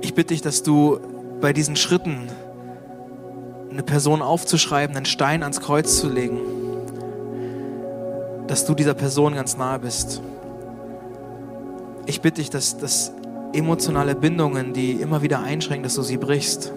Ich 0.01 0.15
bitte 0.15 0.33
dich, 0.33 0.41
dass 0.41 0.63
du 0.63 0.99
bei 1.41 1.51
diesen 1.51 1.75
Schritten 1.75 2.29
eine 3.69 3.83
Person 3.83 4.21
aufzuschreiben, 4.21 4.95
einen 4.95 5.05
Stein 5.05 5.43
ans 5.43 5.59
Kreuz 5.59 5.97
zu 5.97 6.07
legen, 6.07 6.39
dass 8.47 8.65
du 8.65 8.73
dieser 8.73 8.93
Person 8.93 9.35
ganz 9.35 9.57
nahe 9.57 9.79
bist. 9.79 10.21
Ich 12.05 12.21
bitte 12.21 12.41
dich, 12.41 12.49
dass, 12.49 12.77
dass 12.77 13.11
emotionale 13.53 14.15
Bindungen, 14.15 14.73
die 14.73 14.93
immer 14.93 15.21
wieder 15.21 15.41
einschränken, 15.41 15.83
dass 15.83 15.95
du 15.95 16.03
sie 16.03 16.17
brichst. 16.17 16.71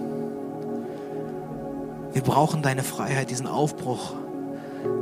Wir 2.13 2.23
brauchen 2.23 2.63
deine 2.63 2.83
Freiheit, 2.83 3.31
diesen 3.31 3.47
Aufbruch. 3.47 4.15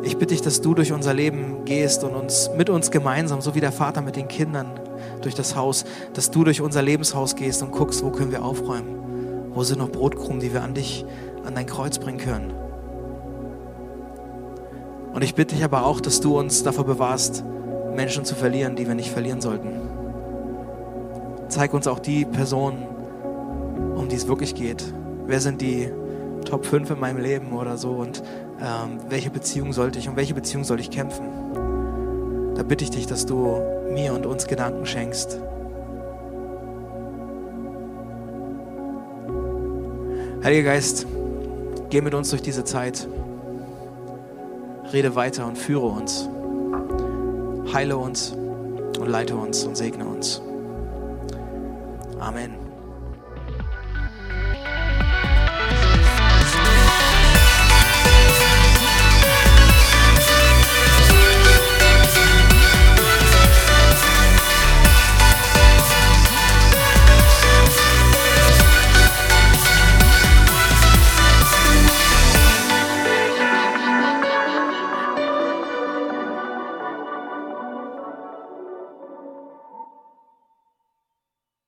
Ich 0.03 0.17
bitte 0.17 0.35
dich, 0.35 0.43
dass 0.43 0.61
du 0.61 0.75
durch 0.75 0.93
unser 0.93 1.15
Leben 1.15 1.65
gehst 1.65 2.03
und 2.03 2.15
uns 2.15 2.51
mit 2.57 2.71
uns 2.71 2.91
gemeinsam, 2.91 3.41
so 3.41 3.55
wie 3.55 3.61
der 3.61 3.73
Vater 3.73 4.01
mit 4.01 4.17
den 4.17 4.29
Kindern 4.29 4.67
durch 5.23 5.35
das 5.35 5.55
Haus, 5.55 5.85
dass 6.15 6.31
du 6.31 6.45
durch 6.45 6.61
unser 6.61 6.83
Lebenshaus 6.83 7.37
gehst 7.37 7.63
und 7.63 7.73
guckst, 7.73 8.03
wo 8.03 8.11
können 8.11 8.33
wir 8.33 8.45
aufräumen? 8.45 9.51
Wo 9.53 9.63
sind 9.63 9.79
noch 9.79 9.91
Brotkrumen, 9.91 10.41
die 10.41 10.53
wir 10.53 10.63
an 10.63 10.75
dich 10.75 11.05
an 11.47 11.55
dein 11.55 11.67
Kreuz 11.67 11.99
bringen 11.99 12.19
können. 12.19 12.66
Und 15.17 15.23
ich 15.23 15.35
bitte 15.35 15.55
dich 15.55 15.65
aber 15.65 15.87
auch, 15.87 16.03
dass 16.03 16.21
du 16.21 16.39
uns 16.39 16.63
davor 16.63 16.85
bewahrst, 16.85 17.43
Menschen 17.95 18.27
zu 18.27 18.35
verlieren, 18.35 18.77
die 18.77 18.87
wir 18.87 18.95
nicht 18.95 19.11
verlieren 19.11 19.41
sollten. 19.41 19.71
Zeig 21.49 21.73
uns 21.73 21.87
auch 21.87 22.01
die 22.01 22.27
Personen, 22.27 22.87
um 23.97 24.11
die 24.11 24.17
es 24.17 24.29
wirklich 24.29 24.55
geht. 24.55 24.85
Wer 25.25 25.41
sind 25.41 25.63
die 25.63 25.91
Top 26.45 26.67
5 26.67 26.91
in 26.91 27.01
meinem 27.01 27.17
Leben 27.17 27.53
oder 27.53 27.79
so 27.79 27.93
und 27.93 28.23
ähm, 28.61 28.99
welche 29.09 29.31
Beziehung 29.31 29.73
sollte 29.73 29.99
ich, 29.99 30.07
um 30.07 30.17
welche 30.17 30.35
Beziehung 30.35 30.65
soll 30.65 30.81
ich 30.81 30.91
kämpfen? 30.91 31.25
Da 32.55 32.63
bitte 32.63 32.85
ich 32.85 32.91
dich, 32.91 33.07
dass 33.07 33.25
du 33.25 33.59
mir 33.91 34.13
und 34.13 34.27
uns 34.27 34.47
Gedanken 34.47 34.85
schenkst. 34.85 35.41
Heiliger 40.45 40.73
Geist, 40.73 41.07
Geh 41.89 42.01
mit 42.01 42.15
uns 42.15 42.31
durch 42.31 42.43
diese 42.43 42.65
Zeit. 42.65 43.07
Rede 44.93 45.15
weiter 45.15 45.47
und 45.47 45.59
führe 45.59 45.87
uns. 45.87 46.29
Heile 47.73 47.97
uns 47.97 48.33
und 48.33 49.09
leite 49.09 49.37
uns 49.37 49.65
und 49.65 49.77
segne 49.77 50.07
uns. 50.07 50.41
Amen. 52.19 52.66